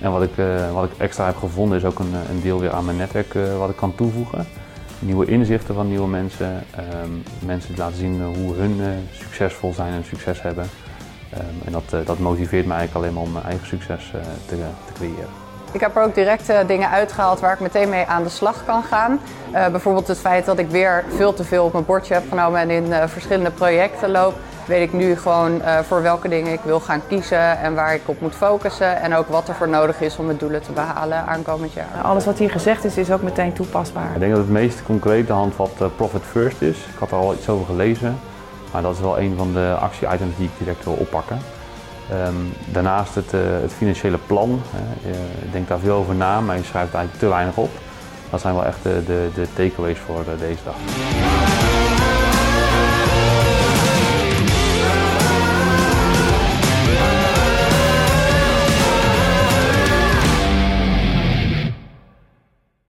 En 0.00 0.12
wat 0.12 0.22
ik, 0.22 0.38
eh, 0.38 0.72
wat 0.72 0.84
ik 0.84 0.90
extra 0.98 1.26
heb 1.26 1.36
gevonden 1.36 1.78
is 1.78 1.84
ook 1.84 1.98
een, 1.98 2.14
een 2.30 2.40
deel 2.42 2.60
weer 2.60 2.72
aan 2.72 2.84
mijn 2.84 2.96
netwerk 2.96 3.34
eh, 3.34 3.58
wat 3.58 3.70
ik 3.70 3.76
kan 3.76 3.94
toevoegen. 3.94 4.46
Nieuwe 4.98 5.26
inzichten 5.26 5.74
van 5.74 5.88
nieuwe 5.88 6.08
mensen. 6.08 6.64
ehm, 6.70 7.10
mensen 7.46 7.68
die 7.68 7.78
laten 7.78 7.96
zien 7.96 8.20
eh, 8.20 8.26
hoe 8.38 8.54
hun 8.54 8.80
eh, 8.80 8.86
succesvol 9.10 9.72
zijn 9.72 9.92
en 9.92 10.04
succes 10.04 10.42
hebben. 10.42 10.66
Ehm, 11.30 11.42
en 11.64 11.72
dat, 11.72 11.82
eh, 11.90 12.06
dat 12.06 12.18
motiveert 12.18 12.66
mij 12.66 12.76
eigenlijk 12.76 13.04
alleen 13.06 13.14
maar 13.16 13.26
om 13.28 13.32
mijn 13.32 13.44
eigen 13.44 13.66
succes 13.66 14.12
eh, 14.14 14.20
te, 14.46 14.56
te 14.86 14.92
creëren. 14.92 15.41
Ik 15.72 15.80
heb 15.80 15.96
er 15.96 16.02
ook 16.02 16.14
direct 16.14 16.48
eh, 16.48 16.58
dingen 16.66 16.90
uitgehaald 16.90 17.40
waar 17.40 17.52
ik 17.52 17.60
meteen 17.60 17.88
mee 17.88 18.06
aan 18.06 18.22
de 18.22 18.28
slag 18.28 18.64
kan 18.64 18.82
gaan. 18.82 19.20
Eh, 19.52 19.68
bijvoorbeeld 19.68 20.08
het 20.08 20.18
feit 20.18 20.44
dat 20.44 20.58
ik 20.58 20.70
weer 20.70 21.04
veel 21.16 21.34
te 21.34 21.44
veel 21.44 21.64
op 21.64 21.72
mijn 21.72 21.84
bordje 21.84 22.14
heb 22.14 22.24
genomen 22.28 22.60
en 22.60 22.70
in 22.70 22.92
eh, 22.92 23.06
verschillende 23.06 23.50
projecten 23.50 24.10
loop. 24.10 24.34
Weet 24.66 24.82
ik 24.82 24.92
nu 24.92 25.16
gewoon 25.16 25.62
eh, 25.62 25.78
voor 25.78 26.02
welke 26.02 26.28
dingen 26.28 26.52
ik 26.52 26.60
wil 26.64 26.80
gaan 26.80 27.02
kiezen 27.08 27.58
en 27.58 27.74
waar 27.74 27.94
ik 27.94 28.00
op 28.04 28.20
moet 28.20 28.34
focussen. 28.34 29.00
En 29.00 29.14
ook 29.14 29.28
wat 29.28 29.48
er 29.48 29.54
voor 29.54 29.68
nodig 29.68 30.00
is 30.00 30.16
om 30.16 30.26
mijn 30.26 30.38
doelen 30.38 30.62
te 30.62 30.72
behalen 30.72 31.26
aankomend 31.26 31.72
jaar. 31.72 32.02
Alles 32.02 32.24
wat 32.24 32.38
hier 32.38 32.50
gezegd 32.50 32.84
is, 32.84 32.96
is 32.96 33.10
ook 33.10 33.22
meteen 33.22 33.52
toepasbaar. 33.52 34.10
Ik 34.14 34.20
denk 34.20 34.30
dat 34.30 34.40
het 34.40 34.50
meest 34.50 34.82
concrete 34.82 35.32
handvat 35.32 35.96
Profit 35.96 36.22
First 36.30 36.62
is. 36.62 36.76
Ik 36.76 36.98
had 36.98 37.10
er 37.10 37.16
al 37.16 37.34
iets 37.34 37.48
over 37.48 37.66
gelezen, 37.66 38.18
maar 38.72 38.82
dat 38.82 38.94
is 38.94 39.00
wel 39.00 39.18
een 39.18 39.34
van 39.36 39.52
de 39.52 39.76
actie-items 39.80 40.36
die 40.36 40.46
ik 40.46 40.58
direct 40.58 40.84
wil 40.84 40.94
oppakken. 40.94 41.38
Ehm, 42.12 42.34
daarnaast 42.72 43.14
het, 43.14 43.32
eh, 43.32 43.40
het 43.60 43.72
financiële 43.72 44.18
plan. 44.26 44.62
hè. 44.70 45.08
Je 45.08 45.50
denkt 45.52 45.68
daar 45.68 45.78
veel 45.78 45.94
over 45.94 46.14
na, 46.14 46.40
maar 46.40 46.56
je 46.56 46.62
schrijft 46.62 46.94
eigenlijk 46.94 47.24
te 47.24 47.28
weinig 47.28 47.56
op. 47.56 47.70
Dat 48.30 48.40
zijn 48.40 48.54
wel 48.54 48.64
echt 48.64 48.82
de, 48.82 49.02
de, 49.06 49.28
de 49.34 49.46
takeaways 49.54 49.98
voor 49.98 50.20
eh, 50.20 50.38
deze 50.38 50.58
dag. 50.64 50.74